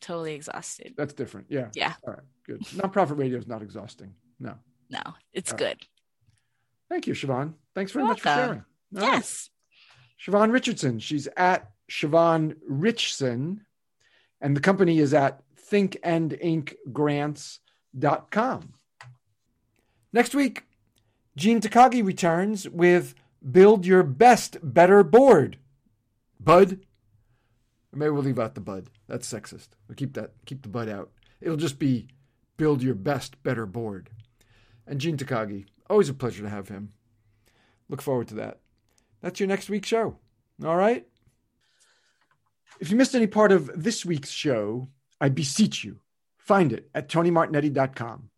totally 0.00 0.34
exhausted. 0.34 0.94
That's 0.96 1.12
different. 1.12 1.48
Yeah. 1.50 1.68
Yeah. 1.74 1.94
All 2.06 2.14
right. 2.14 2.22
Good. 2.46 2.60
Nonprofit 2.76 3.18
radio 3.18 3.38
is 3.38 3.46
not 3.46 3.60
exhausting. 3.60 4.14
No. 4.40 4.54
No, 4.88 5.02
it's 5.34 5.52
All 5.52 5.58
right. 5.58 5.76
good. 5.78 5.86
Thank 6.88 7.06
you, 7.06 7.12
Siobhan. 7.12 7.52
Thanks 7.74 7.92
very 7.92 8.04
You're 8.04 8.08
much 8.12 8.22
for 8.22 8.28
sharing. 8.28 8.50
All 8.50 9.02
right. 9.02 9.02
Yes. 9.02 9.50
Siobhan 10.26 10.50
Richardson. 10.50 10.98
She's 10.98 11.28
at 11.36 11.70
Siobhan 11.90 12.54
Richson, 12.66 13.66
and 14.40 14.56
the 14.56 14.60
company 14.62 14.98
is 14.98 15.12
at 15.12 15.42
thinkandinkgrants.com. 17.96 18.74
Next 20.12 20.34
week, 20.34 20.64
Gene 21.36 21.60
Takagi 21.60 22.04
returns 22.04 22.68
with 22.68 23.14
Build 23.50 23.86
Your 23.86 24.02
Best 24.02 24.56
Better 24.62 25.02
Board. 25.04 25.58
Bud? 26.40 26.80
Or 27.92 27.98
maybe 27.98 28.10
we'll 28.10 28.22
leave 28.22 28.38
out 28.38 28.54
the 28.54 28.60
bud. 28.60 28.88
That's 29.06 29.30
sexist. 29.30 29.68
We'll 29.86 29.96
keep 29.96 30.14
that 30.14 30.32
keep 30.46 30.62
the 30.62 30.68
bud 30.68 30.88
out. 30.88 31.10
It'll 31.40 31.56
just 31.56 31.78
be 31.78 32.08
Build 32.56 32.82
Your 32.82 32.94
Best 32.94 33.42
Better 33.42 33.66
Board. 33.66 34.10
And 34.86 35.00
Gene 35.00 35.16
Takagi. 35.16 35.66
Always 35.88 36.08
a 36.08 36.14
pleasure 36.14 36.42
to 36.42 36.48
have 36.48 36.68
him. 36.68 36.92
Look 37.88 38.02
forward 38.02 38.28
to 38.28 38.34
that. 38.34 38.60
That's 39.20 39.40
your 39.40 39.46
next 39.46 39.70
week's 39.70 39.88
show. 39.88 40.16
All 40.64 40.76
right? 40.76 41.06
If 42.80 42.90
you 42.90 42.96
missed 42.96 43.14
any 43.14 43.26
part 43.26 43.52
of 43.52 43.70
this 43.74 44.04
week's 44.04 44.30
show, 44.30 44.88
I 45.20 45.28
beseech 45.28 45.82
you, 45.84 45.98
find 46.48 46.72
it 46.72 46.88
at 46.94 47.10
tonymartignetti.com. 47.10 48.30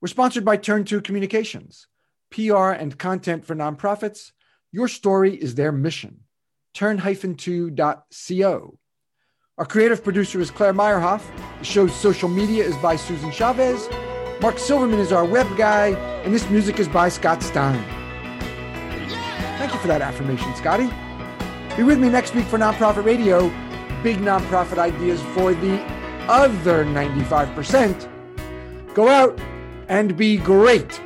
We're 0.00 0.08
sponsored 0.08 0.44
by 0.44 0.56
Turn 0.56 0.84
2 0.84 1.00
Communications, 1.00 1.88
PR 2.30 2.70
and 2.70 2.96
content 2.96 3.44
for 3.44 3.56
nonprofits. 3.56 4.30
Your 4.70 4.86
story 4.86 5.34
is 5.34 5.56
their 5.56 5.72
mission. 5.72 6.20
Turn-2.co. 6.74 8.78
Our 9.58 9.66
creative 9.66 10.02
producer 10.02 10.40
is 10.40 10.50
Claire 10.52 10.72
Meyerhoff. 10.72 11.22
The 11.58 11.64
show's 11.64 11.94
social 11.94 12.28
media 12.28 12.64
is 12.64 12.76
by 12.76 12.96
Susan 12.96 13.32
Chavez. 13.32 13.88
Mark 14.40 14.58
Silverman 14.58 15.00
is 15.00 15.12
our 15.12 15.24
web 15.24 15.48
guy, 15.58 15.88
and 16.24 16.32
this 16.32 16.48
music 16.48 16.78
is 16.78 16.88
by 16.88 17.08
Scott 17.08 17.42
Stein. 17.42 17.84
Thank 19.58 19.72
you 19.72 19.78
for 19.80 19.88
that 19.88 20.00
affirmation, 20.00 20.54
Scotty. 20.54 20.88
Be 21.76 21.82
with 21.82 21.98
me 21.98 22.08
next 22.08 22.34
week 22.34 22.46
for 22.46 22.58
Nonprofit 22.58 23.04
Radio. 23.04 23.48
Big 24.02 24.18
nonprofit 24.18 24.78
ideas 24.78 25.20
for 25.34 25.54
the 25.54 26.01
other 26.28 26.84
95%. 26.84 28.08
Go 28.94 29.08
out 29.08 29.38
and 29.88 30.16
be 30.16 30.36
great. 30.36 31.00